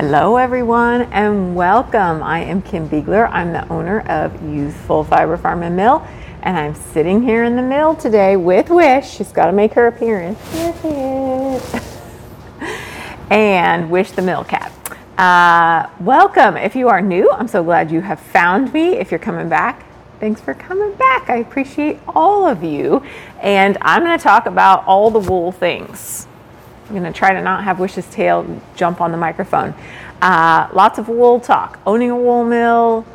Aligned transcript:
Hello, 0.00 0.38
everyone, 0.38 1.02
and 1.12 1.54
welcome. 1.54 2.22
I 2.22 2.38
am 2.38 2.62
Kim 2.62 2.88
Beegler. 2.88 3.28
I'm 3.30 3.52
the 3.52 3.68
owner 3.68 4.00
of 4.08 4.32
Ewethful 4.40 5.06
Fiber 5.06 5.36
Farm 5.36 5.62
and 5.62 5.76
Mill, 5.76 6.02
and 6.42 6.56
I'm 6.56 6.74
sitting 6.74 7.20
here 7.20 7.44
in 7.44 7.54
the 7.54 7.60
mill 7.60 7.94
today 7.94 8.34
with 8.38 8.70
Wish. 8.70 9.10
She's 9.10 9.30
got 9.30 9.48
to 9.48 9.52
make 9.52 9.74
her 9.74 9.88
appearance. 9.88 10.38
and 13.28 13.90
Wish 13.90 14.12
the 14.12 14.22
Mill 14.22 14.42
Cat. 14.42 14.72
Uh, 15.18 15.90
welcome. 16.02 16.56
If 16.56 16.74
you 16.74 16.88
are 16.88 17.02
new, 17.02 17.30
I'm 17.32 17.46
so 17.46 17.62
glad 17.62 17.90
you 17.90 18.00
have 18.00 18.20
found 18.20 18.72
me. 18.72 18.94
If 18.94 19.10
you're 19.10 19.20
coming 19.20 19.50
back, 19.50 19.84
thanks 20.18 20.40
for 20.40 20.54
coming 20.54 20.94
back. 20.94 21.28
I 21.28 21.36
appreciate 21.36 22.00
all 22.08 22.46
of 22.46 22.64
you. 22.64 23.04
And 23.42 23.76
I'm 23.82 24.02
going 24.02 24.16
to 24.16 24.22
talk 24.22 24.46
about 24.46 24.82
all 24.86 25.10
the 25.10 25.18
wool 25.18 25.52
things. 25.52 26.26
I'm 26.90 26.96
going 26.98 27.12
to 27.12 27.16
try 27.16 27.32
to 27.32 27.40
not 27.40 27.62
have 27.62 27.78
Wish's 27.78 28.04
tail 28.06 28.60
jump 28.74 29.00
on 29.00 29.12
the 29.12 29.16
microphone. 29.16 29.74
Uh, 30.20 30.68
lots 30.72 30.98
of 30.98 31.08
wool 31.08 31.38
talk, 31.38 31.78
owning 31.86 32.10
a 32.10 32.16
wool 32.16 32.42
mill, 32.42 33.06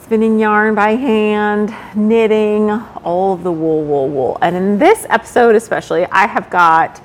spinning 0.00 0.38
yarn 0.38 0.76
by 0.76 0.90
hand, 0.90 1.74
knitting, 1.96 2.70
all 2.70 3.32
of 3.32 3.42
the 3.42 3.50
wool, 3.50 3.82
wool, 3.82 4.08
wool. 4.08 4.38
And 4.42 4.54
in 4.54 4.78
this 4.78 5.06
episode, 5.08 5.56
especially, 5.56 6.06
I 6.06 6.28
have 6.28 6.50
got 6.50 7.02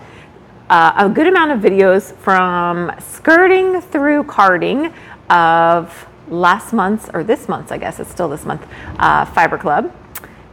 uh, 0.70 0.94
a 0.96 1.10
good 1.10 1.26
amount 1.26 1.54
of 1.54 1.60
videos 1.60 2.14
from 2.18 2.92
skirting 3.00 3.82
through 3.82 4.26
carding 4.26 4.94
of 5.32 6.08
last 6.28 6.72
month's, 6.72 7.10
or 7.16 7.24
this 7.24 7.50
month's, 7.50 7.72
I 7.72 7.80
guess 7.80 8.00
it's 8.00 8.12
still 8.12 8.30
this 8.30 8.46
month, 8.46 8.64
uh, 9.00 9.26
Fiber 9.26 9.58
Club 9.58 9.92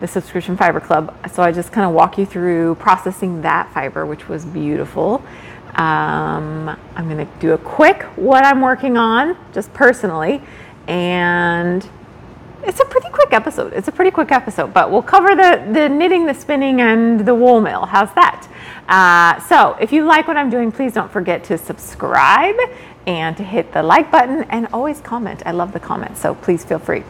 the 0.02 0.08
subscription 0.08 0.56
fiber 0.56 0.80
club. 0.80 1.16
So 1.30 1.44
I 1.44 1.52
just 1.52 1.70
kind 1.70 1.86
of 1.86 1.94
walk 1.94 2.18
you 2.18 2.26
through 2.26 2.74
processing 2.74 3.42
that 3.42 3.72
fiber, 3.72 4.04
which 4.04 4.28
was 4.28 4.44
beautiful. 4.44 5.24
Um, 5.74 6.68
I'm 6.96 7.08
going 7.08 7.26
to 7.26 7.32
do 7.40 7.52
a 7.52 7.58
quick 7.58 8.02
what 8.16 8.44
I'm 8.44 8.60
working 8.60 8.96
on, 8.96 9.36
just 9.52 9.72
personally, 9.72 10.42
and 10.86 11.88
it's 12.64 12.78
a 12.78 12.84
pretty 12.84 13.08
quick 13.08 13.32
episode. 13.32 13.72
It's 13.72 13.88
a 13.88 13.92
pretty 13.92 14.10
quick 14.10 14.30
episode, 14.30 14.74
but 14.74 14.90
we'll 14.90 15.02
cover 15.02 15.34
the, 15.34 15.66
the 15.72 15.88
knitting, 15.88 16.26
the 16.26 16.34
spinning, 16.34 16.80
and 16.80 17.26
the 17.26 17.34
wool 17.34 17.60
mill. 17.60 17.86
How's 17.86 18.12
that? 18.14 18.48
Uh, 18.88 19.40
so 19.48 19.76
if 19.80 19.92
you 19.92 20.04
like 20.04 20.28
what 20.28 20.36
I'm 20.36 20.50
doing, 20.50 20.70
please 20.70 20.92
don't 20.92 21.10
forget 21.10 21.42
to 21.44 21.58
subscribe 21.58 22.56
and 23.06 23.36
to 23.36 23.42
hit 23.42 23.72
the 23.72 23.82
like 23.82 24.10
button 24.12 24.44
and 24.44 24.68
always 24.72 25.00
comment. 25.00 25.42
I 25.46 25.52
love 25.52 25.72
the 25.72 25.80
comments, 25.80 26.20
so 26.20 26.34
please 26.34 26.64
feel 26.64 26.78
free. 26.78 27.02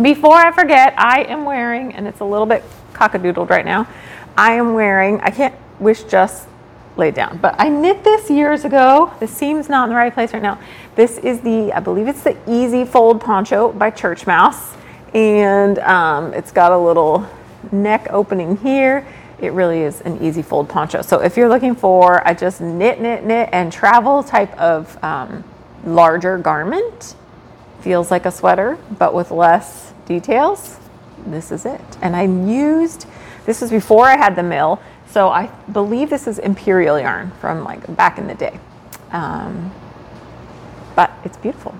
Before 0.00 0.36
I 0.36 0.52
forget, 0.52 0.94
I 0.98 1.22
am 1.22 1.44
wearing, 1.44 1.94
and 1.94 2.06
it's 2.06 2.20
a 2.20 2.24
little 2.24 2.46
bit 2.46 2.62
cockadoodled 2.92 3.48
right 3.48 3.64
now, 3.64 3.88
I 4.36 4.52
am 4.52 4.74
wearing, 4.74 5.20
I 5.22 5.30
can't 5.30 5.54
wish 5.80 6.02
just 6.04 6.46
lay 6.96 7.10
down, 7.10 7.38
but 7.38 7.54
I 7.58 7.68
knit 7.68 8.04
this 8.04 8.30
years 8.30 8.64
ago. 8.64 9.12
The 9.20 9.26
seam's 9.26 9.68
not 9.68 9.84
in 9.84 9.90
the 9.90 9.96
right 9.96 10.12
place 10.12 10.32
right 10.32 10.42
now. 10.42 10.58
This 10.94 11.18
is 11.18 11.40
the, 11.40 11.72
I 11.72 11.80
believe 11.80 12.08
it's 12.08 12.22
the 12.22 12.36
Easy 12.46 12.84
Fold 12.84 13.20
Poncho 13.20 13.72
by 13.72 13.90
Churchmouse. 13.90 14.76
And 15.14 15.78
um, 15.80 16.34
it's 16.34 16.52
got 16.52 16.72
a 16.72 16.78
little 16.78 17.26
neck 17.72 18.08
opening 18.10 18.56
here. 18.58 19.06
It 19.38 19.52
really 19.52 19.80
is 19.80 20.00
an 20.02 20.22
easy 20.22 20.42
fold 20.42 20.68
poncho. 20.68 21.02
So 21.02 21.20
if 21.20 21.36
you're 21.36 21.48
looking 21.48 21.74
for 21.74 22.22
a 22.24 22.34
just 22.34 22.60
knit, 22.60 23.00
knit, 23.00 23.24
knit, 23.24 23.50
and 23.52 23.72
travel 23.72 24.22
type 24.22 24.52
of 24.58 25.02
um, 25.04 25.44
larger 25.84 26.38
garment, 26.38 27.14
feels 27.80 28.10
like 28.10 28.26
a 28.26 28.30
sweater, 28.30 28.78
but 28.98 29.14
with 29.14 29.30
less 29.30 29.92
details, 30.06 30.78
this 31.26 31.52
is 31.52 31.66
it. 31.66 31.80
And 32.02 32.16
I 32.16 32.22
used, 32.22 33.06
this 33.44 33.60
was 33.60 33.70
before 33.70 34.06
I 34.06 34.16
had 34.16 34.36
the 34.36 34.42
mill, 34.42 34.80
so 35.16 35.30
I 35.30 35.46
believe 35.72 36.10
this 36.10 36.26
is 36.26 36.38
Imperial 36.38 37.00
yarn 37.00 37.30
from 37.40 37.64
like 37.64 37.96
back 37.96 38.18
in 38.18 38.26
the 38.26 38.34
day. 38.34 38.60
Um, 39.12 39.72
but 40.94 41.10
it's 41.24 41.38
beautiful. 41.38 41.74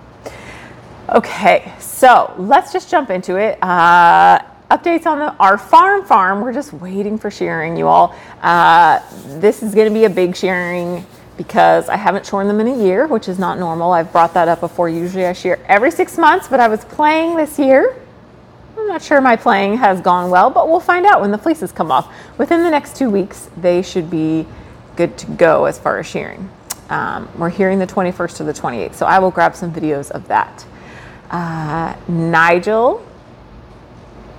Okay, 1.11 1.70
so 1.78 2.33
let's 2.39 2.73
just 2.73 2.91
jump 2.91 3.11
into 3.11 3.37
it. 3.37 3.59
Uh, 3.62 4.39
updates 4.70 5.05
on 5.05 5.19
the, 5.19 5.34
our 5.34 5.59
farm 5.59 6.06
farm. 6.06 6.41
We're 6.41 6.55
just 6.55 6.72
waiting 6.72 7.19
for 7.19 7.31
shearing, 7.31 7.77
you 7.77 7.88
all. 7.88 8.16
Uh, 8.41 9.00
this 9.39 9.62
is 9.62 9.75
going 9.75 9.93
to 9.93 9.93
be 9.93 10.06
a 10.06 10.10
big 10.10 10.34
shearing 10.34 11.05
because 11.37 11.91
I 11.91 11.97
haven't 11.97 12.25
shorn 12.25 12.49
them 12.49 12.59
in 12.60 12.69
a 12.69 12.83
year, 12.83 13.06
which 13.06 13.28
is 13.28 13.39
not 13.39 13.59
normal. 13.59 13.93
I've 13.93 14.12
brought 14.12 14.33
that 14.33 14.49
up 14.49 14.60
before. 14.60 14.89
Usually 14.89 15.27
I 15.27 15.34
shear 15.34 15.62
every 15.66 15.91
six 15.91 16.16
months, 16.16 16.49
but 16.49 16.59
I 16.59 16.69
was 16.69 16.87
playing 16.87 17.37
this 17.37 17.59
year. 17.59 18.00
Not 18.86 19.02
sure 19.02 19.20
my 19.20 19.36
playing 19.36 19.76
has 19.78 20.00
gone 20.00 20.30
well, 20.30 20.50
but 20.50 20.69
we'll 20.69 20.80
find 20.80 21.06
out 21.06 21.20
when 21.20 21.30
the 21.30 21.38
fleeces 21.38 21.72
come 21.72 21.91
off. 21.91 22.12
Within 22.38 22.62
the 22.62 22.70
next 22.70 22.97
two 22.97 23.10
weeks, 23.10 23.50
they 23.56 23.82
should 23.82 24.08
be 24.10 24.47
good 24.97 25.19
to 25.19 25.26
go 25.32 25.66
as 25.66 25.78
far 25.78 25.98
as 25.98 26.06
shearing. 26.06 26.48
Um, 26.88 27.28
we're 27.36 27.50
hearing 27.50 27.78
the 27.78 27.86
21st 27.86 28.36
to 28.38 28.44
the 28.44 28.52
28th, 28.52 28.94
so 28.94 29.06
I 29.06 29.19
will 29.19 29.30
grab 29.30 29.56
some 29.56 29.72
videos 29.72 30.10
of 30.10 30.28
that. 30.28 30.64
Uh, 31.30 31.97
Nigel 32.08 33.04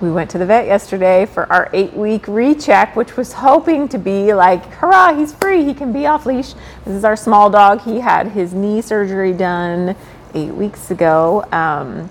we 0.00 0.12
went 0.12 0.30
to 0.30 0.38
the 0.38 0.46
vet 0.46 0.66
yesterday 0.66 1.26
for 1.26 1.50
our 1.52 1.68
eight 1.72 1.92
week 1.92 2.28
recheck, 2.28 2.94
which 2.94 3.16
was 3.16 3.32
hoping 3.32 3.88
to 3.88 3.98
be 3.98 4.32
like, 4.32 4.64
hurrah, 4.74 5.12
he's 5.14 5.34
free, 5.34 5.64
he 5.64 5.74
can 5.74 5.92
be 5.92 6.06
off 6.06 6.24
leash. 6.24 6.54
This 6.84 6.94
is 6.94 7.04
our 7.04 7.16
small 7.16 7.50
dog. 7.50 7.80
He 7.80 7.98
had 7.98 8.28
his 8.28 8.54
knee 8.54 8.80
surgery 8.80 9.32
done 9.32 9.96
eight 10.34 10.52
weeks 10.52 10.92
ago 10.92 11.44
um, 11.50 12.08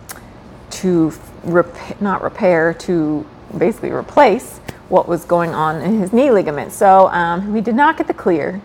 to 0.71 1.11
rep- 1.47 2.02
not 2.02 2.22
repair, 2.22 2.74
to 2.74 3.25
basically 3.58 3.91
replace 3.91 4.59
what 4.90 5.08
was 5.08 5.25
going 5.25 5.53
on 5.53 5.81
in 5.81 6.00
his 6.00 6.13
knee 6.13 6.31
ligament. 6.31 6.72
So 6.72 7.08
um, 7.09 7.53
we 7.53 7.62
did 7.62 7.75
not 7.75 7.97
get 7.97 8.08
the 8.08 8.13
clear. 8.13 8.62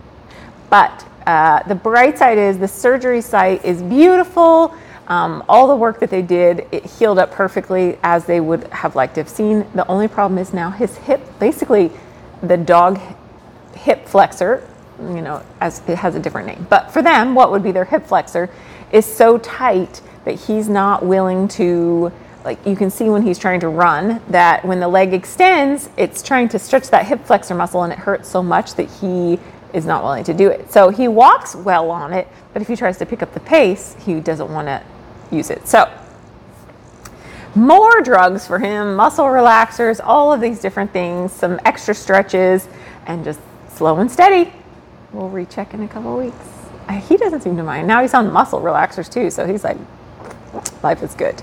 But 0.70 1.06
uh, 1.26 1.62
the 1.64 1.74
bright 1.74 2.18
side 2.18 2.38
is 2.38 2.58
the 2.58 2.68
surgery 2.68 3.20
site 3.20 3.64
is 3.64 3.82
beautiful. 3.82 4.74
Um, 5.08 5.44
all 5.48 5.66
the 5.66 5.76
work 5.76 6.00
that 6.00 6.10
they 6.10 6.22
did, 6.22 6.66
it 6.72 6.86
healed 6.86 7.18
up 7.18 7.32
perfectly 7.32 7.98
as 8.02 8.24
they 8.24 8.40
would 8.40 8.64
have 8.68 8.94
liked 8.94 9.14
to 9.16 9.20
have 9.20 9.28
seen. 9.28 9.66
The 9.74 9.86
only 9.88 10.08
problem 10.08 10.38
is 10.38 10.54
now 10.54 10.70
his 10.70 10.96
hip, 10.96 11.20
basically, 11.38 11.90
the 12.42 12.56
dog 12.56 13.00
hip 13.74 14.06
flexor, 14.06 14.66
you 14.98 15.20
know, 15.20 15.42
as 15.60 15.82
it 15.88 15.96
has 15.98 16.14
a 16.14 16.20
different 16.20 16.46
name. 16.46 16.66
But 16.70 16.90
for 16.92 17.02
them, 17.02 17.34
what 17.34 17.50
would 17.50 17.62
be 17.62 17.72
their 17.72 17.84
hip 17.84 18.06
flexor 18.06 18.48
is 18.92 19.04
so 19.04 19.38
tight 19.38 20.00
that 20.24 20.34
he's 20.34 20.68
not 20.68 21.04
willing 21.04 21.48
to 21.48 22.12
like 22.44 22.64
you 22.66 22.76
can 22.76 22.90
see 22.90 23.08
when 23.08 23.22
he's 23.22 23.38
trying 23.38 23.60
to 23.60 23.68
run 23.68 24.20
that 24.28 24.64
when 24.64 24.80
the 24.80 24.88
leg 24.88 25.14
extends, 25.14 25.88
it's 25.96 26.22
trying 26.22 26.48
to 26.50 26.58
stretch 26.58 26.90
that 26.90 27.06
hip 27.06 27.24
flexor 27.24 27.54
muscle 27.54 27.82
and 27.82 27.92
it 27.92 27.98
hurts 27.98 28.28
so 28.28 28.42
much 28.42 28.74
that 28.74 28.90
he 28.90 29.38
is 29.72 29.86
not 29.86 30.02
willing 30.02 30.24
to 30.24 30.34
do 30.34 30.48
it. 30.48 30.70
So 30.70 30.90
he 30.90 31.08
walks 31.08 31.54
well 31.54 31.90
on 31.90 32.12
it, 32.12 32.28
but 32.52 32.62
if 32.62 32.68
he 32.68 32.76
tries 32.76 32.98
to 32.98 33.06
pick 33.06 33.22
up 33.22 33.32
the 33.32 33.40
pace, 33.40 33.96
he 34.04 34.20
doesn't 34.20 34.50
want 34.50 34.68
to 34.68 34.82
use 35.30 35.50
it. 35.50 35.66
So, 35.66 35.90
more 37.54 38.00
drugs 38.00 38.46
for 38.46 38.58
him, 38.58 38.96
muscle 38.96 39.26
relaxers, 39.26 40.00
all 40.02 40.32
of 40.32 40.40
these 40.40 40.60
different 40.60 40.92
things, 40.92 41.32
some 41.32 41.60
extra 41.64 41.94
stretches, 41.94 42.66
and 43.06 43.24
just 43.24 43.40
slow 43.68 43.98
and 43.98 44.10
steady. 44.10 44.52
We'll 45.12 45.28
recheck 45.28 45.74
in 45.74 45.82
a 45.82 45.88
couple 45.88 46.16
weeks. 46.16 46.36
He 47.08 47.16
doesn't 47.16 47.42
seem 47.42 47.56
to 47.56 47.62
mind. 47.62 47.86
Now 47.86 48.02
he's 48.02 48.14
on 48.14 48.32
muscle 48.32 48.60
relaxers 48.60 49.10
too, 49.10 49.30
so 49.30 49.46
he's 49.46 49.64
like, 49.64 49.76
life 50.82 51.02
is 51.02 51.14
good. 51.14 51.42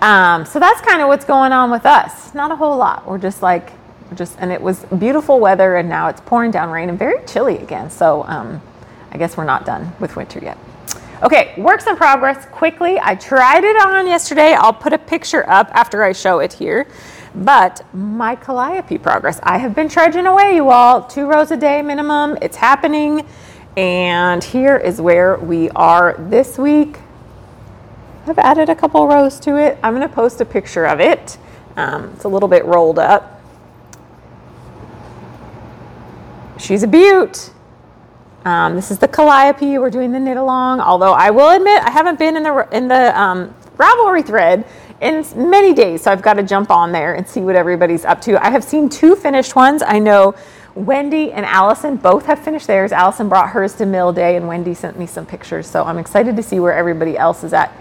Um, 0.00 0.46
so 0.46 0.60
that's 0.60 0.80
kind 0.80 1.02
of 1.02 1.08
what's 1.08 1.24
going 1.24 1.52
on 1.52 1.70
with 1.70 1.84
us. 1.84 2.34
Not 2.34 2.52
a 2.52 2.56
whole 2.56 2.76
lot. 2.76 3.06
We're 3.06 3.18
just 3.18 3.42
like, 3.42 3.72
just, 4.14 4.36
and 4.38 4.52
it 4.52 4.60
was 4.60 4.84
beautiful 4.98 5.40
weather, 5.40 5.76
and 5.76 5.88
now 5.88 6.08
it's 6.08 6.20
pouring 6.20 6.50
down 6.50 6.70
rain 6.70 6.88
and 6.88 6.98
very 6.98 7.24
chilly 7.26 7.58
again. 7.58 7.90
So 7.90 8.24
um, 8.24 8.62
I 9.10 9.18
guess 9.18 9.36
we're 9.36 9.44
not 9.44 9.66
done 9.66 9.92
with 10.00 10.16
winter 10.16 10.38
yet. 10.40 10.56
Okay, 11.20 11.52
works 11.58 11.86
in 11.88 11.96
progress 11.96 12.46
quickly. 12.46 12.98
I 13.00 13.16
tried 13.16 13.64
it 13.64 13.76
on 13.84 14.06
yesterday. 14.06 14.54
I'll 14.54 14.72
put 14.72 14.92
a 14.92 14.98
picture 14.98 15.48
up 15.50 15.68
after 15.72 16.04
I 16.04 16.12
show 16.12 16.38
it 16.38 16.52
here. 16.52 16.86
But 17.34 17.84
my 17.92 18.36
calliope 18.36 18.98
progress, 18.98 19.40
I 19.42 19.58
have 19.58 19.74
been 19.74 19.88
trudging 19.88 20.26
away, 20.26 20.54
you 20.54 20.70
all. 20.70 21.02
Two 21.02 21.26
rows 21.26 21.50
a 21.50 21.56
day 21.56 21.82
minimum. 21.82 22.38
It's 22.40 22.56
happening. 22.56 23.26
And 23.76 24.42
here 24.42 24.76
is 24.76 25.00
where 25.00 25.38
we 25.38 25.70
are 25.70 26.14
this 26.18 26.56
week. 26.56 26.98
I've 28.28 28.38
added 28.38 28.68
a 28.68 28.74
couple 28.74 29.06
rows 29.06 29.40
to 29.40 29.56
it. 29.56 29.78
I'm 29.82 29.94
going 29.94 30.06
to 30.06 30.14
post 30.14 30.40
a 30.40 30.44
picture 30.44 30.86
of 30.86 31.00
it. 31.00 31.38
Um, 31.76 32.10
it's 32.14 32.24
a 32.24 32.28
little 32.28 32.48
bit 32.48 32.64
rolled 32.64 32.98
up. 32.98 33.42
She's 36.58 36.82
a 36.82 36.88
beaut. 36.88 37.52
Um, 38.44 38.74
this 38.74 38.90
is 38.90 38.98
the 38.98 39.08
Calliope. 39.08 39.78
We're 39.78 39.90
doing 39.90 40.12
the 40.12 40.18
knit 40.18 40.36
along. 40.36 40.80
Although 40.80 41.12
I 41.12 41.30
will 41.30 41.50
admit 41.50 41.82
I 41.82 41.90
haven't 41.90 42.18
been 42.18 42.36
in 42.36 42.42
the 42.42 42.68
in 42.72 42.88
the 42.88 43.18
um, 43.20 43.54
Ravelry 43.76 44.26
thread 44.26 44.64
in 45.00 45.24
many 45.36 45.72
days, 45.72 46.02
so 46.02 46.10
I've 46.10 46.22
got 46.22 46.34
to 46.34 46.42
jump 46.42 46.70
on 46.70 46.90
there 46.90 47.14
and 47.14 47.28
see 47.28 47.40
what 47.40 47.54
everybody's 47.54 48.04
up 48.04 48.20
to. 48.22 48.44
I 48.44 48.50
have 48.50 48.64
seen 48.64 48.88
two 48.88 49.14
finished 49.14 49.54
ones. 49.54 49.82
I 49.82 49.98
know 49.98 50.34
Wendy 50.74 51.32
and 51.32 51.46
Allison 51.46 51.96
both 51.96 52.26
have 52.26 52.38
finished 52.38 52.66
theirs. 52.66 52.90
Allison 52.90 53.28
brought 53.28 53.50
hers 53.50 53.74
to 53.74 53.86
Mill 53.86 54.12
Day, 54.12 54.36
and 54.36 54.48
Wendy 54.48 54.74
sent 54.74 54.98
me 54.98 55.06
some 55.06 55.26
pictures. 55.26 55.66
So 55.66 55.84
I'm 55.84 55.98
excited 55.98 56.36
to 56.36 56.42
see 56.42 56.58
where 56.58 56.72
everybody 56.72 57.16
else 57.16 57.44
is 57.44 57.52
at. 57.52 57.72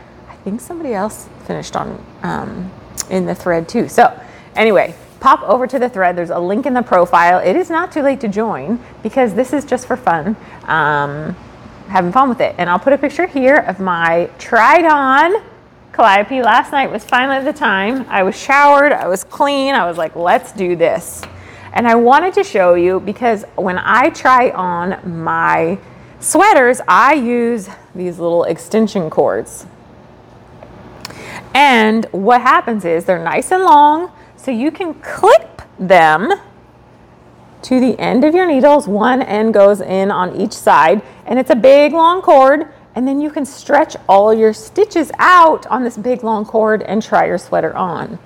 Think 0.48 0.62
somebody 0.62 0.94
else 0.94 1.28
finished 1.44 1.76
on 1.76 2.02
um, 2.24 2.72
in 3.10 3.26
the 3.26 3.36
thread 3.36 3.68
too. 3.68 3.90
So 3.90 4.18
anyway, 4.56 4.96
pop 5.20 5.42
over 5.44 5.68
to 5.68 5.78
the 5.78 5.90
thread. 5.90 6.16
There's 6.16 6.30
a 6.30 6.40
link 6.40 6.66
in 6.66 6.74
the 6.74 6.82
profile. 6.82 7.40
It 7.40 7.58
is 7.58 7.70
not 7.70 7.92
too 7.92 8.02
late 8.02 8.22
to 8.22 8.30
join 8.30 8.80
because 9.04 9.34
this 9.34 9.52
is 9.52 9.66
just 9.66 9.88
for 9.88 9.98
fun. 9.98 10.38
Um, 10.64 11.36
having 11.90 12.14
fun 12.14 12.30
with 12.30 12.40
it. 12.40 12.56
And 12.58 12.70
I'll 12.70 12.80
put 12.80 12.94
a 12.94 12.98
picture 12.98 13.28
here 13.28 13.58
of 13.58 13.82
my 13.82 14.30
tried 14.40 14.86
on 14.86 15.44
Calliope. 15.92 16.42
Last 16.42 16.72
night 16.72 16.90
was 16.90 17.04
finally 17.04 17.44
the 17.44 17.52
time. 17.52 18.06
I 18.08 18.24
was 18.24 18.42
showered, 18.42 18.94
I 18.94 19.10
was 19.10 19.26
clean. 19.26 19.76
I 19.76 19.86
was 19.86 19.98
like, 19.98 20.16
let's 20.16 20.54
do 20.54 20.78
this. 20.78 21.24
And 21.74 21.86
I 21.86 21.96
wanted 21.96 22.34
to 22.36 22.46
show 22.46 22.76
you 22.76 23.02
because 23.02 23.44
when 23.58 23.78
I 23.78 24.12
try 24.12 24.52
on 24.52 25.22
my 25.22 25.78
sweaters, 26.22 26.80
I 26.88 27.16
use 27.16 27.68
these 27.94 28.18
little 28.18 28.46
extension 28.46 29.10
cords. 29.10 29.66
And 31.58 32.06
what 32.12 32.42
happens 32.42 32.86
is 32.86 33.06
they're 33.06 33.18
nice 33.18 33.52
and 33.52 33.64
long, 33.64 34.12
so 34.36 34.52
you 34.52 34.70
can 34.70 34.94
clip 34.94 35.64
them 35.80 36.32
to 37.64 37.80
the 37.80 38.00
end 38.00 38.24
of 38.24 38.36
your 38.36 38.46
needles. 38.46 38.88
One 38.88 39.24
end 39.24 39.56
goes 39.56 39.82
in 39.82 40.12
on 40.12 40.40
each 40.40 40.54
side, 40.54 41.02
and 41.26 41.40
it's 41.40 41.50
a 41.50 41.56
big 41.56 41.94
long 41.94 42.22
cord. 42.22 42.68
And 42.94 43.08
then 43.08 43.20
you 43.20 43.32
can 43.32 43.44
stretch 43.44 43.96
all 44.08 44.36
your 44.36 44.54
stitches 44.54 45.12
out 45.18 45.66
on 45.66 45.84
this 45.84 45.98
big 45.98 46.24
long 46.24 46.46
cord 46.46 46.84
and 46.84 47.02
try 47.02 47.26
your 47.26 47.40
sweater 47.40 47.76
on. 47.76 48.20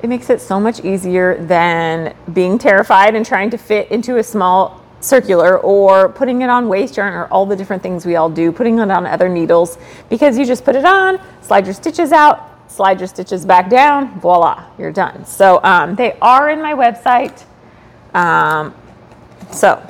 It 0.00 0.08
makes 0.08 0.30
it 0.30 0.40
so 0.40 0.60
much 0.60 0.84
easier 0.84 1.44
than 1.44 2.14
being 2.32 2.58
terrified 2.58 3.16
and 3.16 3.26
trying 3.26 3.50
to 3.50 3.58
fit 3.58 3.90
into 3.90 4.18
a 4.18 4.22
small 4.22 4.80
circular 5.00 5.58
or 5.58 6.10
putting 6.10 6.42
it 6.42 6.48
on 6.48 6.68
waste 6.68 6.96
yarn 6.96 7.12
or 7.12 7.26
all 7.26 7.44
the 7.44 7.56
different 7.56 7.82
things 7.82 8.06
we 8.06 8.14
all 8.14 8.30
do, 8.30 8.52
putting 8.52 8.78
it 8.78 8.88
on 8.88 9.04
other 9.04 9.28
needles 9.28 9.78
because 10.08 10.38
you 10.38 10.46
just 10.46 10.64
put 10.64 10.76
it 10.76 10.84
on, 10.84 11.20
slide 11.40 11.64
your 11.64 11.74
stitches 11.74 12.12
out, 12.12 12.51
slide 12.72 13.00
your 13.00 13.06
stitches 13.08 13.44
back 13.44 13.68
down, 13.68 14.18
voila, 14.20 14.64
you're 14.78 14.92
done. 14.92 15.24
So 15.26 15.60
um, 15.62 15.94
they 15.94 16.16
are 16.20 16.50
in 16.50 16.62
my 16.62 16.72
website. 16.72 17.44
Um, 18.14 18.74
so 19.52 19.82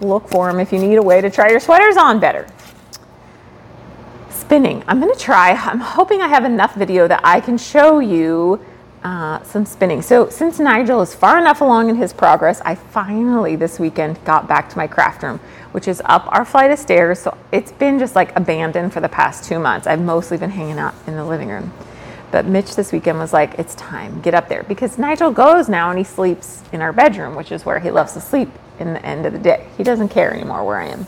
look 0.00 0.28
for 0.28 0.50
them 0.50 0.60
if 0.60 0.72
you 0.72 0.78
need 0.78 0.96
a 0.96 1.02
way 1.02 1.20
to 1.20 1.30
try 1.30 1.50
your 1.50 1.60
sweaters 1.60 1.96
on 1.96 2.20
better. 2.20 2.46
Spinning. 4.30 4.84
I'm 4.86 5.00
going 5.00 5.12
to 5.12 5.18
try. 5.18 5.50
I'm 5.50 5.80
hoping 5.80 6.22
I 6.22 6.28
have 6.28 6.44
enough 6.44 6.74
video 6.74 7.08
that 7.08 7.20
I 7.24 7.40
can 7.40 7.58
show 7.58 7.98
you 7.98 8.64
uh, 9.02 9.42
some 9.42 9.64
spinning. 9.66 10.02
So 10.02 10.28
since 10.28 10.58
Nigel 10.58 11.00
is 11.02 11.14
far 11.14 11.38
enough 11.38 11.60
along 11.60 11.88
in 11.88 11.96
his 11.96 12.12
progress, 12.12 12.60
I 12.64 12.74
finally 12.74 13.56
this 13.56 13.78
weekend 13.78 14.22
got 14.24 14.48
back 14.48 14.68
to 14.70 14.76
my 14.76 14.86
craft 14.86 15.22
room, 15.22 15.38
which 15.72 15.86
is 15.86 16.00
up 16.04 16.26
our 16.28 16.44
flight 16.44 16.70
of 16.70 16.78
stairs. 16.78 17.18
So 17.20 17.36
it's 17.52 17.72
been 17.72 17.98
just 17.98 18.14
like 18.16 18.34
abandoned 18.36 18.92
for 18.92 19.00
the 19.00 19.08
past 19.08 19.44
two 19.44 19.58
months. 19.58 19.86
I've 19.86 20.00
mostly 20.00 20.36
been 20.36 20.50
hanging 20.50 20.78
out 20.78 20.94
in 21.06 21.14
the 21.14 21.24
living 21.24 21.48
room. 21.48 21.72
But 22.30 22.46
Mitch 22.46 22.76
this 22.76 22.92
weekend 22.92 23.18
was 23.18 23.32
like, 23.32 23.58
it's 23.58 23.74
time, 23.74 24.20
get 24.20 24.34
up 24.34 24.48
there. 24.48 24.62
Because 24.64 24.98
Nigel 24.98 25.30
goes 25.30 25.68
now 25.68 25.90
and 25.90 25.98
he 25.98 26.04
sleeps 26.04 26.62
in 26.72 26.82
our 26.82 26.92
bedroom, 26.92 27.34
which 27.34 27.50
is 27.52 27.64
where 27.64 27.78
he 27.78 27.90
loves 27.90 28.12
to 28.12 28.20
sleep 28.20 28.50
in 28.78 28.92
the 28.92 29.04
end 29.04 29.26
of 29.26 29.32
the 29.32 29.38
day. 29.38 29.68
He 29.76 29.82
doesn't 29.82 30.08
care 30.08 30.32
anymore 30.32 30.64
where 30.64 30.78
I 30.78 30.88
am. 30.88 31.06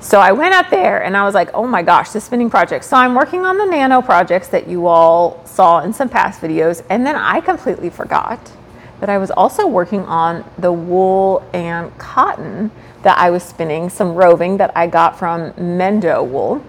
So 0.00 0.18
I 0.18 0.32
went 0.32 0.54
up 0.54 0.70
there 0.70 1.02
and 1.02 1.14
I 1.14 1.24
was 1.24 1.34
like, 1.34 1.50
oh 1.52 1.66
my 1.66 1.82
gosh, 1.82 2.10
the 2.10 2.20
spinning 2.20 2.48
project. 2.48 2.84
So 2.84 2.96
I'm 2.96 3.14
working 3.14 3.44
on 3.44 3.58
the 3.58 3.66
nano 3.66 4.00
projects 4.00 4.48
that 4.48 4.66
you 4.66 4.86
all 4.86 5.44
saw 5.44 5.80
in 5.80 5.92
some 5.92 6.08
past 6.08 6.40
videos. 6.40 6.82
And 6.88 7.04
then 7.04 7.16
I 7.16 7.40
completely 7.40 7.90
forgot 7.90 8.52
that 9.00 9.10
I 9.10 9.18
was 9.18 9.30
also 9.30 9.66
working 9.66 10.00
on 10.06 10.44
the 10.58 10.72
wool 10.72 11.46
and 11.52 11.96
cotton 11.98 12.70
that 13.02 13.18
I 13.18 13.30
was 13.30 13.42
spinning, 13.42 13.90
some 13.90 14.14
roving 14.14 14.56
that 14.58 14.74
I 14.76 14.86
got 14.86 15.18
from 15.18 15.52
Mendo 15.52 16.26
Wool. 16.26 16.64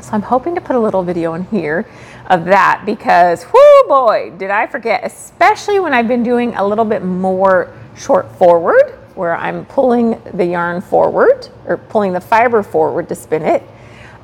So 0.00 0.12
I'm 0.12 0.22
hoping 0.22 0.54
to 0.54 0.60
put 0.60 0.76
a 0.76 0.80
little 0.80 1.02
video 1.02 1.34
in 1.34 1.44
here 1.44 1.86
of 2.30 2.44
that 2.46 2.84
because, 2.86 3.44
whoo 3.44 3.88
boy, 3.88 4.32
did 4.38 4.50
I 4.50 4.66
forget, 4.66 5.04
especially 5.04 5.80
when 5.80 5.92
I've 5.92 6.08
been 6.08 6.22
doing 6.22 6.54
a 6.54 6.66
little 6.66 6.84
bit 6.84 7.02
more 7.02 7.76
short 7.96 8.30
forward 8.36 8.96
where 9.16 9.36
I'm 9.36 9.66
pulling 9.66 10.22
the 10.32 10.46
yarn 10.46 10.80
forward 10.80 11.48
or 11.66 11.76
pulling 11.76 12.12
the 12.12 12.20
fiber 12.20 12.62
forward 12.62 13.08
to 13.08 13.14
spin 13.16 13.42
it. 13.42 13.62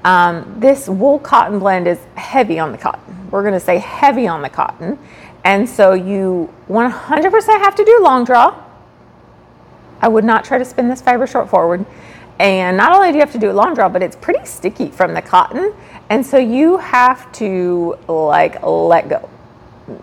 Um, 0.04 0.54
this 0.58 0.88
wool 0.88 1.18
cotton 1.18 1.58
blend 1.58 1.88
is 1.88 1.98
heavy 2.14 2.60
on 2.60 2.70
the 2.70 2.78
cotton. 2.78 3.28
We're 3.30 3.42
going 3.42 3.54
to 3.54 3.60
say 3.60 3.78
heavy 3.78 4.28
on 4.28 4.40
the 4.40 4.48
cotton. 4.48 4.98
And 5.44 5.68
so 5.68 5.92
you 5.92 6.52
100% 6.68 7.46
have 7.58 7.74
to 7.74 7.84
do 7.84 8.00
long 8.02 8.24
draw. 8.24 8.62
I 10.00 10.08
would 10.08 10.24
not 10.24 10.44
try 10.44 10.58
to 10.58 10.64
spin 10.64 10.88
this 10.88 11.02
fiber 11.02 11.26
short 11.26 11.50
forward. 11.50 11.84
And 12.38 12.76
not 12.76 12.92
only 12.92 13.08
do 13.10 13.14
you 13.14 13.20
have 13.20 13.32
to 13.32 13.38
do 13.38 13.50
a 13.50 13.52
long 13.52 13.74
draw, 13.74 13.88
but 13.88 14.02
it's 14.02 14.16
pretty 14.16 14.44
sticky 14.44 14.88
from 14.88 15.14
the 15.14 15.22
cotton. 15.22 15.72
And 16.10 16.24
so 16.24 16.36
you 16.36 16.76
have 16.78 17.30
to 17.32 17.98
like 18.08 18.62
let 18.62 19.08
go. 19.08 19.28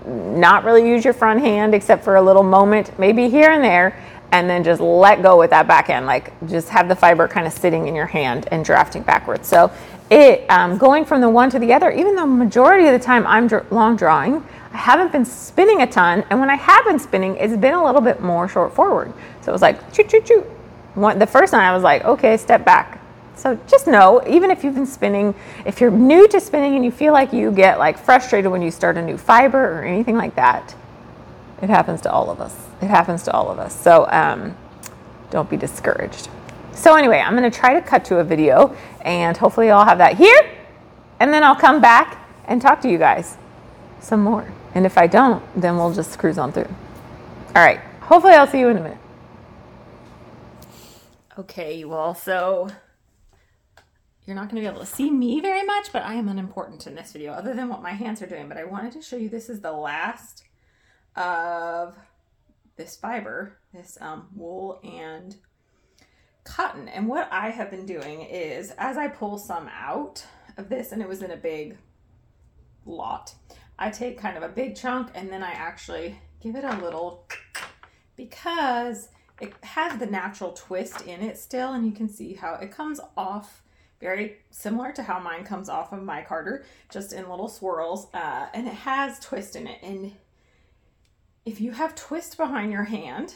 Not 0.05 0.63
really 0.63 0.87
use 0.87 1.03
your 1.03 1.13
front 1.13 1.41
hand 1.41 1.75
except 1.75 2.03
for 2.03 2.15
a 2.15 2.21
little 2.21 2.43
moment, 2.43 2.97
maybe 2.97 3.29
here 3.29 3.51
and 3.51 3.63
there, 3.63 4.01
and 4.31 4.49
then 4.49 4.63
just 4.63 4.81
let 4.81 5.21
go 5.21 5.37
with 5.37 5.51
that 5.51 5.67
back 5.67 5.89
end. 5.89 6.05
Like 6.05 6.31
just 6.47 6.69
have 6.69 6.87
the 6.87 6.95
fiber 6.95 7.27
kind 7.27 7.45
of 7.45 7.53
sitting 7.53 7.87
in 7.87 7.95
your 7.95 8.05
hand 8.07 8.47
and 8.51 8.65
drafting 8.65 9.03
backwards. 9.03 9.47
So 9.47 9.71
it 10.09 10.49
um, 10.49 10.77
going 10.77 11.05
from 11.05 11.21
the 11.21 11.29
one 11.29 11.49
to 11.51 11.59
the 11.59 11.73
other, 11.73 11.91
even 11.91 12.15
though 12.15 12.25
majority 12.25 12.87
of 12.87 12.93
the 12.93 13.05
time 13.05 13.27
I'm 13.27 13.47
dr- 13.47 13.71
long 13.71 13.95
drawing, 13.95 14.43
I 14.73 14.77
haven't 14.77 15.11
been 15.11 15.25
spinning 15.25 15.81
a 15.81 15.87
ton. 15.87 16.23
And 16.29 16.39
when 16.39 16.49
I 16.49 16.55
have 16.55 16.85
been 16.85 16.99
spinning, 16.99 17.35
it's 17.37 17.55
been 17.55 17.73
a 17.73 17.83
little 17.83 18.01
bit 18.01 18.21
more 18.21 18.47
short 18.47 18.73
forward. 18.73 19.13
So 19.41 19.51
it 19.51 19.53
was 19.53 19.61
like 19.61 19.93
choo 19.93 20.03
choo 20.03 20.21
choo. 20.21 20.45
One, 20.95 21.19
the 21.19 21.27
first 21.27 21.51
time 21.51 21.61
I 21.61 21.73
was 21.73 21.83
like, 21.83 22.03
okay, 22.05 22.37
step 22.37 22.65
back. 22.65 22.99
So 23.35 23.59
just 23.67 23.87
know, 23.87 24.21
even 24.27 24.51
if 24.51 24.63
you've 24.63 24.75
been 24.75 24.85
spinning, 24.85 25.33
if 25.65 25.81
you're 25.81 25.91
new 25.91 26.27
to 26.27 26.39
spinning 26.39 26.75
and 26.75 26.85
you 26.85 26.91
feel 26.91 27.13
like 27.13 27.33
you 27.33 27.51
get 27.51 27.79
like 27.79 27.97
frustrated 27.97 28.51
when 28.51 28.61
you 28.61 28.69
start 28.69 28.95
a 28.97 29.01
new 29.01 29.17
fiber 29.17 29.79
or 29.79 29.83
anything 29.83 30.15
like 30.15 30.35
that, 30.35 30.75
it 31.61 31.69
happens 31.69 32.01
to 32.01 32.11
all 32.11 32.29
of 32.29 32.39
us. 32.39 32.55
It 32.81 32.87
happens 32.87 33.23
to 33.23 33.31
all 33.31 33.49
of 33.49 33.57
us. 33.57 33.79
So 33.79 34.07
um, 34.11 34.55
don't 35.31 35.49
be 35.49 35.57
discouraged. 35.57 36.29
So 36.73 36.95
anyway, 36.95 37.19
I'm 37.19 37.35
going 37.35 37.49
to 37.49 37.57
try 37.57 37.73
to 37.73 37.81
cut 37.81 38.05
to 38.05 38.17
a 38.17 38.23
video 38.23 38.75
and 39.01 39.35
hopefully 39.35 39.71
I'll 39.71 39.85
have 39.85 39.97
that 39.97 40.15
here. 40.15 40.49
And 41.19 41.33
then 41.33 41.43
I'll 41.43 41.55
come 41.55 41.81
back 41.81 42.27
and 42.45 42.61
talk 42.61 42.81
to 42.81 42.89
you 42.89 42.97
guys 42.97 43.37
some 43.99 44.21
more. 44.21 44.51
And 44.75 44.85
if 44.85 44.97
I 44.97 45.07
don't, 45.07 45.43
then 45.59 45.77
we'll 45.77 45.93
just 45.93 46.19
cruise 46.19 46.37
on 46.37 46.51
through. 46.51 46.73
All 47.55 47.63
right. 47.63 47.79
Hopefully 48.01 48.33
I'll 48.33 48.47
see 48.47 48.59
you 48.59 48.67
in 48.67 48.77
a 48.77 48.81
minute. 48.81 48.97
Okay, 51.35 51.77
you 51.79 51.93
all. 51.93 52.13
So 52.13 52.69
you're 54.25 54.35
not 54.35 54.49
going 54.49 54.61
to 54.61 54.61
be 54.61 54.71
able 54.71 54.85
to 54.85 54.85
see 54.85 55.09
me 55.09 55.41
very 55.41 55.65
much, 55.65 55.91
but 55.91 56.03
I 56.03 56.13
am 56.13 56.27
unimportant 56.27 56.85
in 56.85 56.93
this 56.93 57.11
video 57.11 57.33
other 57.33 57.55
than 57.55 57.69
what 57.69 57.81
my 57.81 57.91
hands 57.91 58.21
are 58.21 58.27
doing. 58.27 58.47
But 58.47 58.57
I 58.57 58.65
wanted 58.65 58.93
to 58.93 59.01
show 59.01 59.15
you 59.15 59.29
this 59.29 59.49
is 59.49 59.59
the 59.59 59.71
last 59.71 60.43
of 61.15 61.97
this 62.75 62.95
fiber, 62.95 63.57
this 63.73 63.97
um, 63.99 64.27
wool 64.35 64.79
and 64.83 65.35
cotton. 66.43 66.87
And 66.87 67.07
what 67.07 67.27
I 67.31 67.49
have 67.49 67.71
been 67.71 67.87
doing 67.87 68.21
is 68.21 68.69
as 68.77 68.95
I 68.95 69.07
pull 69.07 69.39
some 69.39 69.67
out 69.75 70.23
of 70.57 70.69
this, 70.69 70.91
and 70.91 71.01
it 71.01 71.07
was 71.07 71.23
in 71.23 71.31
a 71.31 71.37
big 71.37 71.77
lot, 72.85 73.33
I 73.79 73.89
take 73.89 74.19
kind 74.19 74.37
of 74.37 74.43
a 74.43 74.49
big 74.49 74.75
chunk 74.75 75.09
and 75.15 75.31
then 75.31 75.41
I 75.41 75.51
actually 75.51 76.19
give 76.41 76.55
it 76.55 76.63
a 76.63 76.77
little 76.77 77.27
because 78.15 79.09
it 79.43 79.53
has 79.63 79.99
the 79.99 80.05
natural 80.05 80.53
twist 80.53 81.01
in 81.01 81.21
it 81.21 81.37
still, 81.37 81.73
and 81.73 81.85
you 81.85 81.91
can 81.91 82.07
see 82.07 82.33
how 82.33 82.55
it 82.55 82.71
comes 82.71 83.01
off 83.17 83.61
very 83.99 84.37
similar 84.51 84.91
to 84.93 85.03
how 85.03 85.19
mine 85.19 85.43
comes 85.43 85.67
off 85.69 85.91
of 85.91 86.01
my 86.01 86.21
carder, 86.21 86.63
just 86.89 87.13
in 87.13 87.29
little 87.29 87.49
swirls, 87.49 88.07
uh, 88.13 88.47
and 88.53 88.67
it 88.67 88.73
has 88.73 89.19
twist 89.19 89.55
in 89.55 89.67
it. 89.67 89.79
And 89.83 90.13
if 91.45 91.59
you 91.59 91.71
have 91.71 91.93
twist 91.95 92.37
behind 92.37 92.71
your 92.71 92.83
hand, 92.83 93.35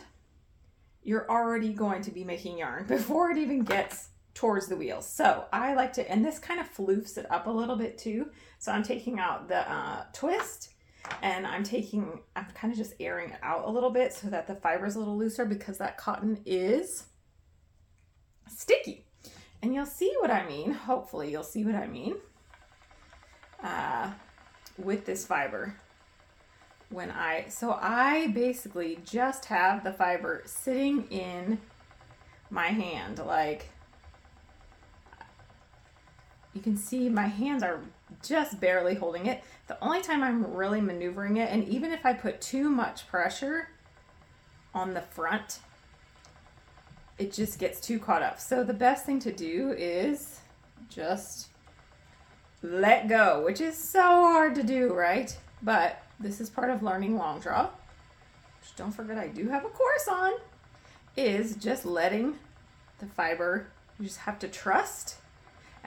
you're 1.03 1.29
already 1.29 1.73
going 1.73 2.01
to 2.03 2.11
be 2.11 2.23
making 2.23 2.57
yarn 2.57 2.85
before 2.87 3.31
it 3.31 3.37
even 3.37 3.63
gets 3.63 4.09
towards 4.33 4.67
the 4.67 4.77
wheels. 4.77 5.07
So 5.09 5.45
I 5.51 5.73
like 5.73 5.93
to, 5.93 6.09
and 6.09 6.23
this 6.23 6.39
kind 6.39 6.59
of 6.59 6.73
floofs 6.73 7.17
it 7.17 7.29
up 7.29 7.47
a 7.47 7.51
little 7.51 7.75
bit 7.75 7.97
too. 7.97 8.29
So 8.59 8.71
I'm 8.71 8.83
taking 8.83 9.19
out 9.19 9.49
the 9.49 9.69
uh, 9.69 10.03
twist 10.13 10.69
and 11.21 11.47
I'm 11.47 11.63
taking, 11.63 12.19
I'm 12.35 12.45
kind 12.53 12.71
of 12.71 12.77
just 12.77 12.93
airing 12.99 13.29
it 13.31 13.39
out 13.41 13.65
a 13.65 13.71
little 13.71 13.89
bit 13.89 14.13
so 14.13 14.29
that 14.29 14.47
the 14.47 14.55
fiber 14.55 14.85
is 14.85 14.95
a 14.95 14.99
little 14.99 15.17
looser 15.17 15.45
because 15.45 15.77
that 15.79 15.97
cotton 15.97 16.39
is 16.45 17.05
sticky. 18.49 19.05
And 19.61 19.73
you'll 19.73 19.85
see 19.85 20.13
what 20.19 20.31
I 20.31 20.47
mean. 20.47 20.71
Hopefully 20.71 21.31
you'll 21.31 21.43
see 21.43 21.65
what 21.65 21.75
I 21.75 21.87
mean 21.87 22.15
uh, 23.63 24.11
with 24.77 25.05
this 25.05 25.25
fiber 25.25 25.75
when 26.89 27.11
I, 27.11 27.47
so 27.49 27.77
I 27.81 28.27
basically 28.27 28.99
just 29.03 29.45
have 29.45 29.83
the 29.83 29.91
fiber 29.91 30.43
sitting 30.45 31.07
in 31.09 31.59
my 32.49 32.67
hand. 32.67 33.19
Like, 33.19 33.69
you 36.53 36.61
can 36.61 36.77
see 36.77 37.09
my 37.09 37.27
hands 37.27 37.63
are 37.63 37.81
just 38.23 38.59
barely 38.59 38.95
holding 38.95 39.25
it. 39.25 39.43
The 39.67 39.77
only 39.83 40.01
time 40.01 40.23
I'm 40.23 40.53
really 40.53 40.81
maneuvering 40.81 41.37
it, 41.37 41.49
and 41.51 41.67
even 41.67 41.91
if 41.91 42.05
I 42.05 42.13
put 42.13 42.41
too 42.41 42.69
much 42.69 43.07
pressure 43.07 43.69
on 44.73 44.93
the 44.93 45.01
front, 45.01 45.59
it 47.17 47.33
just 47.33 47.59
gets 47.59 47.79
too 47.79 47.99
caught 47.99 48.21
up. 48.21 48.39
So 48.39 48.63
the 48.63 48.73
best 48.73 49.05
thing 49.05 49.19
to 49.19 49.31
do 49.31 49.73
is 49.77 50.39
just 50.89 51.47
let 52.61 53.07
go, 53.07 53.43
which 53.43 53.61
is 53.61 53.77
so 53.77 54.01
hard 54.01 54.55
to 54.55 54.63
do, 54.63 54.93
right? 54.93 55.35
But 55.61 56.01
this 56.19 56.39
is 56.39 56.49
part 56.49 56.69
of 56.69 56.83
learning 56.83 57.17
long 57.17 57.39
draw, 57.39 57.69
which 58.61 58.75
don't 58.75 58.91
forget 58.91 59.17
I 59.17 59.27
do 59.27 59.49
have 59.49 59.65
a 59.65 59.69
course 59.69 60.07
on, 60.07 60.33
is 61.15 61.55
just 61.55 61.85
letting 61.85 62.35
the 62.99 63.05
fiber, 63.07 63.67
you 63.99 64.05
just 64.05 64.19
have 64.19 64.39
to 64.39 64.47
trust 64.47 65.15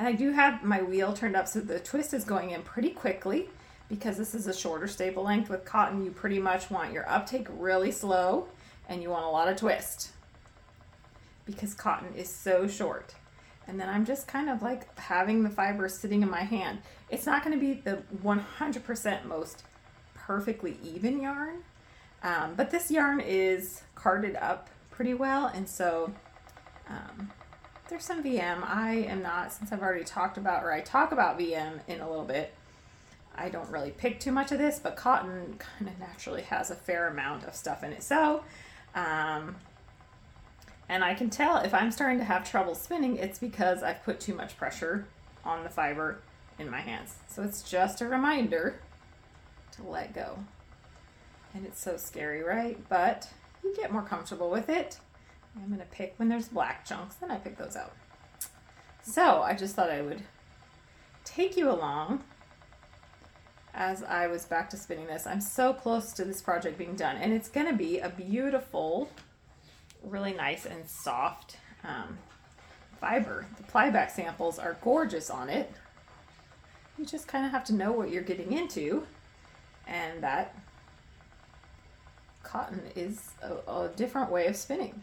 And 0.00 0.08
I 0.08 0.12
do 0.12 0.32
have 0.32 0.64
my 0.64 0.80
wheel 0.80 1.12
turned 1.12 1.36
up 1.36 1.46
so 1.46 1.60
the 1.60 1.78
twist 1.78 2.14
is 2.14 2.24
going 2.24 2.52
in 2.52 2.62
pretty 2.62 2.88
quickly 2.88 3.50
because 3.86 4.16
this 4.16 4.34
is 4.34 4.46
a 4.46 4.54
shorter 4.54 4.88
staple 4.88 5.24
length 5.24 5.50
with 5.50 5.66
cotton. 5.66 6.02
You 6.02 6.10
pretty 6.10 6.38
much 6.38 6.70
want 6.70 6.94
your 6.94 7.06
uptake 7.06 7.46
really 7.50 7.92
slow 7.92 8.48
and 8.88 9.02
you 9.02 9.10
want 9.10 9.26
a 9.26 9.28
lot 9.28 9.48
of 9.48 9.58
twist 9.58 10.12
because 11.44 11.74
cotton 11.74 12.14
is 12.16 12.30
so 12.30 12.66
short. 12.66 13.14
And 13.68 13.78
then 13.78 13.90
I'm 13.90 14.06
just 14.06 14.26
kind 14.26 14.48
of 14.48 14.62
like 14.62 14.98
having 14.98 15.42
the 15.42 15.50
fiber 15.50 15.86
sitting 15.86 16.22
in 16.22 16.30
my 16.30 16.44
hand. 16.44 16.78
It's 17.10 17.26
not 17.26 17.44
going 17.44 17.60
to 17.60 17.60
be 17.60 17.74
the 17.82 18.02
100% 18.24 19.26
most 19.26 19.64
perfectly 20.14 20.78
even 20.82 21.20
yarn, 21.20 21.56
um, 22.22 22.54
but 22.56 22.70
this 22.70 22.90
yarn 22.90 23.20
is 23.20 23.82
carded 23.96 24.36
up 24.36 24.70
pretty 24.90 25.12
well. 25.12 25.48
And 25.48 25.68
so 25.68 26.10
um, 26.88 27.30
there's 27.90 28.04
some 28.04 28.22
VM. 28.22 28.62
I 28.62 29.04
am 29.08 29.20
not, 29.20 29.52
since 29.52 29.72
I've 29.72 29.82
already 29.82 30.04
talked 30.04 30.38
about, 30.38 30.62
or 30.64 30.72
I 30.72 30.80
talk 30.80 31.12
about 31.12 31.38
VM 31.38 31.80
in 31.88 32.00
a 32.00 32.08
little 32.08 32.24
bit, 32.24 32.54
I 33.36 33.48
don't 33.48 33.68
really 33.68 33.90
pick 33.90 34.20
too 34.20 34.32
much 34.32 34.52
of 34.52 34.58
this, 34.58 34.78
but 34.78 34.96
cotton 34.96 35.56
kind 35.58 35.90
of 35.90 35.98
naturally 35.98 36.42
has 36.42 36.70
a 36.70 36.74
fair 36.74 37.08
amount 37.08 37.44
of 37.44 37.54
stuff 37.54 37.82
in 37.82 37.92
it. 37.92 38.02
So, 38.02 38.44
um, 38.94 39.56
and 40.88 41.04
I 41.04 41.14
can 41.14 41.30
tell 41.30 41.58
if 41.58 41.74
I'm 41.74 41.90
starting 41.90 42.18
to 42.18 42.24
have 42.24 42.48
trouble 42.48 42.74
spinning, 42.74 43.16
it's 43.16 43.38
because 43.38 43.82
I've 43.82 44.02
put 44.04 44.20
too 44.20 44.34
much 44.34 44.56
pressure 44.56 45.06
on 45.44 45.64
the 45.64 45.70
fiber 45.70 46.18
in 46.58 46.70
my 46.70 46.80
hands. 46.80 47.16
So 47.28 47.42
it's 47.42 47.62
just 47.62 48.00
a 48.00 48.06
reminder 48.06 48.80
to 49.72 49.82
let 49.82 50.14
go. 50.14 50.38
And 51.54 51.66
it's 51.66 51.80
so 51.80 51.96
scary, 51.96 52.42
right? 52.42 52.78
But 52.88 53.28
you 53.64 53.74
get 53.74 53.92
more 53.92 54.02
comfortable 54.02 54.50
with 54.50 54.68
it. 54.68 54.98
I'm 55.56 55.68
going 55.68 55.80
to 55.80 55.86
pick 55.86 56.14
when 56.16 56.28
there's 56.28 56.48
black 56.48 56.84
chunks, 56.86 57.16
then 57.16 57.30
I 57.30 57.36
pick 57.36 57.56
those 57.56 57.76
out. 57.76 57.92
So 59.02 59.42
I 59.42 59.54
just 59.54 59.74
thought 59.74 59.90
I 59.90 60.02
would 60.02 60.22
take 61.24 61.56
you 61.56 61.70
along 61.70 62.22
as 63.74 64.02
I 64.02 64.26
was 64.26 64.44
back 64.44 64.70
to 64.70 64.76
spinning 64.76 65.06
this. 65.06 65.26
I'm 65.26 65.40
so 65.40 65.72
close 65.72 66.12
to 66.14 66.24
this 66.24 66.42
project 66.42 66.78
being 66.78 66.96
done, 66.96 67.16
and 67.16 67.32
it's 67.32 67.48
going 67.48 67.66
to 67.66 67.74
be 67.74 67.98
a 67.98 68.08
beautiful, 68.08 69.10
really 70.02 70.32
nice 70.32 70.66
and 70.66 70.86
soft 70.88 71.56
um, 71.84 72.18
fiber. 73.00 73.46
The 73.56 73.62
plyback 73.64 74.10
samples 74.10 74.58
are 74.58 74.76
gorgeous 74.82 75.30
on 75.30 75.48
it. 75.48 75.72
You 76.98 77.06
just 77.06 77.26
kind 77.26 77.46
of 77.46 77.52
have 77.52 77.64
to 77.64 77.74
know 77.74 77.92
what 77.92 78.10
you're 78.10 78.22
getting 78.22 78.52
into, 78.52 79.06
and 79.86 80.22
that 80.22 80.54
cotton 82.42 82.82
is 82.96 83.30
a, 83.42 83.70
a 83.70 83.88
different 83.96 84.30
way 84.30 84.46
of 84.46 84.56
spinning. 84.56 85.02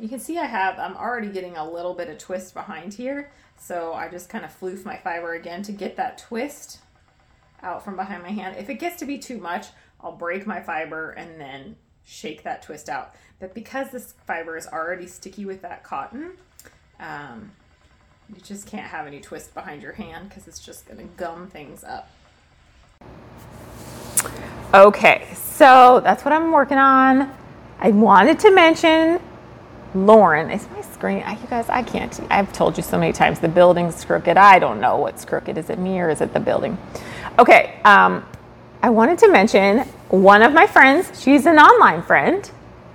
You 0.00 0.08
can 0.08 0.18
see 0.18 0.38
I 0.38 0.46
have, 0.46 0.78
I'm 0.78 0.96
already 0.96 1.28
getting 1.28 1.58
a 1.58 1.70
little 1.70 1.92
bit 1.92 2.08
of 2.08 2.16
twist 2.16 2.54
behind 2.54 2.94
here. 2.94 3.30
So 3.58 3.92
I 3.92 4.08
just 4.08 4.30
kind 4.30 4.46
of 4.46 4.58
floof 4.58 4.86
my 4.86 4.96
fiber 4.96 5.34
again 5.34 5.62
to 5.64 5.72
get 5.72 5.96
that 5.96 6.16
twist 6.16 6.78
out 7.62 7.84
from 7.84 7.96
behind 7.96 8.22
my 8.22 8.30
hand. 8.30 8.56
If 8.56 8.70
it 8.70 8.76
gets 8.76 8.96
to 9.00 9.04
be 9.04 9.18
too 9.18 9.36
much, 9.36 9.66
I'll 10.00 10.16
break 10.16 10.46
my 10.46 10.60
fiber 10.62 11.10
and 11.10 11.38
then 11.38 11.76
shake 12.02 12.42
that 12.44 12.62
twist 12.62 12.88
out. 12.88 13.14
But 13.38 13.52
because 13.52 13.90
this 13.90 14.14
fiber 14.26 14.56
is 14.56 14.66
already 14.66 15.06
sticky 15.06 15.44
with 15.44 15.60
that 15.60 15.84
cotton, 15.84 16.32
um, 16.98 17.52
you 18.34 18.40
just 18.40 18.66
can't 18.66 18.86
have 18.86 19.06
any 19.06 19.20
twist 19.20 19.52
behind 19.52 19.82
your 19.82 19.92
hand 19.92 20.30
because 20.30 20.48
it's 20.48 20.64
just 20.64 20.86
going 20.86 20.98
to 20.98 21.04
gum 21.16 21.46
things 21.48 21.84
up. 21.84 22.10
Okay, 24.72 25.28
so 25.34 26.00
that's 26.02 26.24
what 26.24 26.32
I'm 26.32 26.52
working 26.52 26.78
on. 26.78 27.30
I 27.78 27.90
wanted 27.90 28.38
to 28.40 28.50
mention 28.54 29.20
Lauren, 29.94 30.50
is 30.50 30.68
my 30.70 30.80
screen? 30.82 31.18
You 31.18 31.46
guys, 31.48 31.68
I 31.68 31.82
can't. 31.82 32.20
I've 32.30 32.52
told 32.52 32.76
you 32.76 32.82
so 32.82 32.98
many 32.98 33.12
times 33.12 33.40
the 33.40 33.48
building's 33.48 34.04
crooked. 34.04 34.36
I 34.36 34.58
don't 34.58 34.80
know 34.80 34.98
what's 34.98 35.24
crooked. 35.24 35.58
Is 35.58 35.68
it 35.68 35.78
me 35.78 36.00
or 36.00 36.10
is 36.10 36.20
it 36.20 36.32
the 36.32 36.40
building? 36.40 36.78
Okay, 37.38 37.80
um, 37.84 38.24
I 38.82 38.90
wanted 38.90 39.18
to 39.18 39.28
mention 39.30 39.80
one 40.08 40.42
of 40.42 40.52
my 40.52 40.66
friends. 40.66 41.20
She's 41.20 41.46
an 41.46 41.58
online 41.58 42.02
friend, 42.02 42.48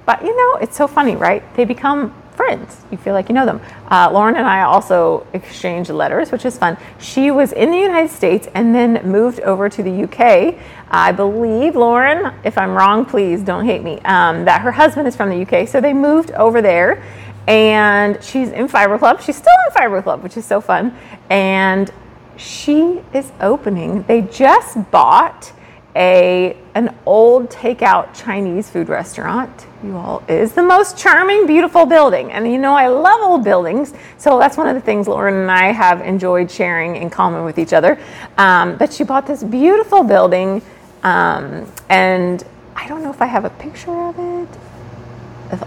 but 0.05 0.23
you 0.23 0.35
know, 0.35 0.59
it's 0.61 0.77
so 0.77 0.87
funny, 0.87 1.15
right? 1.15 1.43
They 1.55 1.65
become 1.65 2.13
friends. 2.35 2.85
You 2.91 2.97
feel 2.97 3.13
like 3.13 3.29
you 3.29 3.35
know 3.35 3.45
them. 3.45 3.61
Uh, 3.89 4.09
Lauren 4.11 4.35
and 4.35 4.45
I 4.45 4.63
also 4.63 5.25
exchanged 5.33 5.89
letters, 5.89 6.31
which 6.31 6.45
is 6.45 6.57
fun. 6.57 6.77
She 6.99 7.31
was 7.31 7.51
in 7.51 7.71
the 7.71 7.77
United 7.77 8.11
States 8.11 8.47
and 8.53 8.75
then 8.75 9.01
moved 9.09 9.39
over 9.41 9.69
to 9.69 9.83
the 9.83 10.03
UK. 10.03 10.55
I 10.89 11.11
believe, 11.11 11.75
Lauren, 11.75 12.33
if 12.43 12.57
I'm 12.57 12.71
wrong, 12.71 13.05
please 13.05 13.41
don't 13.41 13.65
hate 13.65 13.83
me, 13.83 13.99
um, 14.01 14.45
that 14.45 14.61
her 14.61 14.71
husband 14.71 15.07
is 15.07 15.15
from 15.15 15.29
the 15.29 15.41
UK. 15.41 15.67
So 15.67 15.81
they 15.81 15.93
moved 15.93 16.31
over 16.31 16.61
there 16.61 17.03
and 17.47 18.23
she's 18.23 18.49
in 18.49 18.67
Fiber 18.67 18.97
Club. 18.97 19.21
She's 19.21 19.35
still 19.35 19.53
in 19.67 19.73
Fiber 19.73 20.01
Club, 20.01 20.23
which 20.23 20.37
is 20.37 20.45
so 20.45 20.61
fun. 20.61 20.97
And 21.29 21.91
she 22.37 23.01
is 23.13 23.31
opening, 23.39 24.03
they 24.03 24.21
just 24.21 24.91
bought 24.91 25.51
a 25.95 26.57
an 26.73 26.93
old 27.05 27.49
takeout 27.49 28.13
Chinese 28.13 28.69
food 28.69 28.89
restaurant. 28.89 29.65
You 29.83 29.95
all 29.95 30.23
is 30.27 30.51
the 30.51 30.63
most 30.63 30.97
charming, 30.97 31.47
beautiful 31.47 31.85
building. 31.85 32.31
And 32.31 32.51
you 32.51 32.57
know 32.57 32.73
I 32.73 32.87
love 32.87 33.21
old 33.21 33.43
buildings, 33.43 33.93
so 34.17 34.37
that's 34.37 34.57
one 34.57 34.67
of 34.67 34.75
the 34.75 34.81
things 34.81 35.07
Lauren 35.07 35.35
and 35.35 35.51
I 35.51 35.71
have 35.71 36.01
enjoyed 36.01 36.51
sharing 36.51 36.97
in 36.97 37.09
common 37.09 37.45
with 37.45 37.57
each 37.57 37.71
other. 37.71 37.97
Um, 38.37 38.77
but 38.77 38.91
she 38.91 39.03
bought 39.03 39.25
this 39.25 39.43
beautiful 39.43 40.03
building, 40.03 40.61
um, 41.03 41.71
and 41.89 42.43
I 42.75 42.87
don't 42.87 43.01
know 43.01 43.11
if 43.11 43.21
I 43.21 43.27
have 43.27 43.45
a 43.45 43.51
picture 43.51 43.91
of 43.91 44.15
it. 44.19 44.49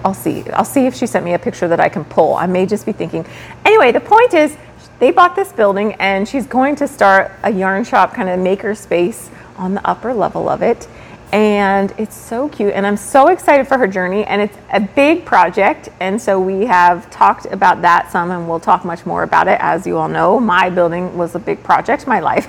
I'll 0.04 0.12
see. 0.12 0.42
I'll 0.50 0.64
see 0.64 0.86
if 0.86 0.94
she 0.94 1.06
sent 1.06 1.24
me 1.24 1.34
a 1.34 1.38
picture 1.38 1.68
that 1.68 1.80
I 1.80 1.88
can 1.88 2.04
pull. 2.04 2.34
I 2.34 2.46
may 2.46 2.66
just 2.66 2.84
be 2.84 2.92
thinking. 2.92 3.24
Anyway, 3.64 3.92
the 3.92 4.00
point 4.00 4.34
is, 4.34 4.56
they 4.98 5.12
bought 5.12 5.36
this 5.36 5.52
building, 5.52 5.94
and 5.94 6.28
she's 6.28 6.46
going 6.46 6.74
to 6.76 6.88
start 6.88 7.30
a 7.44 7.52
yarn 7.52 7.84
shop 7.84 8.12
kind 8.12 8.28
of 8.28 8.40
maker 8.40 8.74
space 8.74 9.30
on 9.58 9.74
the 9.74 9.86
upper 9.86 10.14
level 10.14 10.48
of 10.48 10.62
it. 10.62 10.88
And 11.32 11.92
it's 11.98 12.16
so 12.16 12.48
cute. 12.48 12.72
And 12.72 12.86
I'm 12.86 12.96
so 12.96 13.28
excited 13.28 13.68
for 13.68 13.76
her 13.76 13.86
journey. 13.86 14.24
And 14.24 14.40
it's 14.40 14.56
a 14.72 14.80
big 14.80 15.26
project. 15.26 15.90
And 16.00 16.20
so 16.20 16.40
we 16.40 16.64
have 16.64 17.10
talked 17.10 17.46
about 17.46 17.82
that 17.82 18.10
some, 18.10 18.30
and 18.30 18.48
we'll 18.48 18.60
talk 18.60 18.84
much 18.84 19.04
more 19.04 19.22
about 19.22 19.46
it. 19.46 19.58
As 19.60 19.86
you 19.86 19.98
all 19.98 20.08
know, 20.08 20.40
my 20.40 20.70
building 20.70 21.18
was 21.18 21.34
a 21.34 21.38
big 21.38 21.62
project. 21.62 22.06
My 22.06 22.20
life 22.20 22.48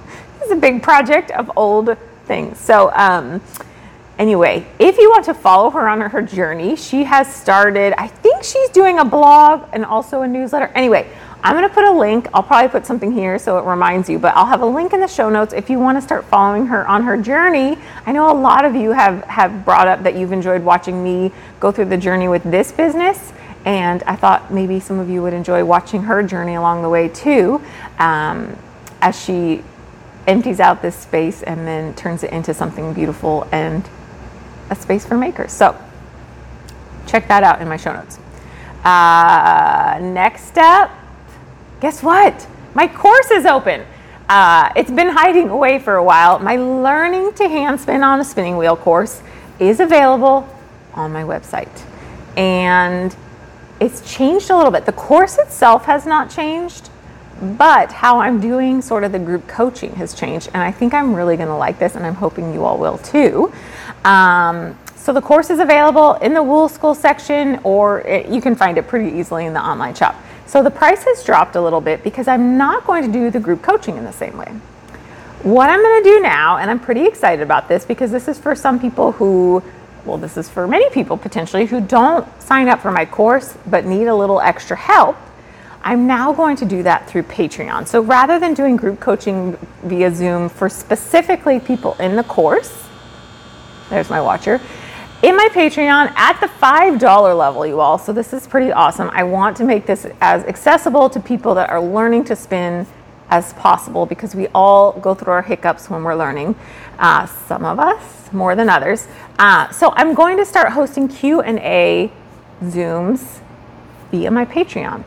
is 0.44 0.50
a 0.52 0.56
big 0.56 0.82
project 0.82 1.32
of 1.32 1.50
old 1.56 1.96
things. 2.26 2.58
So, 2.60 2.92
um, 2.94 3.40
anyway, 4.16 4.64
if 4.78 4.98
you 4.98 5.10
want 5.10 5.24
to 5.24 5.34
follow 5.34 5.70
her 5.70 5.88
on 5.88 6.00
her 6.00 6.22
journey, 6.22 6.76
she 6.76 7.02
has 7.02 7.34
started, 7.34 7.94
I 7.98 8.06
think 8.06 8.44
she's 8.44 8.70
doing 8.70 9.00
a 9.00 9.04
blog 9.04 9.68
and 9.72 9.84
also 9.84 10.22
a 10.22 10.28
newsletter. 10.28 10.68
Anyway, 10.76 11.10
I'm 11.42 11.56
going 11.56 11.66
to 11.66 11.74
put 11.74 11.84
a 11.84 11.90
link. 11.90 12.28
I'll 12.34 12.42
probably 12.42 12.68
put 12.68 12.84
something 12.84 13.12
here 13.12 13.38
so 13.38 13.56
it 13.58 13.64
reminds 13.64 14.10
you, 14.10 14.18
but 14.18 14.36
I'll 14.36 14.46
have 14.46 14.60
a 14.60 14.66
link 14.66 14.92
in 14.92 15.00
the 15.00 15.08
show 15.08 15.30
notes 15.30 15.54
if 15.54 15.70
you 15.70 15.78
want 15.78 15.96
to 15.96 16.02
start 16.02 16.26
following 16.26 16.66
her 16.66 16.86
on 16.86 17.02
her 17.04 17.16
journey. 17.16 17.78
I 18.04 18.12
know 18.12 18.30
a 18.30 18.36
lot 18.38 18.66
of 18.66 18.74
you 18.74 18.92
have, 18.92 19.24
have 19.24 19.64
brought 19.64 19.88
up 19.88 20.02
that 20.02 20.14
you've 20.14 20.32
enjoyed 20.32 20.62
watching 20.62 21.02
me 21.02 21.32
go 21.58 21.72
through 21.72 21.86
the 21.86 21.96
journey 21.96 22.28
with 22.28 22.42
this 22.42 22.72
business. 22.72 23.32
And 23.64 24.02
I 24.02 24.16
thought 24.16 24.52
maybe 24.52 24.80
some 24.80 24.98
of 24.98 25.08
you 25.08 25.22
would 25.22 25.32
enjoy 25.32 25.64
watching 25.64 26.02
her 26.04 26.22
journey 26.22 26.56
along 26.56 26.82
the 26.82 26.88
way 26.88 27.08
too, 27.08 27.62
um, 27.98 28.56
as 29.00 29.18
she 29.18 29.62
empties 30.26 30.60
out 30.60 30.82
this 30.82 30.96
space 30.96 31.42
and 31.42 31.66
then 31.66 31.94
turns 31.94 32.22
it 32.22 32.32
into 32.32 32.52
something 32.52 32.92
beautiful 32.92 33.48
and 33.50 33.88
a 34.68 34.76
space 34.76 35.06
for 35.06 35.16
makers. 35.16 35.52
So 35.52 35.76
check 37.06 37.28
that 37.28 37.42
out 37.42 37.62
in 37.62 37.68
my 37.68 37.76
show 37.76 37.94
notes. 37.94 38.18
Uh, 38.84 39.98
next 40.00 40.56
up, 40.56 40.90
guess 41.80 42.02
what? 42.02 42.46
My 42.74 42.86
course 42.86 43.30
is 43.30 43.46
open. 43.46 43.84
Uh, 44.28 44.70
it's 44.76 44.90
been 44.90 45.08
hiding 45.08 45.48
away 45.48 45.78
for 45.78 45.96
a 45.96 46.04
while. 46.04 46.38
My 46.38 46.56
Learning 46.56 47.32
to 47.34 47.48
Hand 47.48 47.80
Spin 47.80 48.04
on 48.04 48.20
a 48.20 48.24
Spinning 48.24 48.56
Wheel 48.56 48.76
course 48.76 49.22
is 49.58 49.80
available 49.80 50.48
on 50.94 51.12
my 51.12 51.24
website. 51.24 51.84
And 52.36 53.14
it's 53.80 54.14
changed 54.14 54.50
a 54.50 54.56
little 54.56 54.70
bit. 54.70 54.86
The 54.86 54.92
course 54.92 55.38
itself 55.38 55.86
has 55.86 56.06
not 56.06 56.30
changed, 56.30 56.90
but 57.40 57.90
how 57.90 58.20
I'm 58.20 58.40
doing 58.40 58.82
sort 58.82 59.02
of 59.02 59.12
the 59.12 59.18
group 59.18 59.48
coaching 59.48 59.94
has 59.96 60.14
changed. 60.14 60.48
And 60.52 60.62
I 60.62 60.70
think 60.70 60.94
I'm 60.94 61.14
really 61.14 61.36
going 61.36 61.48
to 61.48 61.56
like 61.56 61.78
this, 61.78 61.96
and 61.96 62.06
I'm 62.06 62.14
hoping 62.14 62.52
you 62.52 62.64
all 62.64 62.78
will 62.78 62.98
too. 62.98 63.52
Um, 64.04 64.78
so 64.94 65.14
the 65.14 65.22
course 65.22 65.48
is 65.48 65.58
available 65.58 66.14
in 66.16 66.34
the 66.34 66.42
Wool 66.42 66.68
School 66.68 66.94
section, 66.94 67.58
or 67.64 68.02
it, 68.02 68.28
you 68.28 68.42
can 68.42 68.54
find 68.54 68.76
it 68.76 68.86
pretty 68.86 69.18
easily 69.18 69.46
in 69.46 69.54
the 69.54 69.60
online 69.60 69.94
shop. 69.94 70.14
So 70.50 70.64
the 70.64 70.70
price 70.70 71.04
has 71.04 71.22
dropped 71.22 71.54
a 71.54 71.60
little 71.60 71.80
bit 71.80 72.02
because 72.02 72.26
I'm 72.26 72.58
not 72.58 72.84
going 72.84 73.04
to 73.04 73.12
do 73.12 73.30
the 73.30 73.38
group 73.38 73.62
coaching 73.62 73.96
in 73.96 74.02
the 74.02 74.12
same 74.12 74.36
way. 74.36 74.48
What 75.44 75.70
I'm 75.70 75.80
going 75.80 76.02
to 76.02 76.10
do 76.10 76.20
now, 76.20 76.56
and 76.56 76.68
I'm 76.68 76.80
pretty 76.80 77.06
excited 77.06 77.40
about 77.40 77.68
this 77.68 77.84
because 77.84 78.10
this 78.10 78.26
is 78.26 78.36
for 78.36 78.56
some 78.56 78.80
people 78.80 79.12
who, 79.12 79.62
well, 80.04 80.18
this 80.18 80.36
is 80.36 80.50
for 80.50 80.66
many 80.66 80.90
people 80.90 81.16
potentially 81.16 81.66
who 81.66 81.80
don't 81.80 82.26
sign 82.42 82.66
up 82.66 82.80
for 82.80 82.90
my 82.90 83.04
course 83.04 83.56
but 83.64 83.84
need 83.84 84.08
a 84.08 84.14
little 84.14 84.40
extra 84.40 84.76
help. 84.76 85.16
I'm 85.82 86.08
now 86.08 86.32
going 86.32 86.56
to 86.56 86.64
do 86.64 86.82
that 86.82 87.08
through 87.08 87.22
Patreon. 87.22 87.86
So 87.86 88.00
rather 88.02 88.40
than 88.40 88.52
doing 88.52 88.74
group 88.74 88.98
coaching 88.98 89.56
via 89.84 90.12
Zoom 90.12 90.48
for 90.48 90.68
specifically 90.68 91.60
people 91.60 91.94
in 92.00 92.16
the 92.16 92.24
course, 92.24 92.88
there's 93.88 94.10
my 94.10 94.20
watcher, 94.20 94.60
in 95.22 95.36
my 95.36 95.48
Patreon 95.52 96.12
at 96.16 96.40
the 96.40 96.46
$5 96.46 97.38
level, 97.38 97.66
you 97.66 97.80
all. 97.80 97.98
So 97.98 98.12
this 98.12 98.32
is 98.32 98.46
pretty 98.46 98.72
awesome. 98.72 99.10
I 99.12 99.22
want 99.22 99.56
to 99.58 99.64
make 99.64 99.86
this 99.86 100.06
as 100.20 100.44
accessible 100.44 101.10
to 101.10 101.20
people 101.20 101.54
that 101.54 101.68
are 101.68 101.80
learning 101.80 102.24
to 102.24 102.36
spin 102.36 102.86
as 103.28 103.52
possible 103.54 104.06
because 104.06 104.34
we 104.34 104.48
all 104.48 104.92
go 104.92 105.14
through 105.14 105.32
our 105.32 105.42
hiccups 105.42 105.90
when 105.90 106.02
we're 106.02 106.14
learning. 106.14 106.56
Uh, 106.98 107.26
some 107.26 107.64
of 107.64 107.78
us 107.78 108.32
more 108.32 108.54
than 108.54 108.68
others. 108.68 109.08
Uh, 109.38 109.70
so 109.70 109.92
I'm 109.96 110.14
going 110.14 110.36
to 110.38 110.44
start 110.44 110.72
hosting 110.72 111.06
Q&A 111.08 112.10
Zooms 112.62 113.40
via 114.10 114.30
my 114.30 114.44
Patreon. 114.44 115.04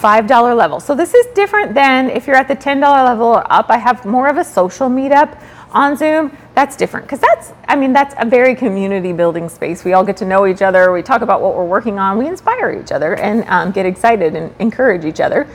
$5 0.00 0.56
level. 0.56 0.80
So 0.80 0.94
this 0.94 1.14
is 1.14 1.26
different 1.34 1.74
than 1.74 2.10
if 2.10 2.26
you're 2.26 2.36
at 2.36 2.48
the 2.48 2.56
$10 2.56 2.80
level 2.80 3.26
or 3.26 3.52
up. 3.52 3.66
I 3.70 3.78
have 3.78 4.04
more 4.04 4.28
of 4.28 4.36
a 4.36 4.44
social 4.44 4.88
meetup 4.88 5.40
on 5.72 5.96
Zoom. 5.96 6.36
That's 6.56 6.74
different 6.74 7.04
because 7.04 7.20
that's, 7.20 7.52
I 7.68 7.76
mean, 7.76 7.92
that's 7.92 8.14
a 8.18 8.24
very 8.24 8.54
community 8.54 9.12
building 9.12 9.50
space. 9.50 9.84
We 9.84 9.92
all 9.92 10.02
get 10.02 10.16
to 10.16 10.24
know 10.24 10.46
each 10.46 10.62
other. 10.62 10.90
We 10.90 11.02
talk 11.02 11.20
about 11.20 11.42
what 11.42 11.54
we're 11.54 11.66
working 11.66 11.98
on. 11.98 12.16
We 12.16 12.26
inspire 12.26 12.72
each 12.82 12.92
other 12.92 13.14
and 13.14 13.44
um, 13.46 13.72
get 13.72 13.84
excited 13.84 14.34
and 14.34 14.54
encourage 14.58 15.04
each 15.04 15.20
other. 15.20 15.46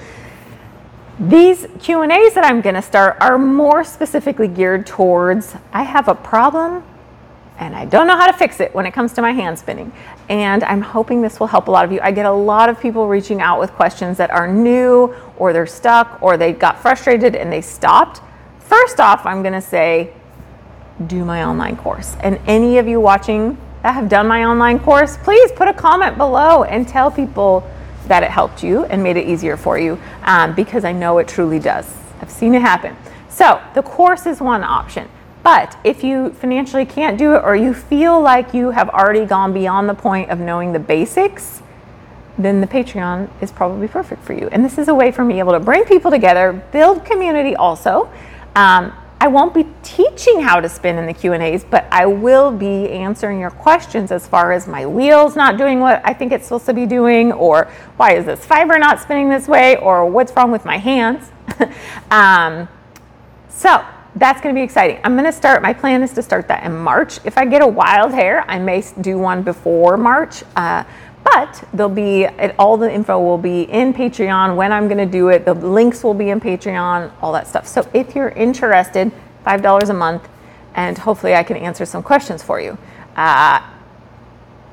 These 1.20 1.66
Q&As 1.80 2.36
that 2.36 2.46
I'm 2.46 2.62
going 2.62 2.76
to 2.76 2.84
start 2.84 3.18
are 3.20 3.40
more 3.40 3.84
specifically 3.84 4.48
geared 4.48 4.86
towards 4.86 5.56
I 5.74 5.82
have 5.82 6.08
a 6.08 6.14
problem 6.14 6.84
and 7.58 7.76
I 7.76 7.86
don't 7.86 8.06
know 8.06 8.16
how 8.16 8.28
to 8.28 8.34
fix 8.34 8.60
it 8.60 8.72
when 8.76 8.86
it 8.86 8.92
comes 8.92 9.14
to 9.14 9.24
my 9.24 9.32
hand 9.32 9.58
spinning. 9.58 9.92
And 10.30 10.64
I'm 10.64 10.82
hoping 10.82 11.24
this 11.24 11.40
will 11.40 11.48
help 11.48 11.68
a 11.68 11.72
lot 11.72 11.84
of 11.84 11.92
you. 11.92 12.00
I 12.04 12.12
get 12.12 12.28
a 12.28 12.32
lot 12.32 12.70
of 12.70 12.80
people 12.80 13.08
reaching 13.08 13.42
out 13.42 13.60
with 13.60 13.72
questions 13.72 14.18
that 14.18 14.30
are 14.30 14.48
new 14.48 15.16
or 15.38 15.52
they're 15.52 15.66
stuck 15.66 16.22
or 16.22 16.38
they 16.38 16.54
got 16.54 16.80
frustrated 16.80 17.36
and 17.36 17.52
they 17.52 17.62
stopped. 17.62 18.22
First 18.60 19.00
off, 19.00 19.26
I'm 19.26 19.42
going 19.42 19.54
to 19.54 19.62
say 19.62 20.14
do 21.08 21.26
my 21.26 21.44
online 21.44 21.78
course. 21.78 22.16
And 22.22 22.40
any 22.48 22.78
of 22.78 22.88
you 22.88 23.00
watching 23.00 23.58
that 23.84 23.94
have 23.94 24.10
done 24.10 24.28
my 24.28 24.46
online 24.46 24.80
course, 24.80 25.18
please 25.18 25.52
put 25.52 25.68
a 25.68 25.74
comment 25.74 26.18
below 26.18 26.64
and 26.64 26.88
tell 26.88 27.12
people 27.12 27.70
that 28.08 28.24
it 28.24 28.30
helped 28.30 28.64
you 28.64 28.86
and 28.86 29.02
made 29.02 29.18
it 29.18 29.28
easier 29.28 29.58
for 29.58 29.78
you 29.78 30.00
um, 30.24 30.54
because 30.54 30.84
I 30.84 30.92
know 30.92 31.18
it 31.18 31.28
truly 31.28 31.60
does. 31.60 31.94
I've 32.22 32.32
seen 32.32 32.54
it 32.54 32.62
happen. 32.62 32.96
So, 33.30 33.62
the 33.74 33.82
course 33.82 34.26
is 34.26 34.42
one 34.42 34.64
option. 34.64 35.08
But 35.44 35.78
if 35.84 36.04
you 36.04 36.32
financially 36.34 36.86
can't 36.86 37.18
do 37.18 37.34
it 37.34 37.44
or 37.44 37.56
you 37.56 37.74
feel 37.74 38.22
like 38.22 38.54
you 38.54 38.72
have 38.72 38.90
already 38.90 39.26
gone 39.26 39.54
beyond 39.54 39.90
the 39.90 39.96
point 39.96 40.30
of 40.30 40.40
knowing 40.40 40.74
the 40.74 40.80
basics, 40.80 41.64
then 42.38 42.62
the 42.62 42.68
Patreon 42.68 43.30
is 43.42 43.52
probably 43.52 43.88
perfect 43.88 44.24
for 44.24 44.34
you. 44.34 44.48
And 44.52 44.64
this 44.64 44.78
is 44.78 44.88
a 44.88 44.94
way 44.94 45.12
for 45.12 45.24
me 45.24 45.40
able 45.40 45.54
to 45.54 45.60
bring 45.60 45.86
people 45.86 46.12
together, 46.12 46.54
build 46.72 47.06
community 47.06 47.56
also. 47.56 48.12
Um, 48.56 48.94
I 49.22 49.28
won't 49.28 49.54
be 49.54 49.68
teaching 49.84 50.42
how 50.42 50.60
to 50.60 50.68
spin 50.68 50.98
in 50.98 51.06
the 51.06 51.14
Q&As, 51.14 51.64
but 51.64 51.86
I 51.92 52.08
will 52.08 52.50
be 52.50 52.90
answering 52.90 53.40
your 53.40 53.52
questions 53.52 54.12
as 54.12 54.26
far 54.26 54.52
as 54.52 54.68
my 54.68 54.88
wheel's 54.88 55.36
not 55.36 55.60
doing 55.60 55.80
what 55.80 56.02
I 56.04 56.12
think 56.12 56.32
it's 56.32 56.46
supposed 56.46 56.66
to 56.66 56.74
be 56.74 56.88
doing, 56.88 57.32
or 57.32 57.72
why 57.98 58.14
is 58.14 58.26
this 58.26 58.44
fiber 58.44 58.80
not 58.80 59.00
spinning 59.00 59.30
this 59.30 59.48
way, 59.48 59.76
or 59.76 60.08
what's 60.08 60.36
wrong 60.36 60.52
with 60.52 60.66
my 60.66 60.78
hands. 60.80 61.32
um, 62.10 62.68
so 63.48 63.86
that's 64.16 64.42
going 64.42 64.56
to 64.56 64.60
be 64.60 64.64
exciting. 64.64 65.00
I'm 65.04 65.14
going 65.14 65.26
to 65.26 65.32
start, 65.32 65.62
my 65.62 65.72
plan 65.72 66.02
is 66.02 66.14
to 66.14 66.24
start 66.24 66.48
that 66.48 66.64
in 66.64 66.76
March. 66.76 67.20
If 67.24 67.38
I 67.38 67.46
get 67.46 67.62
a 67.62 67.68
wild 67.68 68.14
hair, 68.14 68.44
I 68.50 68.58
may 68.58 68.84
do 69.02 69.20
one 69.20 69.44
before 69.44 69.98
March. 69.98 70.42
Uh, 70.56 70.84
but 71.34 71.64
there'll 71.74 71.90
be 71.90 72.28
all 72.60 72.78
the 72.78 72.92
info 72.92 73.20
will 73.20 73.38
be 73.38 73.64
in 73.64 73.94
Patreon 73.94 74.56
when 74.56 74.72
I'm 74.72 74.88
going 74.88 74.98
to 74.98 75.06
do 75.06 75.30
it. 75.30 75.46
The 75.46 75.54
links 75.54 76.04
will 76.04 76.14
be 76.14 76.30
in 76.30 76.40
Patreon, 76.40 77.12
all 77.22 77.32
that 77.34 77.48
stuff. 77.48 77.68
So 77.68 77.90
if 77.94 78.16
you're 78.16 78.30
interested, 78.30 79.12
five 79.44 79.62
dollars 79.62 79.90
a 79.90 79.94
month, 79.94 80.28
and 80.76 80.98
hopefully 80.98 81.36
I 81.36 81.44
can 81.44 81.58
answer 81.58 81.86
some 81.86 82.04
questions 82.04 82.44
for 82.44 82.60
you. 82.60 82.78
Uh, 83.16 83.62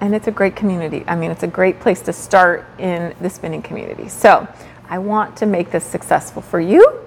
and 0.00 0.15
it's 0.15 0.29
a 0.29 0.31
great 0.31 0.55
community. 0.55 1.05
I 1.09 1.17
mean, 1.17 1.31
it's 1.31 1.43
a 1.43 1.49
great 1.49 1.81
place 1.81 2.00
to 2.03 2.12
start 2.12 2.67
in 2.79 3.15
the 3.21 3.29
spinning 3.29 3.62
community. 3.62 4.09
So 4.09 4.47
I 4.88 4.99
want 4.99 5.37
to 5.38 5.47
make 5.47 5.71
this 5.71 5.85
successful 5.85 6.41
for 6.41 6.61
you 6.61 7.00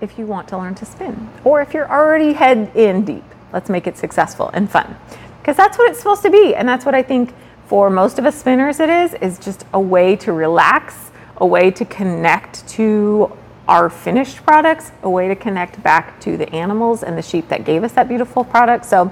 if 0.00 0.18
you 0.18 0.26
want 0.26 0.48
to 0.48 0.58
learn 0.58 0.74
to 0.74 0.84
spin, 0.84 1.30
or 1.44 1.62
if 1.62 1.72
you're 1.72 1.90
already 1.90 2.34
head 2.34 2.70
in 2.74 3.04
deep. 3.04 3.24
Let's 3.52 3.70
make 3.70 3.86
it 3.86 3.96
successful 3.96 4.50
and 4.52 4.70
fun, 4.70 4.96
because 5.40 5.56
that's 5.56 5.78
what 5.78 5.90
it's 5.90 6.00
supposed 6.00 6.22
to 6.22 6.30
be, 6.30 6.54
and 6.54 6.68
that's 6.68 6.84
what 6.84 6.94
I 6.94 7.02
think 7.02 7.32
for 7.74 7.90
most 7.90 8.20
of 8.20 8.24
us 8.24 8.38
spinners 8.38 8.78
it 8.78 8.88
is 8.88 9.14
is 9.14 9.36
just 9.36 9.64
a 9.74 9.80
way 9.80 10.14
to 10.14 10.32
relax, 10.32 11.10
a 11.38 11.44
way 11.44 11.72
to 11.72 11.84
connect 11.84 12.64
to 12.68 13.36
our 13.66 13.90
finished 13.90 14.46
products, 14.46 14.92
a 15.02 15.10
way 15.10 15.26
to 15.26 15.34
connect 15.34 15.82
back 15.82 16.20
to 16.20 16.36
the 16.36 16.48
animals 16.50 17.02
and 17.02 17.18
the 17.18 17.22
sheep 17.22 17.48
that 17.48 17.64
gave 17.64 17.82
us 17.82 17.90
that 17.90 18.06
beautiful 18.06 18.44
product. 18.44 18.84
So 18.84 19.10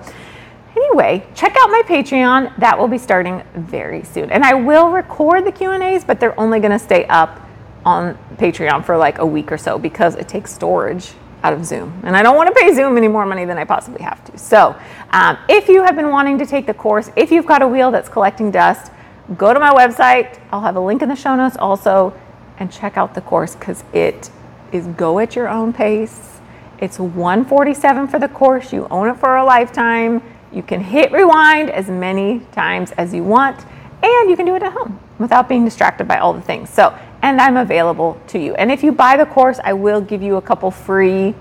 anyway, 0.77 1.27
check 1.35 1.57
out 1.59 1.71
my 1.71 1.83
Patreon. 1.87 2.57
That 2.59 2.79
will 2.79 2.87
be 2.87 2.99
starting 2.99 3.43
very 3.57 4.05
soon. 4.05 4.31
And 4.31 4.45
I 4.45 4.55
will 4.55 4.93
record 4.93 5.45
the 5.45 5.51
Q&As, 5.51 6.05
but 6.05 6.21
they're 6.21 6.39
only 6.39 6.61
going 6.61 6.71
to 6.71 6.79
stay 6.79 7.05
up 7.07 7.41
on 7.85 8.17
Patreon 8.37 8.85
for 8.85 8.97
like 8.97 9.19
a 9.19 9.27
week 9.27 9.51
or 9.51 9.59
so 9.59 9.77
because 9.77 10.15
it 10.15 10.29
takes 10.29 10.53
storage 10.53 11.15
out 11.43 11.53
of 11.53 11.65
Zoom. 11.65 12.01
And 12.05 12.17
I 12.17 12.23
don't 12.23 12.37
want 12.37 12.55
to 12.55 12.61
pay 12.61 12.73
Zoom 12.73 12.97
any 12.97 13.09
more 13.09 13.27
money 13.27 13.45
than 13.45 13.59
I 13.59 13.65
possibly 13.65 14.03
have 14.03 14.25
to. 14.27 14.39
So 14.39 14.77
um, 15.11 15.39
if 15.49 15.69
you 15.69 15.83
have 15.83 15.97
been 15.97 16.11
wanting 16.11 16.39
to 16.39 16.47
take 16.47 16.67
the 16.67 16.75
course, 16.75 17.11
if 17.17 17.31
you've 17.31 17.47
got 17.47 17.63
a 17.63 17.69
wheel 17.69 17.91
that's 17.91 18.09
collecting 18.09 18.51
dust, 18.51 18.93
go 19.37 19.53
to 19.53 19.61
my 19.61 19.73
website. 19.73 20.39
I'll 20.53 20.61
have 20.61 20.77
a 20.77 20.81
link 20.81 21.03
in 21.03 21.09
the 21.09 21.17
show 21.17 21.35
notes 21.35 21.57
also 21.57 22.15
and 22.59 22.71
check 22.71 22.97
out 22.97 23.15
the 23.15 23.21
course 23.21 23.55
because 23.55 23.83
it 23.93 24.31
is 24.71 24.87
go 24.87 25.19
at 25.19 25.35
your 25.35 25.49
own 25.49 25.73
pace. 25.73 26.41
It's 26.79 26.99
147 26.99 28.09
for 28.09 28.19
the 28.19 28.29
course. 28.29 28.73
You 28.73 28.87
own 28.91 29.09
it 29.09 29.17
for 29.19 29.37
a 29.37 29.45
lifetime. 29.45 30.23
You 30.53 30.63
can 30.63 30.81
hit 30.81 31.13
rewind 31.13 31.71
as 31.71 31.89
many 31.89 32.41
times 32.53 32.93
as 32.93 33.15
you 33.15 33.25
want, 33.25 33.65
and 34.03 34.31
you 34.31 34.37
can 34.37 34.47
do 34.47 34.55
it 34.55 34.63
at 34.63 34.73
home 34.73 34.99
without 35.19 35.49
being 35.49 35.65
distracted 35.65 36.07
by 36.07 36.19
all 36.19 36.33
the 36.33 36.41
things. 36.41 36.69
So 36.69 36.97
and 37.23 37.41
I'm 37.41 37.57
available 37.57 38.21
to 38.29 38.39
you. 38.39 38.55
And 38.57 38.71
if 38.71 38.83
you 38.83 38.93
buy 38.93 39.17
the 39.17 39.27
course, 39.27 39.61
I 39.65 39.73
will 39.73 40.01
give 40.01 40.23
you 40.23 40.37
a 40.37 40.43
couple 40.43 40.71
free 40.71 41.35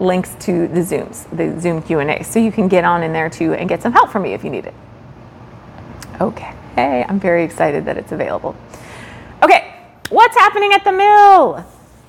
links 0.00 0.34
to 0.40 0.68
the 0.68 0.80
Zooms, 0.80 1.28
the 1.36 1.58
Zoom 1.60 1.82
Q&A. 1.82 2.22
So 2.22 2.38
you 2.38 2.50
can 2.50 2.66
get 2.68 2.84
on 2.84 3.02
in 3.02 3.12
there 3.12 3.30
too 3.30 3.54
and 3.54 3.68
get 3.68 3.82
some 3.82 3.92
help 3.92 4.10
from 4.10 4.22
me 4.22 4.32
if 4.32 4.42
you 4.42 4.50
need 4.50 4.66
it. 4.66 4.74
Okay, 6.20 6.52
I'm 6.76 7.20
very 7.20 7.44
excited 7.44 7.84
that 7.84 7.98
it's 7.98 8.12
available. 8.12 8.56
Okay, 9.42 9.74
what's 10.08 10.36
happening 10.36 10.72
at 10.72 10.82
the 10.82 10.92
mill? 10.92 11.64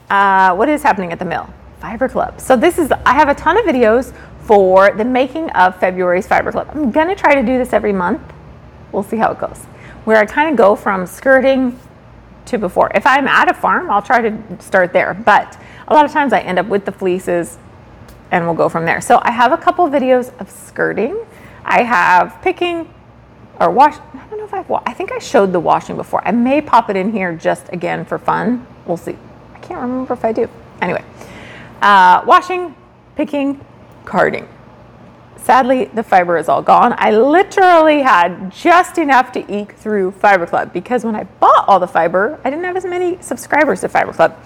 Uh, 0.09 0.55
what 0.55 0.69
is 0.69 0.81
happening 0.81 1.11
at 1.11 1.19
the 1.19 1.25
mill? 1.25 1.49
Fiber 1.79 2.07
Club. 2.07 2.39
So 2.39 2.55
this 2.55 2.79
is, 2.79 2.91
I 3.05 3.13
have 3.13 3.27
a 3.27 3.35
ton 3.35 3.57
of 3.57 3.65
videos 3.65 4.13
for 4.39 4.91
the 4.91 5.03
making 5.03 5.49
of 5.51 5.77
February's 5.77 6.25
Fiber 6.25 6.51
Club. 6.53 6.69
I'm 6.71 6.89
gonna 6.89 7.15
try 7.15 7.35
to 7.35 7.43
do 7.43 7.57
this 7.57 7.73
every 7.73 7.91
month. 7.91 8.21
We'll 8.93 9.03
see 9.03 9.17
how 9.17 9.31
it 9.31 9.39
goes. 9.39 9.65
Where 10.05 10.17
I 10.17 10.25
kind 10.25 10.49
of 10.49 10.55
go 10.55 10.75
from 10.75 11.05
skirting 11.05 11.77
to 12.47 12.57
before. 12.57 12.91
If 12.95 13.05
I'm 13.05 13.27
at 13.27 13.49
a 13.49 13.53
farm, 13.53 13.89
I'll 13.89 14.01
try 14.01 14.21
to 14.21 14.61
start 14.61 14.93
there. 14.93 15.13
But 15.13 15.57
a 15.87 15.93
lot 15.93 16.05
of 16.05 16.11
times 16.11 16.33
I 16.33 16.39
end 16.39 16.59
up 16.59 16.67
with 16.67 16.85
the 16.85 16.91
fleeces 16.91 17.57
and 18.31 18.45
we'll 18.45 18.55
go 18.55 18.69
from 18.69 18.85
there. 18.85 19.01
So 19.01 19.19
I 19.21 19.31
have 19.31 19.51
a 19.51 19.57
couple 19.57 19.87
videos 19.87 20.37
of 20.39 20.49
skirting. 20.49 21.25
I 21.63 21.83
have 21.83 22.41
picking 22.41 22.93
or 23.59 23.71
wash. 23.71 23.95
I 24.13 24.27
don't 24.29 24.39
know 24.39 24.45
if 24.45 24.53
I've, 24.53 24.69
I 24.85 24.93
think 24.93 25.11
I 25.11 25.19
showed 25.19 25.53
the 25.53 25.59
washing 25.59 25.95
before. 25.95 26.25
I 26.27 26.31
may 26.31 26.61
pop 26.61 26.89
it 26.89 26.95
in 26.95 27.11
here 27.11 27.35
just 27.35 27.71
again 27.71 28.05
for 28.05 28.17
fun. 28.17 28.65
We'll 28.85 28.97
see. 28.97 29.17
I 29.53 29.59
can't 29.59 29.81
remember 29.81 30.13
if 30.13 30.23
I 30.23 30.31
do. 30.31 30.49
Anyway, 30.81 31.03
uh, 31.81 32.23
washing, 32.25 32.75
picking, 33.15 33.63
carding. 34.05 34.47
Sadly, 35.37 35.85
the 35.85 36.03
fiber 36.03 36.37
is 36.37 36.49
all 36.49 36.61
gone. 36.61 36.93
I 36.97 37.11
literally 37.11 38.01
had 38.01 38.51
just 38.51 38.97
enough 38.97 39.31
to 39.33 39.53
eke 39.53 39.73
through 39.73 40.11
Fiber 40.11 40.45
Club 40.45 40.73
because 40.73 41.05
when 41.05 41.15
I 41.15 41.23
bought 41.23 41.67
all 41.67 41.79
the 41.79 41.87
fiber, 41.87 42.39
I 42.43 42.49
didn't 42.49 42.65
have 42.65 42.75
as 42.75 42.85
many 42.85 43.21
subscribers 43.21 43.81
to 43.81 43.89
Fiber 43.89 44.13
Club. 44.13 44.37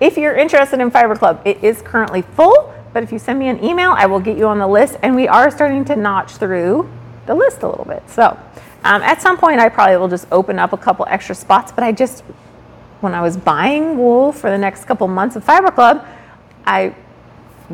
If 0.00 0.16
you're 0.16 0.34
interested 0.34 0.80
in 0.80 0.90
Fiber 0.90 1.14
Club, 1.14 1.40
it 1.44 1.62
is 1.62 1.82
currently 1.82 2.22
full, 2.22 2.74
but 2.92 3.02
if 3.02 3.12
you 3.12 3.18
send 3.18 3.38
me 3.38 3.48
an 3.48 3.62
email, 3.62 3.92
I 3.92 4.06
will 4.06 4.20
get 4.20 4.36
you 4.36 4.46
on 4.48 4.58
the 4.58 4.66
list. 4.66 4.96
And 5.02 5.14
we 5.14 5.28
are 5.28 5.50
starting 5.50 5.84
to 5.84 5.96
notch 5.96 6.32
through 6.32 6.90
the 7.26 7.34
list 7.34 7.62
a 7.62 7.68
little 7.68 7.84
bit. 7.84 8.02
So 8.08 8.38
um, 8.82 9.02
at 9.02 9.20
some 9.20 9.36
point, 9.36 9.60
I 9.60 9.68
probably 9.68 9.96
will 9.98 10.08
just 10.08 10.26
open 10.32 10.58
up 10.58 10.72
a 10.72 10.78
couple 10.78 11.06
extra 11.08 11.34
spots, 11.34 11.70
but 11.70 11.84
I 11.84 11.92
just, 11.92 12.22
when 13.00 13.14
I 13.14 13.20
was 13.20 13.36
buying 13.36 13.98
wool 13.98 14.32
for 14.32 14.50
the 14.50 14.58
next 14.58 14.86
couple 14.86 15.06
months 15.06 15.36
of 15.36 15.44
Fiber 15.44 15.70
Club, 15.70 16.04
I 16.64 16.94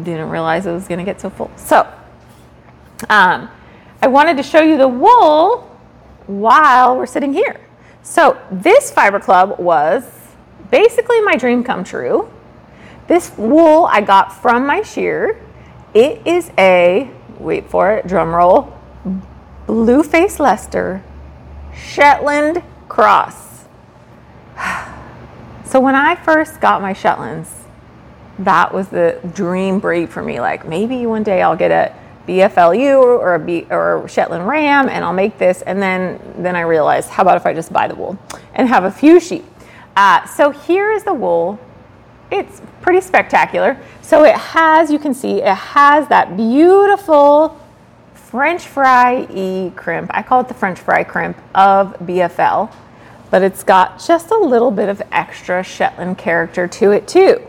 didn't 0.03 0.29
realize 0.29 0.67
it 0.67 0.73
was 0.73 0.89
going 0.89 0.99
to 0.99 1.05
get 1.05 1.21
so 1.21 1.31
full. 1.31 1.51
So 1.57 1.91
um, 3.09 3.51
I 4.03 4.07
wanted 4.09 4.37
to 4.37 4.43
show 4.43 4.61
you 4.61 4.77
the 4.77 4.89
wool 4.89 5.63
while 6.27 6.97
we're 6.97 7.07
sitting 7.07 7.33
here. 7.33 7.61
So 8.03 8.41
this 8.51 8.91
fiber 8.91 9.21
club 9.21 9.59
was 9.59 10.05
basically 10.71 11.21
my 11.21 11.37
dream 11.37 11.65
come 11.65 11.85
true. 11.85 12.31
This 13.09 13.33
wool 13.37 13.87
I 13.91 14.01
got 14.01 14.33
from 14.33 14.67
my 14.67 14.83
shear. 14.83 15.41
It 15.95 16.27
is 16.27 16.51
a, 16.59 17.11
wait 17.39 17.69
for 17.71 17.93
it, 17.93 18.07
drum 18.07 18.35
roll, 18.35 18.77
blue 19.67 20.03
face 20.03 20.41
Leicester 20.41 21.03
Shetland 21.75 22.63
cross. 22.89 23.65
So 25.65 25.81
when 25.81 25.97
I 25.97 26.15
first 26.15 26.61
got 26.61 26.81
my 26.81 26.93
Shetlands, 26.93 27.51
that 28.39 28.73
was 28.73 28.87
the 28.87 29.19
dream 29.35 29.81
breed 29.81 30.11
for 30.11 30.23
me. 30.23 30.41
Like 30.41 30.67
maybe 30.67 31.05
one 31.07 31.25
day 31.25 31.43
I'll 31.43 31.57
get 31.57 31.73
a 31.73 31.93
BFLU 32.27 33.01
or 33.01 33.35
a 33.35 33.39
B, 33.39 33.67
or 33.71 34.07
Shetland 34.09 34.47
Ram, 34.47 34.89
and 34.89 35.05
I'll 35.05 35.13
make 35.13 35.39
this. 35.39 35.63
And 35.63 35.81
then 35.81 36.21
then 36.39 36.57
I 36.57 36.63
realized, 36.63 37.09
how 37.11 37.23
about 37.23 37.37
if 37.37 37.47
I 37.47 37.55
just 37.55 37.73
buy 37.73 37.89
the 37.89 37.95
wool 37.95 38.19
and 38.55 38.69
have 38.69 38.85
a 38.85 38.91
few 38.91 39.21
sheep? 39.21 39.45
Uh, 39.97 40.27
so 40.27 40.51
here 40.51 40.93
is 40.93 41.05
the 41.05 41.15
wool. 41.15 41.59
It's 42.31 42.61
pretty 42.83 43.01
spectacular. 43.01 43.81
So 44.03 44.25
it 44.25 44.35
has, 44.35 44.91
you 44.91 44.99
can 44.99 45.15
see, 45.15 45.41
it 45.43 45.55
has 45.55 46.09
that 46.09 46.37
beautiful 46.37 47.59
French 48.15 48.67
fry 48.67 49.27
E 49.33 49.71
crimp. 49.77 50.11
I 50.13 50.23
call 50.23 50.41
it 50.41 50.49
the 50.49 50.55
French 50.55 50.79
fry 50.81 51.05
crimp 51.05 51.37
of 51.55 51.95
BFL, 52.01 52.73
but 53.31 53.43
it's 53.43 53.63
got 53.63 54.05
just 54.05 54.31
a 54.31 54.37
little 54.37 54.71
bit 54.71 54.89
of 54.89 55.01
extra 55.13 55.63
Shetland 55.63 56.19
character 56.19 56.67
to 56.67 56.91
it 56.91 57.07
too. 57.07 57.41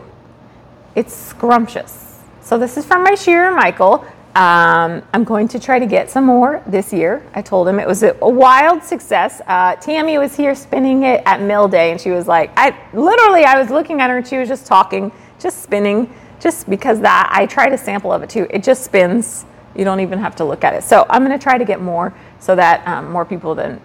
It's 0.94 1.14
scrumptious. 1.14 2.20
So 2.40 2.56
this 2.56 2.76
is 2.76 2.86
from 2.86 3.04
my 3.04 3.14
shearer, 3.14 3.54
Michael. 3.54 4.06
Um, 4.38 5.02
I'm 5.12 5.24
going 5.24 5.48
to 5.48 5.58
try 5.58 5.80
to 5.80 5.86
get 5.86 6.08
some 6.08 6.24
more 6.24 6.62
this 6.64 6.92
year. 6.92 7.26
I 7.34 7.42
told 7.42 7.66
him 7.66 7.80
it 7.80 7.88
was 7.88 8.04
a, 8.04 8.16
a 8.22 8.30
wild 8.30 8.84
success. 8.84 9.42
Uh, 9.48 9.74
Tammy 9.74 10.16
was 10.16 10.36
here 10.36 10.54
spinning 10.54 11.02
it 11.02 11.24
at 11.26 11.40
Mill 11.40 11.66
Day, 11.66 11.90
and 11.90 12.00
she 12.00 12.12
was 12.12 12.28
like, 12.28 12.52
I 12.56 12.78
literally, 12.92 13.42
I 13.42 13.58
was 13.58 13.68
looking 13.68 14.00
at 14.00 14.10
her, 14.10 14.18
and 14.18 14.24
she 14.24 14.36
was 14.36 14.48
just 14.48 14.64
talking, 14.64 15.10
just 15.40 15.64
spinning, 15.64 16.14
just 16.38 16.70
because 16.70 17.00
that 17.00 17.28
I 17.32 17.46
tried 17.46 17.72
a 17.72 17.78
sample 17.78 18.12
of 18.12 18.22
it 18.22 18.30
too. 18.30 18.46
It 18.50 18.62
just 18.62 18.84
spins. 18.84 19.44
You 19.74 19.84
don't 19.84 19.98
even 19.98 20.20
have 20.20 20.36
to 20.36 20.44
look 20.44 20.62
at 20.62 20.72
it. 20.72 20.84
So 20.84 21.04
I'm 21.10 21.24
going 21.24 21.36
to 21.36 21.42
try 21.42 21.58
to 21.58 21.64
get 21.64 21.82
more 21.82 22.14
so 22.38 22.54
that 22.54 22.86
um, 22.86 23.10
more 23.10 23.24
people 23.24 23.56
than 23.56 23.80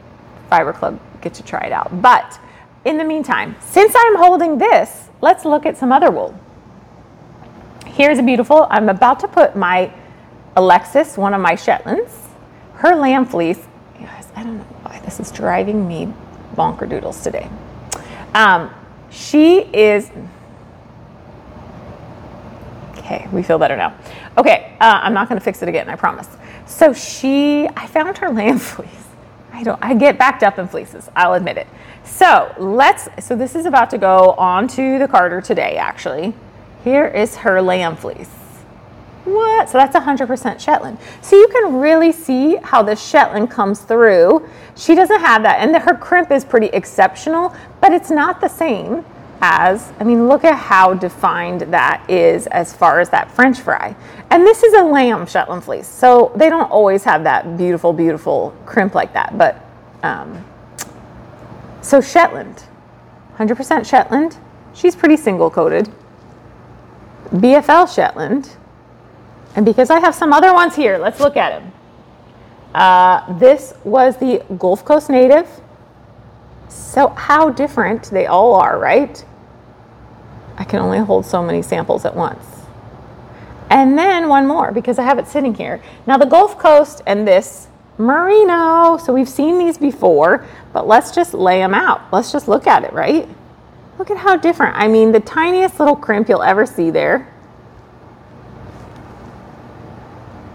Fiber 0.52 0.72
Club 0.72 1.00
get 1.22 1.34
to 1.34 1.44
try 1.44 1.62
it 1.62 1.72
out. 1.72 2.00
But 2.00 2.40
in 2.86 3.00
the 3.00 3.04
meantime, 3.04 3.56
since 3.60 3.92
I'm 3.98 4.18
holding 4.18 4.60
this, 4.60 5.10
let's 5.20 5.46
look 5.46 5.66
at 5.66 5.78
some 5.80 5.92
other 5.92 6.12
wool. 6.12 6.40
Here's 7.88 8.20
a 8.20 8.24
beautiful. 8.24 8.68
I'm 8.70 8.90
about 8.90 9.20
to 9.22 9.28
put 9.28 9.56
my 9.56 9.92
Alexis, 10.56 11.18
one 11.18 11.34
of 11.34 11.42
my 11.42 11.54
Shetlands, 11.54 12.12
her 12.76 12.96
lamb 12.96 13.26
fleece. 13.26 13.60
Guys, 14.00 14.28
I 14.36 14.44
don't 14.44 14.58
know 14.58 14.64
why 14.84 15.00
this 15.00 15.20
is 15.20 15.32
driving 15.32 15.88
me 15.88 16.14
bonker 16.56 16.86
doodles 16.86 17.22
today. 17.24 17.50
Um, 18.34 18.74
she 19.10 19.60
is. 19.60 20.12
Okay, 22.98 23.28
we 23.32 23.44
feel 23.44 23.58
better 23.58 23.76
now. 23.76 23.96
Okay, 24.38 24.76
uh, 24.80 25.00
I'm 25.04 25.14
not 25.14 25.30
to 25.30 25.40
fix 25.40 25.62
it 25.62 25.70
again. 25.70 25.90
I 25.90 25.96
promise. 25.96 26.28
So 26.66 26.94
she, 26.94 27.68
I 27.76 27.88
found 27.88 28.18
her 28.20 28.30
lamb 28.34 28.60
fleece. 28.60 28.90
I 29.52 29.64
don't. 29.64 29.80
I 29.84 29.94
get 29.94 30.18
backed 30.18 30.44
up 30.44 30.58
in 30.58 30.68
fleeces. 30.68 31.10
I'll 31.16 31.34
admit 31.34 31.58
it. 31.58 31.68
So 32.04 32.54
let's. 32.58 33.08
So 33.24 33.36
this 33.36 33.56
is 33.56 33.66
about 33.66 33.90
to 33.92 33.98
go 33.98 34.32
onto 34.32 34.98
the 34.98 35.08
carder 35.08 35.42
today. 35.42 35.78
Actually, 35.78 36.34
here 36.84 37.06
is 37.06 37.38
her 37.38 37.62
lamb 37.62 37.96
fleece. 37.96 38.30
What? 39.26 39.70
So 39.70 39.78
that's 39.78 39.96
100% 39.96 40.60
Shetland. 40.60 40.98
So 41.22 41.36
you 41.36 41.48
can 41.48 41.80
really 41.80 42.12
see 42.12 42.58
how 42.58 42.84
the 42.84 42.96
Shetland 42.96 43.50
comes 43.50 43.80
through. 43.82 44.48
She 44.76 44.96
doesn't 44.96 45.20
have 45.20 45.44
that, 45.44 45.60
and 45.60 45.74
the, 45.74 45.80
her 45.80 45.96
crimp 45.96 46.32
is 46.32 46.44
pretty 46.44 46.68
exceptional, 46.68 47.56
but 47.80 47.94
it's 47.94 48.10
not 48.10 48.42
the 48.42 48.50
same 48.50 49.06
as, 49.42 49.92
I 50.00 50.04
mean, 50.04 50.28
look 50.28 50.44
at 50.44 50.58
how 50.58 50.94
defined 50.94 51.62
that 51.62 52.10
is 52.10 52.48
as 52.48 52.74
far 52.74 53.00
as 53.00 53.10
that 53.10 53.30
French 53.32 53.60
fry. 53.60 53.96
And 54.30 54.46
this 54.46 54.64
is 54.64 54.74
a 54.74 54.84
lamb 54.84 55.26
Shetland 55.26 55.64
fleece, 55.64 55.88
so 55.88 56.32
they 56.36 56.50
don't 56.50 56.72
always 56.72 57.04
have 57.04 57.24
that 57.24 57.58
beautiful, 57.58 57.94
beautiful 57.94 58.56
crimp 58.66 58.96
like 58.96 59.14
that. 59.14 59.38
But 59.38 59.64
um, 60.02 60.44
so 61.82 62.02
Shetland, 62.02 62.64
100% 63.38 63.86
Shetland. 63.86 64.38
She's 64.74 64.96
pretty 64.96 65.18
single 65.18 65.50
coated. 65.50 65.92
BFL 67.32 67.94
Shetland 67.94 68.56
and 69.56 69.66
because 69.66 69.90
I 69.90 70.00
have 70.00 70.16
some 70.16 70.34
other 70.34 70.54
ones 70.54 70.76
here, 70.76 70.98
let's 70.98 71.20
look 71.20 71.38
at 71.38 71.60
them. 71.60 71.72
Uh, 72.74 73.38
this 73.38 73.74
was 73.84 74.18
the 74.18 74.44
Gulf 74.58 74.84
Coast 74.84 75.10
native. 75.10 75.48
So, 76.70 77.10
how 77.10 77.50
different 77.52 78.06
they 78.06 78.26
all 78.26 78.56
are, 78.56 78.80
right? 78.80 79.24
I 80.58 80.64
can 80.64 80.80
only 80.80 81.00
hold 81.00 81.26
so 81.26 81.44
many 81.44 81.62
samples 81.62 82.04
at 82.06 82.16
once. 82.16 82.44
And 83.70 83.98
then 83.98 84.28
one 84.28 84.48
more 84.48 84.72
because 84.72 84.98
I 84.98 85.04
have 85.04 85.20
it 85.20 85.28
sitting 85.28 85.54
here. 85.54 85.82
Now, 86.08 86.18
the 86.18 86.26
Gulf 86.26 86.58
Coast 86.58 87.02
and 87.06 87.28
this 87.28 87.68
merino. 88.00 88.98
So, 88.98 89.14
we've 89.14 89.30
seen 89.30 89.60
these 89.60 89.78
before, 89.78 90.46
but 90.72 90.88
let's 90.88 91.12
just 91.12 91.36
lay 91.36 91.60
them 91.60 91.76
out. 91.76 92.02
Let's 92.12 92.32
just 92.32 92.48
look 92.48 92.66
at 92.66 92.84
it, 92.84 92.94
right? 92.94 93.30
Look 94.00 94.10
at 94.10 94.18
how 94.18 94.36
different. 94.36 94.76
I 94.76 94.88
mean, 94.88 95.12
the 95.12 95.20
tiniest 95.20 95.80
little 95.80 95.96
crimp 95.96 96.28
you'll 96.28 96.42
ever 96.42 96.66
see 96.66 96.90
there 96.90 97.33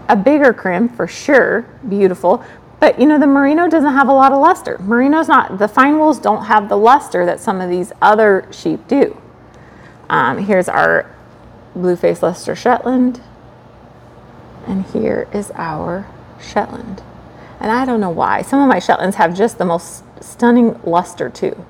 a 0.09 0.15
bigger 0.15 0.51
crimp 0.53 0.95
for 0.95 1.07
sure, 1.07 1.61
beautiful. 1.87 2.43
But 2.79 2.99
you 2.99 3.05
know, 3.05 3.19
the 3.19 3.27
merino 3.27 3.69
doesn't 3.69 3.93
have 3.93 4.07
a 4.07 4.13
lot 4.13 4.31
of 4.31 4.39
luster. 4.39 4.77
Merino's 4.79 5.27
not, 5.27 5.59
the 5.59 5.67
fine 5.67 5.99
wools 5.99 6.19
don't 6.19 6.45
have 6.45 6.67
the 6.67 6.77
luster 6.77 7.25
that 7.25 7.39
some 7.39 7.61
of 7.61 7.69
these 7.69 7.91
other 8.01 8.47
sheep 8.51 8.87
do. 8.87 9.21
Um, 10.09 10.39
here's 10.39 10.67
our 10.67 11.13
blue 11.75 11.95
face 11.95 12.23
Leicester 12.23 12.55
Shetland. 12.55 13.21
And 14.65 14.85
here 14.87 15.27
is 15.33 15.51
our 15.55 16.07
Shetland. 16.41 17.03
And 17.59 17.71
I 17.71 17.85
don't 17.85 17.99
know 17.99 18.09
why. 18.09 18.41
Some 18.41 18.61
of 18.61 18.67
my 18.67 18.79
Shetlands 18.79 19.15
have 19.15 19.35
just 19.35 19.57
the 19.57 19.65
most 19.65 20.03
stunning 20.21 20.79
luster 20.83 21.29
too. 21.29 21.65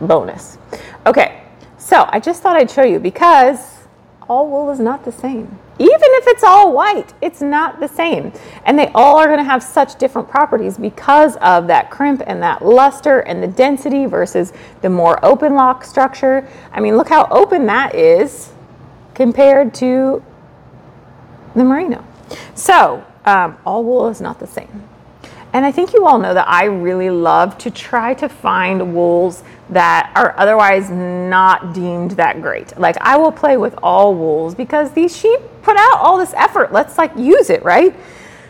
Bonus. 0.00 0.58
Okay, 1.06 1.42
so 1.78 2.08
I 2.10 2.20
just 2.20 2.42
thought 2.42 2.56
I'd 2.56 2.70
show 2.70 2.82
you 2.82 2.98
because 2.98 3.86
all 4.28 4.48
wool 4.48 4.70
is 4.70 4.80
not 4.80 5.04
the 5.04 5.12
same. 5.12 5.58
Even 5.78 5.98
if 6.00 6.28
it's 6.28 6.44
all 6.44 6.72
white, 6.72 7.12
it's 7.20 7.40
not 7.40 7.80
the 7.80 7.88
same. 7.88 8.32
And 8.64 8.78
they 8.78 8.88
all 8.94 9.18
are 9.18 9.26
going 9.26 9.38
to 9.38 9.44
have 9.44 9.62
such 9.62 9.96
different 9.96 10.28
properties 10.28 10.78
because 10.78 11.36
of 11.36 11.66
that 11.66 11.90
crimp 11.90 12.22
and 12.26 12.40
that 12.42 12.64
luster 12.64 13.20
and 13.20 13.42
the 13.42 13.48
density 13.48 14.06
versus 14.06 14.52
the 14.82 14.90
more 14.90 15.24
open 15.24 15.54
lock 15.54 15.84
structure. 15.84 16.48
I 16.72 16.80
mean, 16.80 16.96
look 16.96 17.08
how 17.08 17.26
open 17.30 17.66
that 17.66 17.94
is 17.94 18.52
compared 19.14 19.74
to 19.74 20.22
the 21.56 21.64
merino. 21.64 22.04
So, 22.54 23.04
um, 23.24 23.56
all 23.66 23.82
wool 23.82 24.08
is 24.08 24.20
not 24.20 24.38
the 24.38 24.46
same. 24.46 24.88
And 25.54 25.64
I 25.64 25.72
think 25.72 25.94
you 25.94 26.06
all 26.06 26.18
know 26.18 26.34
that 26.34 26.46
I 26.46 26.64
really 26.64 27.08
love 27.08 27.56
to 27.58 27.70
try 27.70 28.12
to 28.14 28.28
find 28.28 28.94
wools 28.94 29.42
that 29.70 30.12
are 30.14 30.34
otherwise 30.36 30.90
not 30.90 31.72
deemed 31.72 32.10
that 32.12 32.42
great. 32.42 32.76
Like 32.78 32.98
I 33.00 33.16
will 33.16 33.32
play 33.32 33.56
with 33.56 33.74
all 33.82 34.14
wools 34.14 34.54
because 34.54 34.92
these 34.92 35.16
sheep 35.16 35.40
put 35.62 35.76
out 35.78 35.98
all 36.00 36.18
this 36.18 36.34
effort. 36.34 36.72
Let's 36.72 36.98
like 36.98 37.16
use 37.16 37.48
it, 37.48 37.64
right? 37.64 37.96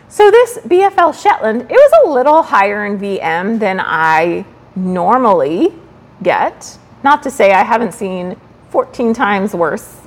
So 0.09 0.29
this 0.29 0.57
BFL 0.65 1.21
Shetland, 1.21 1.61
it 1.61 1.71
was 1.71 2.05
a 2.05 2.09
little 2.09 2.41
higher 2.41 2.85
in 2.85 2.99
VM 2.99 3.59
than 3.59 3.79
I 3.79 4.45
normally 4.75 5.73
get. 6.21 6.77
Not 7.03 7.23
to 7.23 7.31
say 7.31 7.53
I 7.53 7.63
haven't 7.63 7.93
seen 7.93 8.35
14 8.71 9.13
times 9.13 9.53
worse 9.53 10.01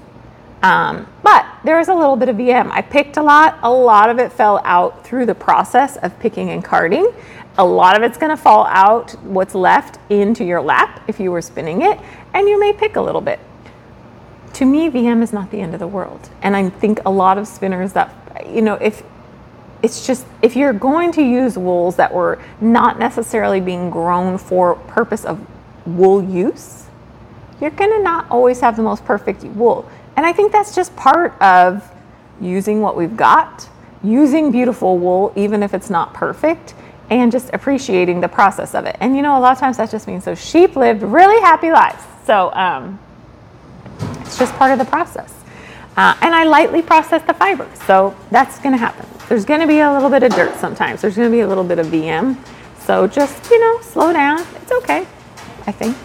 um, 0.62 1.06
but 1.22 1.46
there 1.68 1.78
is 1.78 1.88
a 1.88 1.94
little 1.94 2.16
bit 2.16 2.31
of 2.31 2.37
VM. 2.37 2.70
I 2.70 2.81
picked 2.81 3.18
a 3.18 3.22
lot. 3.22 3.59
A 3.62 3.70
lot 3.70 4.09
of 4.09 4.18
it 4.18 4.33
fell 4.33 4.59
out 4.64 5.04
through 5.04 5.26
the 5.26 5.35
process 5.35 5.98
of 5.98 6.18
picking 6.18 6.48
and 6.48 6.64
carding. 6.64 7.12
A 7.59 7.64
lot 7.66 7.94
of 7.94 8.02
it's 8.02 8.16
going 8.16 8.31
to 8.31 8.38
fall 8.38 8.64
out 8.68 9.11
what's 9.22 9.54
left 9.54 9.98
into 10.11 10.46
your 10.46 10.62
lap 10.62 11.02
if 11.09 11.20
you 11.20 11.31
were 11.31 11.42
spinning 11.42 11.83
it, 11.83 12.00
and 12.33 12.48
you 12.48 12.59
may 12.59 12.72
pick 12.72 12.96
a 12.96 13.02
little 13.02 13.20
bit. 13.20 13.38
To 14.54 14.64
me, 14.64 14.88
VM 14.88 15.22
is 15.22 15.31
not 15.31 15.50
the 15.50 15.61
end 15.61 15.74
of 15.74 15.81
the 15.81 15.87
world. 15.87 16.31
And 16.40 16.57
I 16.57 16.70
think 16.70 17.00
a 17.04 17.11
lot 17.11 17.37
of 17.37 17.46
spinners 17.46 17.92
that, 17.92 18.14
you 18.46 18.62
know, 18.62 18.76
if 18.76 19.02
it's 19.83 20.07
just 20.07 20.26
if 20.40 20.57
you're 20.57 20.72
going 20.72 21.12
to 21.12 21.22
use 21.22 21.59
wools 21.59 21.96
that 21.96 22.14
were 22.14 22.42
not 22.62 22.98
necessarily 22.98 23.61
being 23.61 23.90
grown 23.90 24.38
for 24.38 24.76
purpose 24.76 25.26
of 25.26 25.38
wool 25.87 26.24
use, 26.24 26.87
you're 27.61 27.72
going 27.72 27.90
to 27.90 28.02
not 28.02 28.31
always 28.31 28.61
have 28.61 28.74
the 28.76 28.83
most 28.83 29.04
perfect 29.04 29.44
wool. 29.44 29.87
And 30.18 30.26
I 30.26 30.33
think 30.33 30.50
that's 30.50 30.74
just 30.74 30.96
part 30.96 31.40
of 31.40 31.88
using 32.40 32.81
what 32.81 32.96
we've 32.96 33.16
got, 33.16 33.68
using 34.02 34.50
beautiful 34.50 34.98
wool, 34.98 35.33
even 35.37 35.62
if 35.62 35.74
it's 35.74 35.90
not 35.90 36.12
perfect, 36.12 36.74
and 37.09 37.31
just 37.31 37.50
appreciating 37.52 38.20
the 38.20 38.26
process 38.26 38.74
of 38.74 38.85
it. 38.85 38.96
And 38.98 39.14
you 39.14 39.22
know, 39.22 39.38
a 39.38 39.40
lot 39.40 39.52
of 39.52 39.61
times 39.61 39.76
that 39.76 39.92
just 39.92 40.09
means 40.09 40.24
so 40.24 40.35
sheep 40.35 40.74
lived 40.74 41.04
really 41.04 41.40
happy 41.40 41.70
lives. 41.70 42.02
So 42.26 42.52
um, 42.54 42.98
it's 44.22 44.37
just 44.37 44.52
part 44.54 44.72
of 44.72 44.81
the 44.81 44.85
process. 44.87 45.33
Uh, 45.96 46.16
and 46.20 46.35
I 46.35 46.42
lightly 46.42 46.83
process 46.83 47.22
the 47.22 47.35
fiber. 47.35 47.68
So 47.87 48.16
that's 48.33 48.59
going 48.59 48.72
to 48.72 48.78
happen. 48.78 49.07
There's 49.28 49.44
going 49.44 49.61
to 49.61 49.68
be 49.68 49.78
a 49.78 49.92
little 49.92 50.11
bit 50.11 50.24
of 50.24 50.33
dirt 50.33 50.57
sometimes. 50.57 51.00
There's 51.00 51.14
going 51.14 51.31
to 51.31 51.33
be 51.33 51.42
a 51.42 51.46
little 51.46 51.62
bit 51.62 51.78
of 51.78 51.87
VM. 51.87 52.37
So 52.81 53.07
just, 53.07 53.48
you 53.52 53.61
know, 53.61 53.81
slow 53.83 54.12
down. 54.12 54.40
It's 54.57 54.72
okay, 54.83 55.07
I 55.64 55.70
think. 55.70 55.96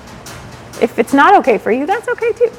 If 0.84 1.00
it's 1.00 1.16
not 1.16 1.36
okay 1.38 1.58
for 1.58 1.72
you, 1.72 1.88
that's 1.88 2.08
okay 2.10 2.32
too. 2.34 2.52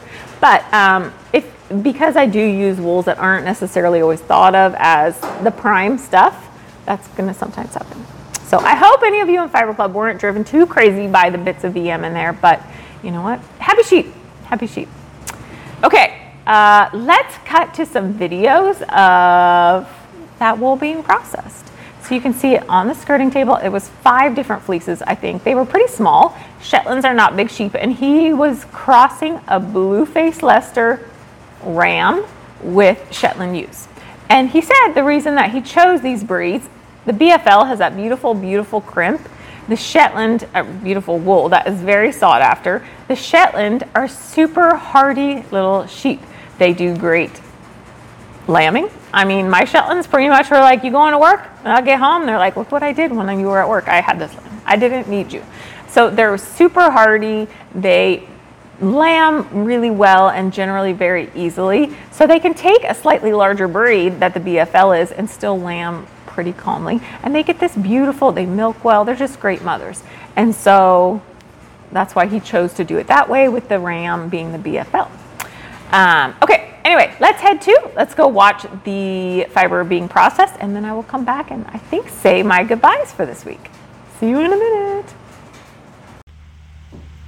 But 0.44 0.70
um, 0.74 1.10
if 1.32 1.50
because 1.82 2.16
I 2.16 2.26
do 2.26 2.38
use 2.38 2.78
wools 2.78 3.06
that 3.06 3.16
aren't 3.16 3.46
necessarily 3.46 4.02
always 4.02 4.20
thought 4.20 4.54
of 4.54 4.74
as 4.76 5.18
the 5.42 5.50
prime 5.50 5.96
stuff, 5.96 6.50
that's 6.84 7.08
going 7.16 7.32
to 7.32 7.34
sometimes 7.34 7.72
happen. 7.72 8.04
So 8.44 8.58
I 8.58 8.74
hope 8.74 9.02
any 9.02 9.20
of 9.20 9.30
you 9.30 9.42
in 9.42 9.48
Fiber 9.48 9.72
Club 9.72 9.94
weren't 9.94 10.20
driven 10.20 10.44
too 10.44 10.66
crazy 10.66 11.06
by 11.06 11.30
the 11.30 11.38
bits 11.38 11.64
of 11.64 11.72
VM 11.72 12.04
in 12.04 12.12
there, 12.12 12.34
but 12.34 12.60
you 13.02 13.10
know 13.10 13.22
what? 13.22 13.40
Happy 13.58 13.84
sheep, 13.84 14.12
happy 14.44 14.66
sheep. 14.66 14.90
Okay, 15.82 16.30
uh, 16.46 16.90
let's 16.92 17.38
cut 17.46 17.72
to 17.72 17.86
some 17.86 18.12
videos 18.12 18.82
of 18.90 19.88
that 20.40 20.58
wool 20.58 20.76
being 20.76 21.02
processed. 21.02 21.70
So 22.04 22.14
you 22.14 22.20
can 22.20 22.34
see 22.34 22.54
it 22.54 22.68
on 22.68 22.86
the 22.86 22.94
skirting 22.94 23.30
table. 23.30 23.56
It 23.56 23.70
was 23.70 23.88
five 23.88 24.34
different 24.34 24.62
fleeces, 24.62 25.00
I 25.00 25.14
think. 25.14 25.42
They 25.42 25.54
were 25.54 25.64
pretty 25.64 25.90
small. 25.90 26.36
Shetlands 26.60 27.06
are 27.06 27.14
not 27.14 27.34
big 27.34 27.50
sheep. 27.50 27.74
And 27.74 27.94
he 27.94 28.34
was 28.34 28.66
crossing 28.66 29.40
a 29.48 29.58
blue 29.58 30.04
faced 30.04 30.42
Leicester 30.42 31.08
ram 31.62 32.26
with 32.62 33.10
Shetland 33.10 33.56
ewes. 33.56 33.88
And 34.28 34.50
he 34.50 34.60
said 34.60 34.92
the 34.92 35.02
reason 35.02 35.34
that 35.36 35.52
he 35.52 35.62
chose 35.62 36.02
these 36.02 36.22
breeds, 36.22 36.68
the 37.06 37.12
BFL 37.12 37.66
has 37.68 37.78
that 37.78 37.96
beautiful, 37.96 38.34
beautiful 38.34 38.82
crimp. 38.82 39.26
The 39.68 39.76
Shetland, 39.76 40.46
uh, 40.54 40.62
beautiful 40.62 41.18
wool 41.18 41.48
that 41.48 41.66
is 41.66 41.80
very 41.80 42.12
sought 42.12 42.42
after. 42.42 42.86
The 43.08 43.16
Shetland 43.16 43.84
are 43.94 44.08
super 44.08 44.76
hardy 44.76 45.42
little 45.50 45.86
sheep. 45.86 46.20
They 46.58 46.74
do 46.74 46.94
great 46.94 47.40
lambing. 48.46 48.90
I 49.12 49.24
mean, 49.24 49.48
my 49.48 49.64
Shetlands 49.64 50.08
pretty 50.08 50.28
much 50.28 50.50
were 50.50 50.58
like, 50.58 50.84
you 50.84 50.90
going 50.90 51.12
to 51.12 51.18
work? 51.18 51.46
And 51.64 51.72
I'll 51.72 51.84
get 51.84 51.98
home. 51.98 52.26
They're 52.26 52.38
like, 52.38 52.56
look 52.56 52.70
what 52.72 52.82
I 52.82 52.92
did 52.92 53.12
when 53.12 53.38
you 53.38 53.46
were 53.46 53.60
at 53.60 53.68
work. 53.68 53.88
I 53.88 54.00
had 54.00 54.18
this 54.18 54.34
lamb. 54.34 54.62
I 54.66 54.76
didn't 54.76 55.08
need 55.08 55.32
you. 55.32 55.44
So 55.88 56.10
they're 56.10 56.36
super 56.38 56.90
hardy. 56.90 57.46
They 57.74 58.26
lamb 58.80 59.64
really 59.64 59.90
well 59.90 60.28
and 60.28 60.52
generally 60.52 60.92
very 60.92 61.30
easily. 61.34 61.96
So 62.10 62.26
they 62.26 62.40
can 62.40 62.54
take 62.54 62.84
a 62.84 62.94
slightly 62.94 63.32
larger 63.32 63.68
breed 63.68 64.20
that 64.20 64.34
the 64.34 64.40
BFL 64.40 65.00
is 65.00 65.12
and 65.12 65.28
still 65.28 65.58
lamb 65.58 66.06
pretty 66.26 66.52
calmly. 66.52 67.00
And 67.22 67.34
they 67.34 67.42
get 67.42 67.60
this 67.60 67.76
beautiful, 67.76 68.32
they 68.32 68.46
milk 68.46 68.84
well. 68.84 69.04
They're 69.04 69.14
just 69.14 69.38
great 69.38 69.62
mothers. 69.62 70.02
And 70.34 70.54
so 70.54 71.22
that's 71.92 72.14
why 72.14 72.26
he 72.26 72.40
chose 72.40 72.74
to 72.74 72.84
do 72.84 72.98
it 72.98 73.06
that 73.06 73.28
way 73.28 73.48
with 73.48 73.68
the 73.68 73.78
ram 73.78 74.28
being 74.28 74.50
the 74.50 74.58
BFL. 74.58 75.08
Um, 75.92 76.34
okay, 76.42 76.73
anyway, 76.94 77.16
let's 77.20 77.40
head 77.40 77.60
to, 77.62 77.90
let's 77.96 78.14
go 78.14 78.28
watch 78.28 78.66
the 78.84 79.46
fiber 79.50 79.82
being 79.84 80.08
processed, 80.08 80.54
and 80.60 80.76
then 80.76 80.84
I 80.84 80.92
will 80.92 81.02
come 81.02 81.24
back 81.24 81.50
and 81.50 81.66
I 81.66 81.78
think 81.78 82.08
say 82.08 82.42
my 82.42 82.62
goodbyes 82.62 83.12
for 83.12 83.26
this 83.26 83.44
week. 83.44 83.70
See 84.20 84.28
you 84.28 84.38
in 84.40 84.52
a 84.52 84.56
minute. 84.56 85.14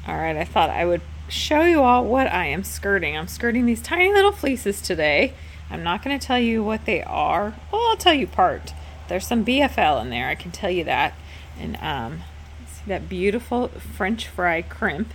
All 0.07 0.17
right, 0.17 0.37
I 0.37 0.45
thought 0.45 0.71
I 0.71 0.85
would 0.85 1.01
show 1.29 1.63
you 1.63 1.83
all 1.83 2.05
what 2.05 2.29
I 2.29 2.47
am 2.47 2.63
skirting. 2.63 3.17
I'm 3.17 3.27
skirting 3.27 3.67
these 3.67 3.83
tiny 3.83 4.13
little 4.13 4.31
fleeces 4.31 4.81
today. 4.81 5.35
I'm 5.69 5.83
not 5.83 6.05
going 6.05 6.17
to 6.17 6.25
tell 6.25 6.39
you 6.39 6.63
what 6.63 6.85
they 6.85 7.03
are. 7.03 7.55
Well, 7.73 7.89
I'll 7.89 7.97
tell 7.97 8.15
you 8.15 8.29
part. 8.29 8.73
There's 9.09 9.27
some 9.27 9.45
BFL 9.45 10.01
in 10.03 10.11
there, 10.11 10.29
I 10.29 10.37
can 10.37 10.53
tell 10.53 10.71
you 10.71 10.85
that. 10.85 11.15
And 11.59 11.77
um, 11.81 12.21
see 12.69 12.85
that 12.87 13.09
beautiful 13.09 13.69
French 13.69 14.29
fry 14.29 14.63
crimp. 14.63 15.13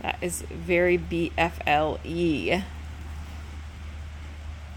That 0.00 0.18
is 0.20 0.42
very 0.42 0.98
BFLE. 0.98 2.64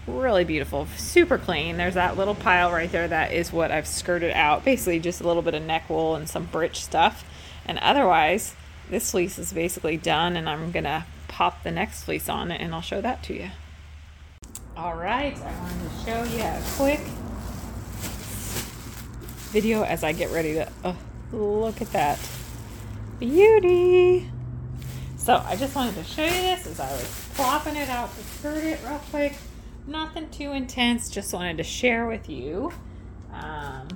Really 0.06 0.44
beautiful, 0.44 0.86
super 0.96 1.36
clean. 1.36 1.76
There's 1.76 1.94
that 1.94 2.16
little 2.16 2.36
pile 2.36 2.70
right 2.70 2.90
there. 2.90 3.08
That 3.08 3.32
is 3.32 3.52
what 3.52 3.72
I've 3.72 3.88
skirted 3.88 4.30
out. 4.32 4.64
Basically, 4.64 5.00
just 5.00 5.20
a 5.20 5.26
little 5.26 5.42
bit 5.42 5.54
of 5.54 5.64
neck 5.64 5.90
wool 5.90 6.14
and 6.14 6.28
some 6.28 6.44
breech 6.44 6.84
stuff. 6.84 7.24
And 7.64 7.78
otherwise, 7.80 8.54
this 8.88 9.10
fleece 9.10 9.36
is 9.36 9.52
basically 9.52 9.96
done, 9.96 10.36
and 10.36 10.48
I'm 10.48 10.70
gonna 10.70 11.06
pop 11.26 11.64
the 11.64 11.72
next 11.72 12.04
fleece 12.04 12.28
on 12.28 12.52
it, 12.52 12.60
and 12.60 12.72
I'll 12.72 12.82
show 12.82 13.00
that 13.00 13.24
to 13.24 13.34
you. 13.34 13.50
All 14.76 14.94
right, 14.94 15.36
I 15.36 15.60
wanted 15.60 15.90
to 15.90 16.04
show 16.04 16.22
you 16.22 16.42
a 16.42 16.62
quick 16.76 17.00
video 19.50 19.82
as 19.82 20.04
I 20.04 20.12
get 20.12 20.30
ready 20.30 20.54
to. 20.54 20.70
Oh, 20.84 20.96
look 21.32 21.82
at 21.82 21.90
that 21.92 22.20
beauty! 23.18 24.30
So 25.16 25.42
I 25.44 25.56
just 25.56 25.74
wanted 25.74 25.96
to 25.96 26.04
show 26.04 26.22
you 26.22 26.30
this 26.30 26.66
as 26.68 26.78
I 26.78 26.92
was 26.92 27.28
plopping 27.34 27.74
it 27.74 27.88
out 27.88 28.14
to 28.16 28.22
skirt 28.22 28.62
it 28.62 28.78
real 28.84 29.00
quick. 29.10 29.36
Nothing 29.86 30.30
too 30.30 30.52
intense, 30.52 31.08
just 31.08 31.32
wanted 31.32 31.58
to 31.58 31.62
share 31.62 32.06
with 32.06 32.28
you 32.28 32.72
um, 33.32 33.86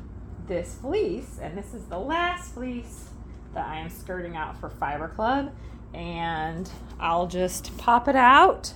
this 0.47 0.77
fleece. 0.77 1.39
And 1.43 1.59
this 1.59 1.75
is 1.75 1.85
the 1.87 1.99
last 1.99 2.55
fleece 2.55 3.11
that 3.55 3.67
I 3.67 3.79
am 3.79 3.91
skirting 3.91 4.37
out 4.37 4.59
for 4.61 4.71
Fiber 4.71 5.09
Club. 5.09 5.53
And 5.93 6.71
I'll 7.01 7.27
just 7.27 7.77
pop 7.77 8.07
it 8.07 8.15
out. 8.15 8.73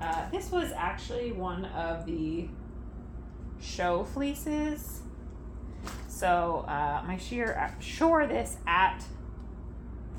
Uh, 0.00 0.30
this 0.30 0.50
was 0.50 0.70
actually 0.76 1.32
one 1.32 1.64
of 1.66 2.06
the 2.06 2.48
show 3.60 4.04
fleeces. 4.04 5.02
So 6.06 6.64
uh, 6.68 7.02
my 7.06 7.16
shear, 7.18 7.58
uh, 7.58 7.80
shore 7.80 8.26
this 8.26 8.58
at 8.66 9.02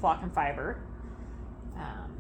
Flock 0.02 0.22
and 0.22 0.34
Fiber 0.34 0.82
um, 1.78 2.11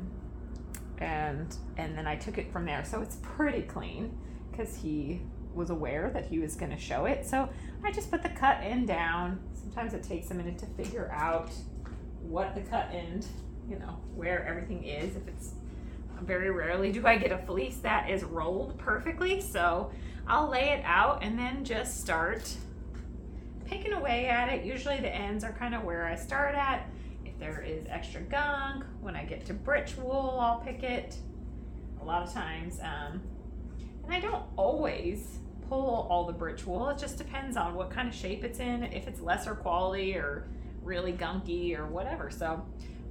and 1.01 1.55
and 1.77 1.97
then 1.97 2.07
I 2.07 2.15
took 2.15 2.37
it 2.37 2.51
from 2.51 2.65
there. 2.65 2.85
So 2.85 3.01
it's 3.01 3.17
pretty 3.21 3.63
clean 3.63 4.17
because 4.49 4.75
he 4.77 5.21
was 5.53 5.69
aware 5.69 6.09
that 6.13 6.25
he 6.25 6.39
was 6.39 6.55
going 6.55 6.71
to 6.71 6.77
show 6.77 7.05
it. 7.05 7.25
So 7.25 7.49
I 7.83 7.91
just 7.91 8.09
put 8.09 8.23
the 8.23 8.29
cut 8.29 8.59
end 8.61 8.87
down. 8.87 9.39
Sometimes 9.53 9.93
it 9.93 10.03
takes 10.03 10.31
a 10.31 10.33
minute 10.33 10.57
to 10.59 10.65
figure 10.65 11.11
out 11.11 11.49
what 12.21 12.55
the 12.55 12.61
cut 12.61 12.89
end, 12.93 13.25
you 13.69 13.77
know, 13.77 13.97
where 14.15 14.45
everything 14.45 14.83
is. 14.85 15.15
If 15.15 15.27
it's 15.27 15.51
very 16.21 16.51
rarely 16.51 16.91
do 16.91 17.07
I 17.07 17.17
get 17.17 17.31
a 17.31 17.37
fleece 17.39 17.77
that 17.77 18.07
is 18.09 18.23
rolled 18.23 18.77
perfectly. 18.77 19.41
So 19.41 19.91
I'll 20.27 20.49
lay 20.49 20.69
it 20.69 20.83
out 20.85 21.23
and 21.23 21.37
then 21.37 21.65
just 21.65 21.99
start 21.99 22.53
picking 23.65 23.93
away 23.93 24.27
at 24.27 24.53
it. 24.53 24.63
Usually 24.63 24.97
the 24.97 25.13
ends 25.13 25.43
are 25.43 25.51
kind 25.51 25.73
of 25.73 25.83
where 25.83 26.05
I 26.05 26.15
start 26.15 26.53
at 26.53 26.87
there 27.41 27.61
is 27.67 27.85
extra 27.89 28.21
gunk, 28.21 28.85
when 29.01 29.15
I 29.15 29.25
get 29.25 29.45
to 29.47 29.53
britch 29.53 29.97
wool, 29.97 30.37
I'll 30.39 30.59
pick 30.59 30.83
it 30.83 31.17
a 31.99 32.05
lot 32.05 32.21
of 32.21 32.31
times. 32.31 32.79
Um, 32.79 33.19
and 34.03 34.13
I 34.13 34.19
don't 34.19 34.43
always 34.55 35.39
pull 35.67 36.07
all 36.09 36.25
the 36.25 36.33
britch 36.33 36.67
wool. 36.67 36.87
It 36.89 36.99
just 36.99 37.17
depends 37.17 37.57
on 37.57 37.73
what 37.73 37.89
kind 37.89 38.07
of 38.07 38.13
shape 38.13 38.43
it's 38.43 38.59
in, 38.59 38.83
if 38.83 39.07
it's 39.07 39.21
lesser 39.21 39.55
quality 39.55 40.15
or 40.15 40.47
really 40.83 41.13
gunky 41.13 41.77
or 41.77 41.87
whatever. 41.87 42.29
So 42.29 42.63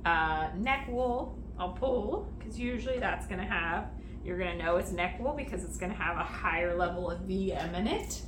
uh, 0.04 0.50
neck 0.56 0.86
wool, 0.88 1.36
I'll 1.58 1.72
pull 1.72 2.32
because 2.38 2.56
usually 2.56 3.00
that's 3.00 3.26
going 3.26 3.40
to 3.40 3.46
have, 3.46 3.88
you're 4.24 4.38
going 4.38 4.56
to 4.56 4.64
know 4.64 4.76
it's 4.76 4.92
neck 4.92 5.18
wool 5.18 5.34
because 5.36 5.64
it's 5.64 5.76
going 5.76 5.90
to 5.90 5.98
have 5.98 6.16
a 6.16 6.22
higher 6.22 6.76
level 6.76 7.10
of 7.10 7.18
VM 7.22 7.76
in 7.76 7.88
it. 7.88 8.22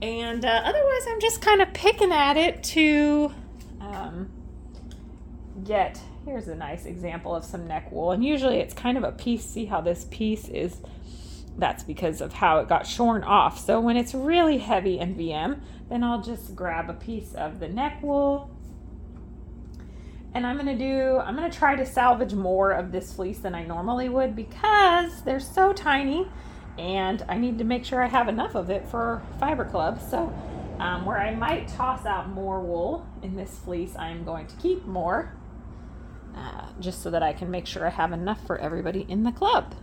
And 0.00 0.46
uh, 0.46 0.62
otherwise, 0.64 1.02
I'm 1.10 1.20
just 1.20 1.42
kind 1.42 1.60
of 1.60 1.74
picking 1.74 2.10
at 2.10 2.38
it 2.38 2.62
to 2.64 3.32
um, 3.82 4.30
get, 5.64 6.00
here's 6.24 6.48
a 6.48 6.54
nice 6.54 6.84
example 6.84 7.34
of 7.34 7.44
some 7.44 7.66
neck 7.66 7.90
wool. 7.90 8.12
And 8.12 8.24
usually 8.24 8.58
it's 8.58 8.74
kind 8.74 8.96
of 8.98 9.04
a 9.04 9.12
piece. 9.12 9.44
See 9.44 9.66
how 9.66 9.80
this 9.80 10.06
piece 10.10 10.48
is, 10.48 10.76
that's 11.58 11.82
because 11.82 12.20
of 12.20 12.32
how 12.34 12.58
it 12.58 12.68
got 12.68 12.86
shorn 12.86 13.24
off. 13.24 13.58
So 13.58 13.80
when 13.80 13.96
it's 13.96 14.14
really 14.14 14.58
heavy 14.58 14.98
and 14.98 15.16
VM, 15.16 15.60
then 15.88 16.04
I'll 16.04 16.22
just 16.22 16.54
grab 16.54 16.88
a 16.88 16.94
piece 16.94 17.34
of 17.34 17.60
the 17.60 17.68
neck 17.68 18.02
wool. 18.02 18.50
And 20.32 20.46
I'm 20.46 20.56
gonna 20.56 20.78
do, 20.78 21.18
I'm 21.18 21.34
gonna 21.34 21.50
try 21.50 21.74
to 21.74 21.84
salvage 21.84 22.34
more 22.34 22.70
of 22.70 22.92
this 22.92 23.12
fleece 23.12 23.38
than 23.38 23.54
I 23.54 23.64
normally 23.64 24.08
would 24.08 24.36
because 24.36 25.22
they're 25.22 25.40
so 25.40 25.72
tiny 25.72 26.28
and 26.78 27.24
I 27.28 27.36
need 27.36 27.58
to 27.58 27.64
make 27.64 27.84
sure 27.84 28.02
I 28.02 28.06
have 28.06 28.28
enough 28.28 28.54
of 28.54 28.70
it 28.70 28.86
for 28.86 29.22
Fiber 29.38 29.64
Club. 29.64 30.00
So 30.00 30.32
um, 30.78 31.04
where 31.04 31.18
I 31.18 31.34
might 31.34 31.68
toss 31.68 32.06
out 32.06 32.30
more 32.30 32.60
wool 32.60 33.06
in 33.22 33.36
this 33.36 33.58
fleece, 33.58 33.94
I'm 33.96 34.24
going 34.24 34.46
to 34.46 34.56
keep 34.56 34.86
more 34.86 35.34
uh, 36.36 36.66
just 36.80 37.02
so 37.02 37.10
that 37.10 37.22
I 37.22 37.32
can 37.32 37.50
make 37.50 37.66
sure 37.66 37.86
I 37.86 37.90
have 37.90 38.12
enough 38.12 38.44
for 38.46 38.58
everybody 38.58 39.06
in 39.08 39.24
the 39.24 39.32
club. 39.32 39.74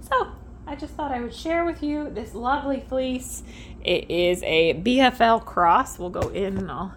So 0.00 0.32
I 0.66 0.76
just 0.76 0.94
thought 0.94 1.12
I 1.12 1.20
would 1.20 1.34
share 1.34 1.64
with 1.64 1.82
you 1.82 2.10
this 2.10 2.34
lovely 2.34 2.80
fleece. 2.80 3.42
It 3.82 4.10
is 4.10 4.42
a 4.42 4.74
BFL 4.74 5.44
cross. 5.44 5.98
We'll 5.98 6.10
go 6.10 6.28
in 6.28 6.58
and 6.58 6.70
I'll 6.70 6.94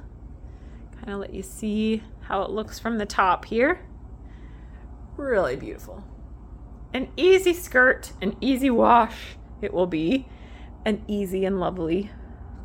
kind 1.00 1.14
of 1.14 1.20
let 1.20 1.34
you 1.34 1.42
see 1.42 2.04
how 2.22 2.44
it 2.44 2.50
looks 2.50 2.80
from 2.80 2.98
the 2.98 3.06
top 3.06 3.46
here. 3.46 3.86
Really 5.18 5.56
beautiful. 5.56 6.04
An 6.94 7.10
easy 7.16 7.54
skirt, 7.54 8.12
an 8.22 8.36
easy 8.42 8.70
wash. 8.70 9.38
It 9.62 9.74
will 9.74 9.88
be 9.88 10.28
an 10.86 11.04
easy 11.08 11.46
and 11.46 11.60
lovely 11.60 12.12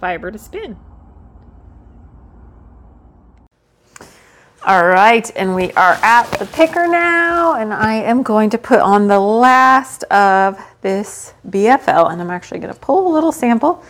fiber 0.00 0.30
to 0.30 0.38
spin. 0.38 0.76
All 4.66 4.84
right, 4.84 5.30
and 5.36 5.54
we 5.54 5.70
are 5.74 5.92
at 6.02 6.24
the 6.40 6.46
picker 6.46 6.88
now, 6.88 7.54
and 7.54 7.72
I 7.72 7.94
am 7.94 8.24
going 8.24 8.50
to 8.50 8.58
put 8.58 8.80
on 8.80 9.06
the 9.06 9.20
last 9.20 10.02
of 10.10 10.60
this 10.80 11.34
BFL, 11.48 12.10
and 12.10 12.20
I'm 12.20 12.30
actually 12.30 12.58
going 12.58 12.74
to 12.74 12.80
pull 12.80 13.06
a 13.06 13.12
little 13.14 13.30
sample 13.30 13.84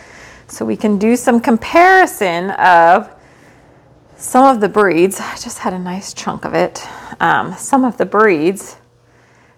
so 0.47 0.65
we 0.65 0.77
can 0.77 0.99
do 0.99 1.15
some 1.15 1.39
comparison 1.39 2.51
of 2.51 3.09
some 4.17 4.45
of 4.45 4.61
the 4.61 4.69
breeds. 4.69 5.19
I 5.19 5.35
just 5.37 5.57
had 5.57 5.73
a 5.73 5.79
nice 5.79 6.13
chunk 6.13 6.45
of 6.45 6.53
it. 6.53 6.87
Um, 7.19 7.55
some 7.55 7.83
of 7.83 7.97
the 7.97 8.05
breeds 8.05 8.77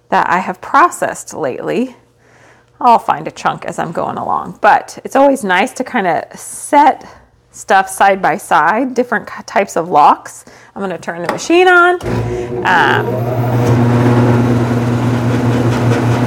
that 0.07 0.29
I 0.29 0.39
have 0.39 0.61
processed 0.61 1.33
lately. 1.33 1.97
I'll 2.79 2.97
find 2.97 3.27
a 3.27 3.31
chunk 3.31 3.65
as 3.65 3.77
I'm 3.77 3.91
going 3.91 4.15
along, 4.15 4.59
but 4.61 4.97
it's 5.03 5.17
always 5.17 5.43
nice 5.43 5.73
to 5.73 5.83
kind 5.83 6.07
of 6.07 6.39
set 6.39 7.05
stuff 7.59 7.89
side 7.89 8.21
by 8.21 8.37
side, 8.37 8.93
different 8.93 9.27
types 9.45 9.75
of 9.75 9.89
locks. 9.89 10.45
I'm 10.73 10.81
going 10.81 10.91
to 10.91 10.97
turn 10.97 11.21
the 11.21 11.31
machine 11.31 11.67
on 11.67 12.01
um, 12.65 13.05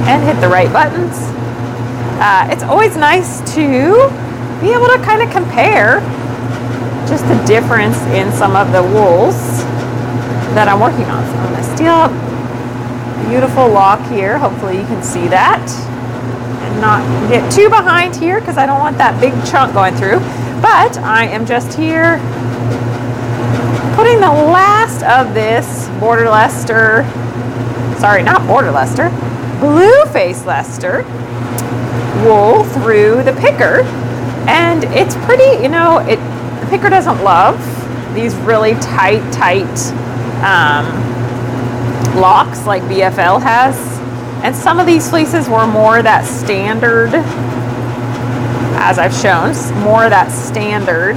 and 0.07 0.23
hit 0.23 0.39
the 0.39 0.47
right 0.47 0.71
buttons. 0.71 1.17
uh, 2.21 2.47
it's 2.51 2.63
always 2.63 2.95
nice 2.95 3.39
to 3.55 4.09
be 4.61 4.71
able 4.71 4.87
to 4.87 5.01
kind 5.03 5.21
of 5.21 5.31
compare 5.31 5.99
just 7.07 7.27
the 7.27 7.43
difference 7.45 7.97
in 8.13 8.31
some 8.31 8.55
of 8.55 8.71
the 8.71 8.81
wools 8.81 9.35
that 10.53 10.67
I'm 10.67 10.79
working 10.79 11.05
on. 11.05 11.25
So 11.25 11.33
I'm 11.33 11.51
going 11.51 11.63
to 11.63 11.75
steal 11.75 12.05
a 12.05 13.27
beautiful 13.27 13.67
lock 13.67 14.07
here. 14.09 14.37
Hopefully 14.37 14.77
you 14.77 14.85
can 14.85 15.01
see 15.01 15.27
that. 15.29 15.59
And 16.61 16.79
not 16.79 17.01
get 17.27 17.51
too 17.51 17.69
behind 17.69 18.15
here 18.15 18.39
because 18.39 18.57
I 18.57 18.65
don't 18.65 18.79
want 18.79 18.97
that 18.99 19.19
big 19.19 19.33
chunk 19.49 19.73
going 19.73 19.95
through. 19.95 20.21
But 20.63 20.97
I 20.99 21.25
am 21.25 21.45
just 21.45 21.77
here 21.77 22.17
putting 23.97 24.21
the 24.21 24.31
last 24.31 25.03
of 25.03 25.33
this 25.33 25.89
border 25.99 26.29
Leicester, 26.29 27.03
sorry, 27.99 28.23
not 28.23 28.47
border 28.47 28.71
Leicester, 28.71 29.09
blue 29.59 30.05
face 30.13 30.45
Leicester 30.45 31.03
wool 32.23 32.63
through 32.63 33.23
the 33.23 33.33
picker. 33.41 33.81
And 34.47 34.85
it's 34.85 35.17
pretty, 35.25 35.61
you 35.61 35.67
know, 35.67 35.99
it 35.99 36.15
the 36.61 36.67
picker 36.69 36.89
doesn't 36.89 37.21
love 37.25 37.59
these 38.15 38.33
really 38.37 38.75
tight, 38.75 39.21
tight 39.33 39.67
um, 40.43 40.85
locks 42.21 42.65
like 42.65 42.81
BFL 42.83 43.41
has. 43.41 43.75
And 44.45 44.55
some 44.55 44.79
of 44.79 44.85
these 44.85 45.09
fleeces 45.09 45.49
were 45.49 45.67
more 45.67 46.01
that 46.01 46.25
standard, 46.25 47.11
as 48.83 48.99
I've 48.99 49.13
shown, 49.13 49.55
more 49.81 50.03
of 50.03 50.09
that 50.09 50.29
standard 50.29 51.15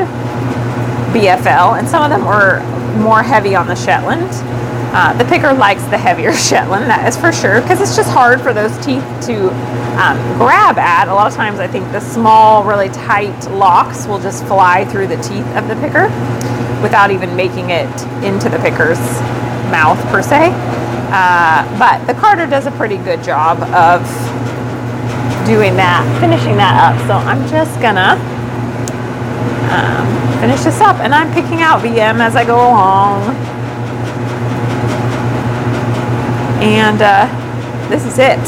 BFL, 1.10 1.78
and 1.78 1.88
some 1.88 2.04
of 2.04 2.10
them 2.10 2.24
were 2.24 2.62
more 3.02 3.24
heavy 3.24 3.56
on 3.56 3.66
the 3.66 3.74
Shetland. 3.74 4.30
Uh, 4.94 5.12
the 5.18 5.24
picker 5.24 5.52
likes 5.52 5.82
the 5.86 5.98
heavier 5.98 6.32
Shetland, 6.48 6.84
that 6.84 7.08
is 7.08 7.16
for 7.16 7.32
sure, 7.32 7.60
because 7.60 7.80
it's 7.80 7.96
just 7.96 8.08
hard 8.10 8.40
for 8.40 8.54
those 8.54 8.72
teeth 8.78 9.02
to 9.26 9.50
um, 9.98 10.16
grab 10.38 10.78
at. 10.78 11.08
A 11.08 11.14
lot 11.14 11.26
of 11.26 11.34
times, 11.34 11.58
I 11.58 11.66
think 11.66 11.90
the 11.90 12.00
small, 12.00 12.62
really 12.62 12.88
tight 12.88 13.36
locks 13.50 14.06
will 14.06 14.20
just 14.20 14.44
fly 14.46 14.84
through 14.84 15.08
the 15.08 15.16
teeth 15.16 15.46
of 15.56 15.66
the 15.66 15.74
picker 15.82 16.06
without 16.80 17.10
even 17.10 17.34
making 17.34 17.70
it 17.70 17.90
into 18.22 18.48
the 18.48 18.58
picker's 18.58 19.00
mouth 19.74 20.00
per 20.06 20.22
se. 20.22 20.52
Uh, 21.10 21.66
but 21.80 22.04
the 22.06 22.14
carder 22.14 22.46
does 22.46 22.66
a 22.66 22.70
pretty 22.72 22.96
good 22.98 23.24
job 23.24 23.58
of 23.74 24.06
doing 25.46 25.76
that, 25.76 26.02
finishing 26.20 26.56
that 26.56 26.74
up. 26.74 26.98
So 27.06 27.14
I'm 27.14 27.46
just 27.48 27.80
gonna 27.80 28.18
um, 29.70 30.40
finish 30.40 30.62
this 30.62 30.80
up, 30.80 30.96
and 30.96 31.14
I'm 31.14 31.32
picking 31.32 31.62
out 31.62 31.80
VM 31.80 32.18
as 32.20 32.34
I 32.36 32.44
go 32.44 32.56
along. 32.56 33.34
And 36.62 37.00
uh, 37.00 37.26
this 37.88 38.04
is 38.04 38.18
it. 38.18 38.40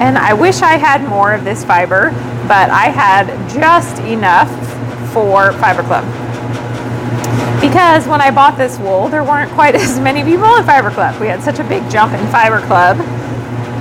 And 0.00 0.18
I 0.18 0.32
wish 0.32 0.62
I 0.62 0.76
had 0.76 1.04
more 1.04 1.32
of 1.32 1.44
this 1.44 1.64
fiber, 1.64 2.10
but 2.48 2.70
I 2.70 2.86
had 2.88 3.28
just 3.48 4.00
enough 4.02 4.50
for 5.12 5.52
Fiber 5.60 5.82
Club. 5.82 6.04
Because 7.60 8.08
when 8.08 8.20
I 8.20 8.30
bought 8.30 8.56
this 8.56 8.78
wool, 8.78 9.08
there 9.08 9.22
weren't 9.22 9.50
quite 9.52 9.74
as 9.76 10.00
many 10.00 10.24
people 10.24 10.56
in 10.56 10.64
Fiber 10.64 10.90
Club. 10.90 11.20
We 11.20 11.26
had 11.26 11.42
such 11.42 11.58
a 11.58 11.64
big 11.64 11.88
jump 11.90 12.12
in 12.14 12.26
Fiber 12.28 12.60
Club 12.66 12.96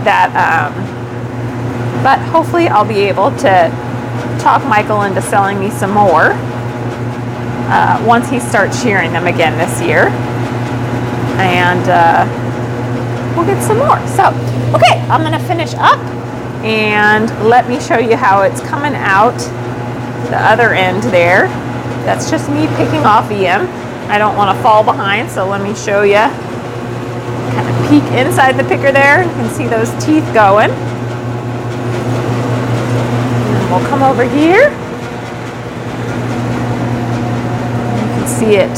that, 0.03 0.29
um, 0.35 0.98
but 2.03 2.19
hopefully 2.19 2.67
I'll 2.67 2.87
be 2.87 3.01
able 3.01 3.31
to 3.37 3.69
talk 4.39 4.65
Michael 4.65 5.03
into 5.03 5.21
selling 5.21 5.59
me 5.59 5.69
some 5.69 5.91
more 5.91 6.31
uh, 7.71 8.03
once 8.07 8.29
he 8.29 8.39
starts 8.39 8.81
shearing 8.81 9.11
them 9.11 9.27
again 9.27 9.57
this 9.57 9.81
year. 9.81 10.07
And 11.39 11.87
uh, 11.87 12.25
we'll 13.35 13.45
get 13.45 13.61
some 13.63 13.77
more. 13.77 13.99
So, 14.07 14.27
okay, 14.75 14.99
I'm 15.09 15.21
going 15.21 15.39
to 15.39 15.47
finish 15.47 15.73
up 15.75 15.99
and 16.63 17.29
let 17.47 17.69
me 17.69 17.79
show 17.79 17.97
you 17.97 18.17
how 18.17 18.41
it's 18.41 18.59
coming 18.61 18.93
out 18.95 19.37
the 20.29 20.37
other 20.37 20.73
end 20.73 21.03
there. 21.03 21.47
That's 22.05 22.29
just 22.29 22.49
me 22.49 22.67
picking 22.75 23.05
off 23.05 23.29
VM. 23.29 23.67
I 24.09 24.17
don't 24.17 24.35
want 24.35 24.55
to 24.55 24.63
fall 24.63 24.83
behind, 24.83 25.29
so 25.29 25.47
let 25.47 25.61
me 25.61 25.75
show 25.75 26.01
you. 26.01 26.15
Kind 27.53 27.69
of 27.69 27.89
peek 27.89 28.03
inside 28.13 28.53
the 28.53 28.63
picker 28.63 28.91
there. 28.91 29.23
You 29.23 29.29
can 29.31 29.49
see 29.49 29.67
those 29.67 29.91
teeth 30.03 30.25
going. 30.33 30.71
We'll 33.69 33.87
come 33.87 34.01
over 34.01 34.23
here. 34.23 34.71
You 37.93 38.15
can 38.15 38.27
see 38.27 38.55
it 38.55 38.75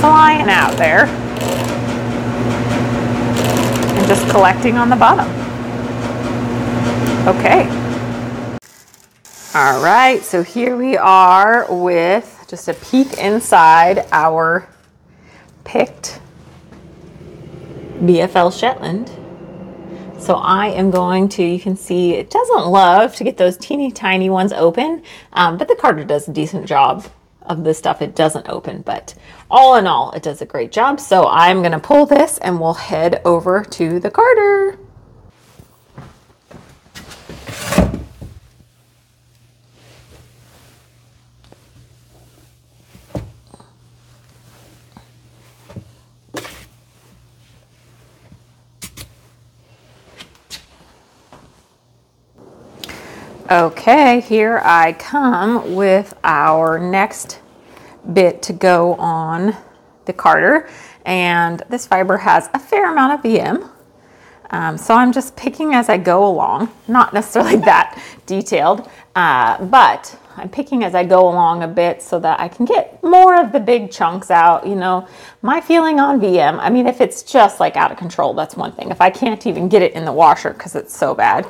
flying 0.00 0.48
out 0.48 0.76
there 0.76 1.06
and 3.96 4.06
just 4.06 4.28
collecting 4.30 4.78
on 4.78 4.88
the 4.88 4.96
bottom. 4.96 5.28
Okay. 7.26 7.68
All 9.54 9.82
right, 9.82 10.22
so 10.22 10.42
here 10.42 10.76
we 10.76 10.96
are 10.96 11.66
with 11.68 12.44
just 12.48 12.68
a 12.68 12.74
peek 12.74 13.18
inside 13.18 14.06
our 14.10 14.68
picked 15.64 16.20
BFL 18.00 18.58
Shetland. 18.58 19.10
So 20.22 20.36
I 20.36 20.68
am 20.68 20.92
going 20.92 21.28
to, 21.30 21.42
you 21.42 21.58
can 21.58 21.76
see 21.76 22.14
it 22.14 22.30
doesn't 22.30 22.66
love 22.68 23.16
to 23.16 23.24
get 23.24 23.36
those 23.36 23.56
teeny 23.56 23.90
tiny 23.90 24.30
ones 24.30 24.52
open, 24.52 25.02
um, 25.32 25.58
but 25.58 25.66
the 25.66 25.74
carder 25.74 26.04
does 26.04 26.28
a 26.28 26.32
decent 26.32 26.64
job 26.64 27.04
of 27.42 27.64
the 27.64 27.74
stuff 27.74 28.00
it 28.00 28.14
doesn't 28.14 28.48
open. 28.48 28.82
But 28.82 29.16
all 29.50 29.74
in 29.74 29.88
all, 29.88 30.12
it 30.12 30.22
does 30.22 30.40
a 30.40 30.46
great 30.46 30.70
job. 30.70 31.00
So 31.00 31.26
I'm 31.26 31.58
going 31.58 31.72
to 31.72 31.80
pull 31.80 32.06
this 32.06 32.38
and 32.38 32.60
we'll 32.60 32.74
head 32.74 33.20
over 33.24 33.64
to 33.64 33.98
the 33.98 34.12
carder. 34.12 34.78
Okay, 53.52 54.20
here 54.20 54.62
I 54.64 54.94
come 54.94 55.74
with 55.74 56.18
our 56.24 56.78
next 56.78 57.38
bit 58.14 58.40
to 58.44 58.54
go 58.54 58.94
on 58.94 59.54
the 60.06 60.14
carder. 60.14 60.70
And 61.04 61.62
this 61.68 61.86
fiber 61.86 62.16
has 62.16 62.48
a 62.54 62.58
fair 62.58 62.90
amount 62.90 63.12
of 63.12 63.22
VM. 63.22 63.68
Um, 64.48 64.78
so 64.78 64.94
I'm 64.94 65.12
just 65.12 65.36
picking 65.36 65.74
as 65.74 65.90
I 65.90 65.98
go 65.98 66.26
along, 66.26 66.70
not 66.88 67.12
necessarily 67.12 67.56
that 67.66 68.02
detailed, 68.24 68.88
uh, 69.16 69.62
but 69.66 70.18
I'm 70.38 70.48
picking 70.48 70.82
as 70.82 70.94
I 70.94 71.04
go 71.04 71.28
along 71.28 71.62
a 71.62 71.68
bit 71.68 72.00
so 72.00 72.18
that 72.20 72.40
I 72.40 72.48
can 72.48 72.64
get 72.64 73.04
more 73.04 73.38
of 73.38 73.52
the 73.52 73.60
big 73.60 73.90
chunks 73.90 74.30
out. 74.30 74.66
You 74.66 74.76
know, 74.76 75.06
my 75.42 75.60
feeling 75.60 76.00
on 76.00 76.22
VM, 76.22 76.58
I 76.58 76.70
mean, 76.70 76.86
if 76.86 77.02
it's 77.02 77.22
just 77.22 77.60
like 77.60 77.76
out 77.76 77.92
of 77.92 77.98
control, 77.98 78.32
that's 78.32 78.56
one 78.56 78.72
thing. 78.72 78.90
If 78.90 79.02
I 79.02 79.10
can't 79.10 79.46
even 79.46 79.68
get 79.68 79.82
it 79.82 79.92
in 79.92 80.06
the 80.06 80.12
washer 80.12 80.54
because 80.54 80.74
it's 80.74 80.96
so 80.96 81.14
bad, 81.14 81.46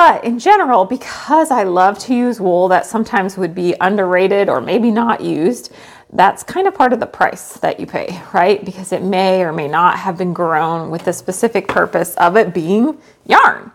but 0.00 0.24
in 0.24 0.38
general, 0.38 0.86
because 0.86 1.50
I 1.50 1.64
love 1.64 1.98
to 1.98 2.14
use 2.14 2.40
wool 2.40 2.68
that 2.68 2.86
sometimes 2.86 3.36
would 3.36 3.54
be 3.54 3.74
underrated 3.82 4.48
or 4.48 4.58
maybe 4.58 4.90
not 4.90 5.20
used, 5.20 5.74
that's 6.14 6.42
kind 6.42 6.66
of 6.66 6.74
part 6.74 6.94
of 6.94 7.00
the 7.00 7.06
price 7.06 7.58
that 7.58 7.78
you 7.78 7.86
pay, 7.86 8.18
right? 8.32 8.64
Because 8.64 8.92
it 8.92 9.02
may 9.02 9.42
or 9.42 9.52
may 9.52 9.68
not 9.68 9.98
have 9.98 10.16
been 10.16 10.32
grown 10.32 10.88
with 10.88 11.04
the 11.04 11.12
specific 11.12 11.68
purpose 11.68 12.14
of 12.14 12.38
it 12.38 12.54
being 12.54 12.96
yarn. 13.26 13.72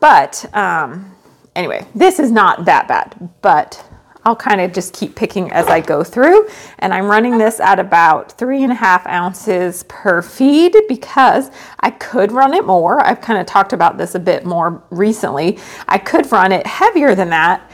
But 0.00 0.46
um, 0.56 1.14
anyway, 1.54 1.86
this 1.94 2.18
is 2.18 2.32
not 2.32 2.64
that 2.64 2.88
bad, 2.88 3.28
but 3.42 3.86
I'll 4.28 4.36
kind 4.36 4.60
of 4.60 4.74
just 4.74 4.92
keep 4.92 5.14
picking 5.14 5.50
as 5.52 5.68
I 5.68 5.80
go 5.80 6.04
through. 6.04 6.50
And 6.80 6.92
I'm 6.92 7.06
running 7.06 7.38
this 7.38 7.60
at 7.60 7.78
about 7.78 8.30
three 8.32 8.62
and 8.62 8.70
a 8.70 8.74
half 8.74 9.06
ounces 9.06 9.84
per 9.84 10.20
feed 10.20 10.76
because 10.86 11.50
I 11.80 11.92
could 11.92 12.30
run 12.30 12.52
it 12.52 12.66
more. 12.66 13.02
I've 13.02 13.22
kind 13.22 13.40
of 13.40 13.46
talked 13.46 13.72
about 13.72 13.96
this 13.96 14.14
a 14.14 14.18
bit 14.18 14.44
more 14.44 14.82
recently. 14.90 15.58
I 15.88 15.96
could 15.96 16.30
run 16.30 16.52
it 16.52 16.66
heavier 16.66 17.14
than 17.14 17.30
that, 17.30 17.70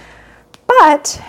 but 0.68 1.20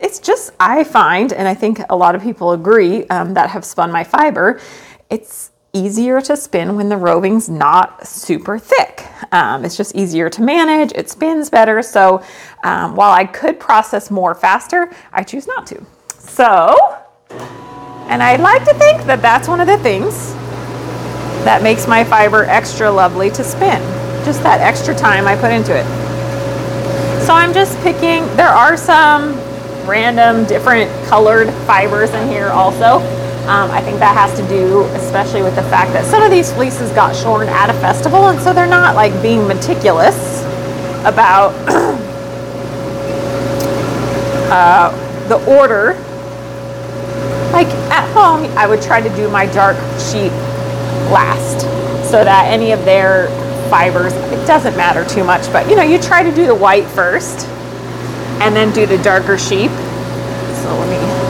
it's 0.00 0.18
just, 0.18 0.50
I 0.60 0.84
find, 0.84 1.32
and 1.32 1.48
I 1.48 1.54
think 1.54 1.80
a 1.88 1.96
lot 1.96 2.14
of 2.14 2.20
people 2.22 2.52
agree 2.52 3.06
um, 3.06 3.32
that 3.32 3.48
have 3.48 3.64
spun 3.64 3.90
my 3.90 4.04
fiber, 4.04 4.60
it's 5.08 5.50
easier 5.74 6.20
to 6.22 6.36
spin 6.36 6.76
when 6.76 6.88
the 6.88 6.96
roving's 6.96 7.48
not 7.48 8.06
super 8.06 8.58
thick. 8.58 9.06
Um, 9.32 9.64
it's 9.64 9.76
just 9.76 9.94
easier 9.94 10.30
to 10.30 10.42
manage, 10.42 10.92
it 10.92 11.10
spins 11.10 11.50
better. 11.50 11.82
So 11.82 12.24
um, 12.62 12.94
while 12.94 13.12
I 13.12 13.24
could 13.24 13.58
process 13.60 14.10
more 14.10 14.34
faster, 14.34 14.90
I 15.12 15.22
choose 15.24 15.46
not 15.46 15.66
to. 15.66 15.84
So, 16.16 16.76
and 18.08 18.22
I'd 18.22 18.40
like 18.40 18.64
to 18.64 18.74
think 18.74 19.02
that 19.04 19.20
that's 19.20 19.48
one 19.48 19.60
of 19.60 19.66
the 19.66 19.78
things 19.78 20.32
that 21.44 21.62
makes 21.62 21.86
my 21.86 22.04
fiber 22.04 22.44
extra 22.44 22.90
lovely 22.90 23.30
to 23.30 23.44
spin. 23.44 23.82
Just 24.24 24.42
that 24.44 24.60
extra 24.60 24.94
time 24.94 25.26
I 25.26 25.36
put 25.36 25.50
into 25.50 25.76
it. 25.76 25.84
So 27.26 27.34
I'm 27.34 27.52
just 27.52 27.78
picking, 27.80 28.24
there 28.36 28.48
are 28.48 28.76
some 28.76 29.34
random 29.86 30.46
different 30.46 30.90
colored 31.06 31.52
fibers 31.66 32.10
in 32.10 32.28
here 32.28 32.48
also. 32.48 33.23
Um, 33.44 33.70
I 33.70 33.82
think 33.82 33.98
that 33.98 34.16
has 34.16 34.38
to 34.40 34.48
do 34.48 34.84
especially 34.96 35.42
with 35.42 35.54
the 35.54 35.62
fact 35.64 35.92
that 35.92 36.06
some 36.06 36.22
of 36.22 36.30
these 36.30 36.50
fleeces 36.52 36.90
got 36.92 37.14
shorn 37.14 37.48
at 37.48 37.68
a 37.68 37.74
festival 37.74 38.28
and 38.28 38.40
so 38.40 38.54
they're 38.54 38.66
not 38.66 38.94
like 38.94 39.12
being 39.20 39.46
meticulous 39.46 40.42
about 41.04 41.52
uh, 44.50 45.28
the 45.28 45.44
order. 45.46 45.94
Like 47.52 47.68
at 47.90 48.10
home, 48.12 48.50
I 48.56 48.66
would 48.66 48.82
try 48.82 49.00
to 49.00 49.14
do 49.16 49.28
my 49.30 49.46
dark 49.46 49.76
sheep 49.98 50.32
last 51.12 51.62
so 52.10 52.24
that 52.24 52.46
any 52.48 52.72
of 52.72 52.84
their 52.84 53.28
fibers, 53.70 54.12
it 54.12 54.46
doesn't 54.46 54.76
matter 54.76 55.04
too 55.04 55.24
much, 55.24 55.50
but 55.52 55.68
you 55.68 55.76
know, 55.76 55.82
you 55.82 55.98
try 55.98 56.22
to 56.22 56.34
do 56.34 56.46
the 56.46 56.54
white 56.54 56.86
first 56.86 57.46
and 58.40 58.54
then 58.54 58.72
do 58.72 58.86
the 58.86 58.98
darker 58.98 59.38
sheep. 59.38 59.70
So 59.70 60.74
let 60.78 60.88
me 60.88 61.23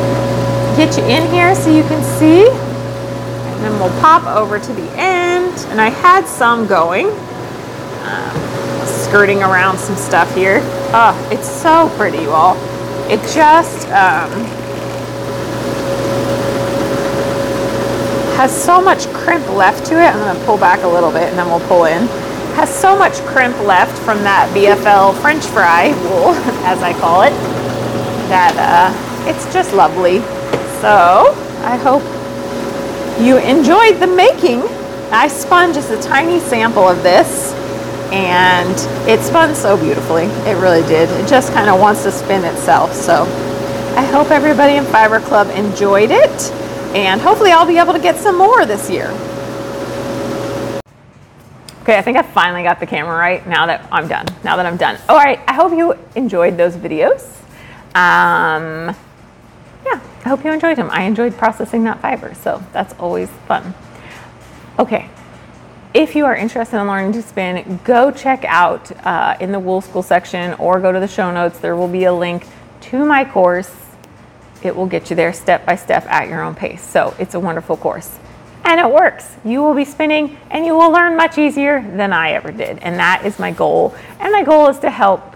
get 0.77 0.97
you 0.97 1.05
in 1.05 1.31
here 1.31 1.55
so 1.55 1.75
you 1.75 1.83
can 1.85 2.03
see. 2.18 2.49
And 2.49 3.64
then 3.64 3.79
we'll 3.79 4.01
pop 4.01 4.27
over 4.27 4.59
to 4.59 4.72
the 4.72 4.91
end. 4.97 5.55
And 5.68 5.81
I 5.81 5.89
had 5.89 6.27
some 6.27 6.66
going, 6.66 7.07
um, 7.07 8.87
skirting 8.87 9.43
around 9.43 9.79
some 9.79 9.97
stuff 9.97 10.35
here. 10.35 10.61
Oh, 10.93 11.29
it's 11.33 11.49
so 11.49 11.91
pretty, 11.97 12.18
you 12.18 12.31
all. 12.31 12.57
It 13.09 13.20
just 13.33 13.87
um, 13.89 14.31
has 18.37 18.51
so 18.51 18.81
much 18.81 19.07
crimp 19.12 19.49
left 19.51 19.87
to 19.87 19.95
it. 19.95 20.09
I'm 20.09 20.18
going 20.18 20.37
to 20.37 20.45
pull 20.45 20.59
back 20.59 20.83
a 20.83 20.89
little 20.89 21.12
bit 21.12 21.29
and 21.29 21.39
then 21.39 21.47
we'll 21.47 21.66
pull 21.68 21.85
in. 21.85 22.07
Has 22.57 22.72
so 22.72 22.97
much 22.99 23.14
crimp 23.27 23.57
left 23.61 23.97
from 23.99 24.18
that 24.22 24.53
BFL 24.55 25.20
French 25.20 25.45
fry 25.45 25.89
wool, 26.03 26.35
as 26.64 26.83
I 26.83 26.93
call 26.99 27.22
it, 27.22 27.31
that 28.29 28.55
uh, 28.59 29.29
it's 29.29 29.53
just 29.53 29.72
lovely. 29.72 30.18
So 30.85 31.32
I 31.62 31.76
hope 31.76 32.03
you 33.18 33.39
enjoyed 33.39 34.03
the 34.03 34.07
making. 34.07 34.61
I 35.11 35.28
spun 35.28 35.72
just 35.72 35.91
a 35.91 35.99
tiny 36.03 36.39
sample 36.41 36.87
of 36.87 37.03
this 37.03 37.55
and 38.12 38.76
it 39.09 39.20
spun 39.20 39.55
so 39.55 39.78
beautifully. 39.78 40.24
It 40.47 40.61
really 40.61 40.87
did. 40.87 41.09
It 41.09 41.26
just 41.26 41.55
kind 41.55 41.70
of 41.70 41.80
wants 41.80 42.03
to 42.03 42.12
spin 42.12 42.45
itself. 42.45 42.93
So 42.93 43.22
I 43.97 44.03
hope 44.03 44.30
everybody 44.30 44.74
in 44.74 44.85
Fiber 44.85 45.20
Club 45.20 45.49
enjoyed 45.57 46.11
it 46.11 46.53
and 46.95 47.18
hopefully 47.18 47.51
I'll 47.51 47.66
be 47.66 47.78
able 47.78 47.95
to 47.95 47.99
get 47.99 48.16
some 48.16 48.37
more 48.37 48.66
this 48.66 48.91
year. 48.91 49.09
Okay, 51.80 51.97
I 51.97 52.03
think 52.03 52.18
I 52.18 52.22
finally 52.22 52.62
got 52.62 52.78
the 52.78 52.87
camera 52.87 53.16
right 53.16 53.47
now 53.47 53.64
that 53.64 53.89
I'm 53.91 54.07
done. 54.07 54.26
Now 54.45 54.57
that 54.57 54.66
I'm 54.66 54.76
done. 54.76 54.99
All 55.09 55.16
right, 55.16 55.41
I 55.49 55.55
hope 55.55 55.72
you 55.72 55.95
enjoyed 56.14 56.59
those 56.59 56.76
videos. 56.76 57.26
Um, 57.95 58.95
yeah, 59.87 59.99
I 60.25 60.29
hope 60.31 60.45
you 60.45 60.53
enjoyed 60.53 60.79
them. 60.79 60.89
I 60.91 61.03
enjoyed 61.03 61.37
processing 61.37 61.85
that 61.85 62.01
fiber, 62.01 62.35
so 62.35 62.62
that's 62.72 62.95
always 62.95 63.29
fun. 63.47 63.75
Okay, 64.79 65.09
if 65.95 66.16
you 66.16 66.25
are 66.25 66.35
interested 66.35 66.81
in 66.81 66.87
learning 66.89 67.12
to 67.12 67.22
spin, 67.22 67.79
go 67.85 68.11
check 68.11 68.45
out 68.47 68.91
uh, 69.07 69.37
in 69.39 69.53
the 69.53 69.61
Wool 69.61 69.81
School 69.81 70.03
section 70.03 70.55
or 70.55 70.81
go 70.81 70.91
to 70.91 70.99
the 70.99 71.07
show 71.07 71.31
notes. 71.31 71.59
There 71.61 71.77
will 71.77 71.89
be 71.89 72.05
a 72.05 72.12
link 72.12 72.49
to 72.81 73.05
my 73.05 73.25
course. 73.25 73.72
It 74.62 74.75
will 74.75 74.87
get 74.87 75.11
you 75.11 75.14
there 75.14 75.33
step 75.33 75.64
by 75.64 75.77
step 75.77 76.05
at 76.07 76.29
your 76.29 76.43
own 76.43 76.55
pace. 76.55 76.83
So 76.83 77.14
it's 77.18 77.35
a 77.35 77.41
wonderful 77.41 77.77
course. 77.77 78.18
And 78.64 78.81
it 78.81 78.91
works. 78.91 79.37
You 79.45 79.62
will 79.62 79.75
be 79.75 79.85
spinning 79.85 80.39
and 80.51 80.64
you 80.64 80.72
will 80.72 80.91
learn 80.91 81.16
much 81.16 81.39
easier 81.39 81.83
than 81.83 82.12
I 82.12 82.33
ever 82.33 82.51
did. 82.51 82.79
And 82.79 82.99
that 82.99 83.25
is 83.25 83.39
my 83.39 83.53
goal. 83.53 83.95
And 84.18 84.33
my 84.33 84.43
goal 84.43 84.68
is 84.68 84.79
to 84.81 84.91
help 84.91 85.34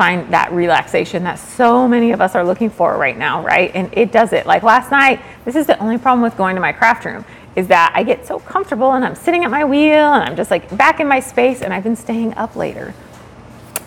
find 0.00 0.32
that 0.32 0.50
relaxation 0.50 1.24
that 1.24 1.38
so 1.38 1.86
many 1.86 2.10
of 2.12 2.22
us 2.22 2.34
are 2.34 2.42
looking 2.42 2.70
for 2.70 2.96
right 2.96 3.18
now, 3.18 3.42
right? 3.42 3.70
And 3.74 3.92
it 3.92 4.10
does 4.10 4.32
it. 4.32 4.46
Like 4.46 4.62
last 4.62 4.90
night, 4.90 5.20
this 5.44 5.54
is 5.54 5.66
the 5.66 5.78
only 5.78 5.98
problem 5.98 6.22
with 6.22 6.38
going 6.38 6.54
to 6.54 6.60
my 6.62 6.72
craft 6.72 7.04
room 7.04 7.22
is 7.54 7.68
that 7.68 7.92
I 7.94 8.02
get 8.02 8.26
so 8.26 8.38
comfortable 8.38 8.92
and 8.92 9.04
I'm 9.04 9.14
sitting 9.14 9.44
at 9.44 9.50
my 9.50 9.62
wheel 9.62 10.14
and 10.14 10.26
I'm 10.26 10.36
just 10.36 10.50
like 10.50 10.74
back 10.74 11.00
in 11.00 11.06
my 11.06 11.20
space 11.20 11.60
and 11.60 11.74
I've 11.74 11.82
been 11.82 11.96
staying 11.96 12.32
up 12.36 12.56
later. 12.56 12.94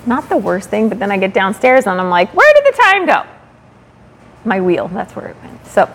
Not 0.05 0.29
the 0.29 0.37
worst 0.37 0.69
thing, 0.69 0.87
but 0.87 0.99
then 0.99 1.11
I 1.11 1.17
get 1.17 1.33
downstairs 1.33 1.87
and 1.87 1.99
I'm 1.99 2.11
like, 2.11 2.31
where 2.35 2.53
did 2.53 2.71
the 2.71 2.77
time 2.79 3.05
go? 3.07 3.23
My 4.45 4.61
wheel, 4.61 4.89
that's 4.89 5.15
where 5.15 5.29
it 5.29 5.37
went. 5.41 5.65
So, 5.65 5.89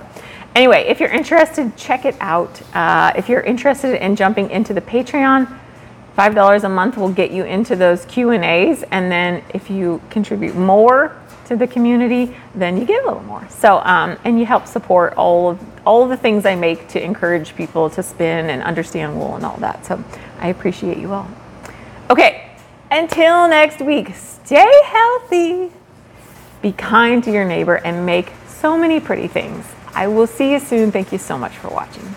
anyway, 0.57 0.87
if 0.89 0.99
you're 0.99 1.13
interested, 1.13 1.77
check 1.77 2.05
it 2.05 2.17
out. 2.19 2.61
Uh, 2.75 3.13
if 3.15 3.29
you're 3.29 3.43
interested 3.43 4.05
in 4.05 4.17
jumping 4.17 4.51
into 4.51 4.75
the 4.75 4.81
Patreon, 4.81 5.47
$5 6.19 6.65
a 6.65 6.69
month 6.69 6.97
will 6.97 7.13
get 7.13 7.31
you 7.31 7.45
into 7.45 7.77
those 7.77 8.05
Q&As 8.07 8.83
and 8.91 9.11
then 9.11 9.45
if 9.55 9.71
you 9.71 10.03
contribute 10.11 10.57
more 10.57 11.17
to 11.47 11.55
the 11.55 11.67
community, 11.67 12.37
then 12.57 12.77
you 12.77 12.85
get 12.85 13.05
a 13.05 13.07
little 13.07 13.23
more. 13.23 13.47
So, 13.49 13.79
um, 13.85 14.19
and 14.25 14.39
you 14.39 14.45
help 14.45 14.67
support 14.67 15.15
all 15.15 15.51
of 15.51 15.65
all 15.87 16.03
of 16.03 16.11
the 16.11 16.17
things 16.17 16.45
I 16.45 16.57
make 16.57 16.89
to 16.89 17.03
encourage 17.03 17.55
people 17.57 17.89
to 17.91 18.03
spin 18.03 18.51
and 18.51 18.63
understand 18.63 19.17
wool 19.17 19.37
and 19.37 19.47
all 19.47 19.57
that. 19.59 19.87
So, 19.87 20.03
I 20.41 20.49
appreciate 20.49 20.99
you 20.99 21.13
all. 21.13 21.29
Okay, 22.11 22.51
until 22.91 23.49
next 23.49 23.81
week, 23.81 24.15
stay 24.15 24.71
healthy, 24.85 25.71
be 26.61 26.73
kind 26.73 27.25
to 27.25 27.33
your 27.33 27.47
neighbor, 27.47 27.77
and 27.77 28.05
make 28.05 28.33
so 28.47 28.77
many 28.77 29.01
pretty 29.01 29.29
things. 29.29 29.65
I 29.95 30.09
will 30.09 30.27
see 30.27 30.53
you 30.53 30.59
soon. 30.59 30.91
Thank 30.93 31.13
you 31.13 31.19
so 31.19 31.39
much 31.39 31.57
for 31.57 31.69
watching. 31.69 32.15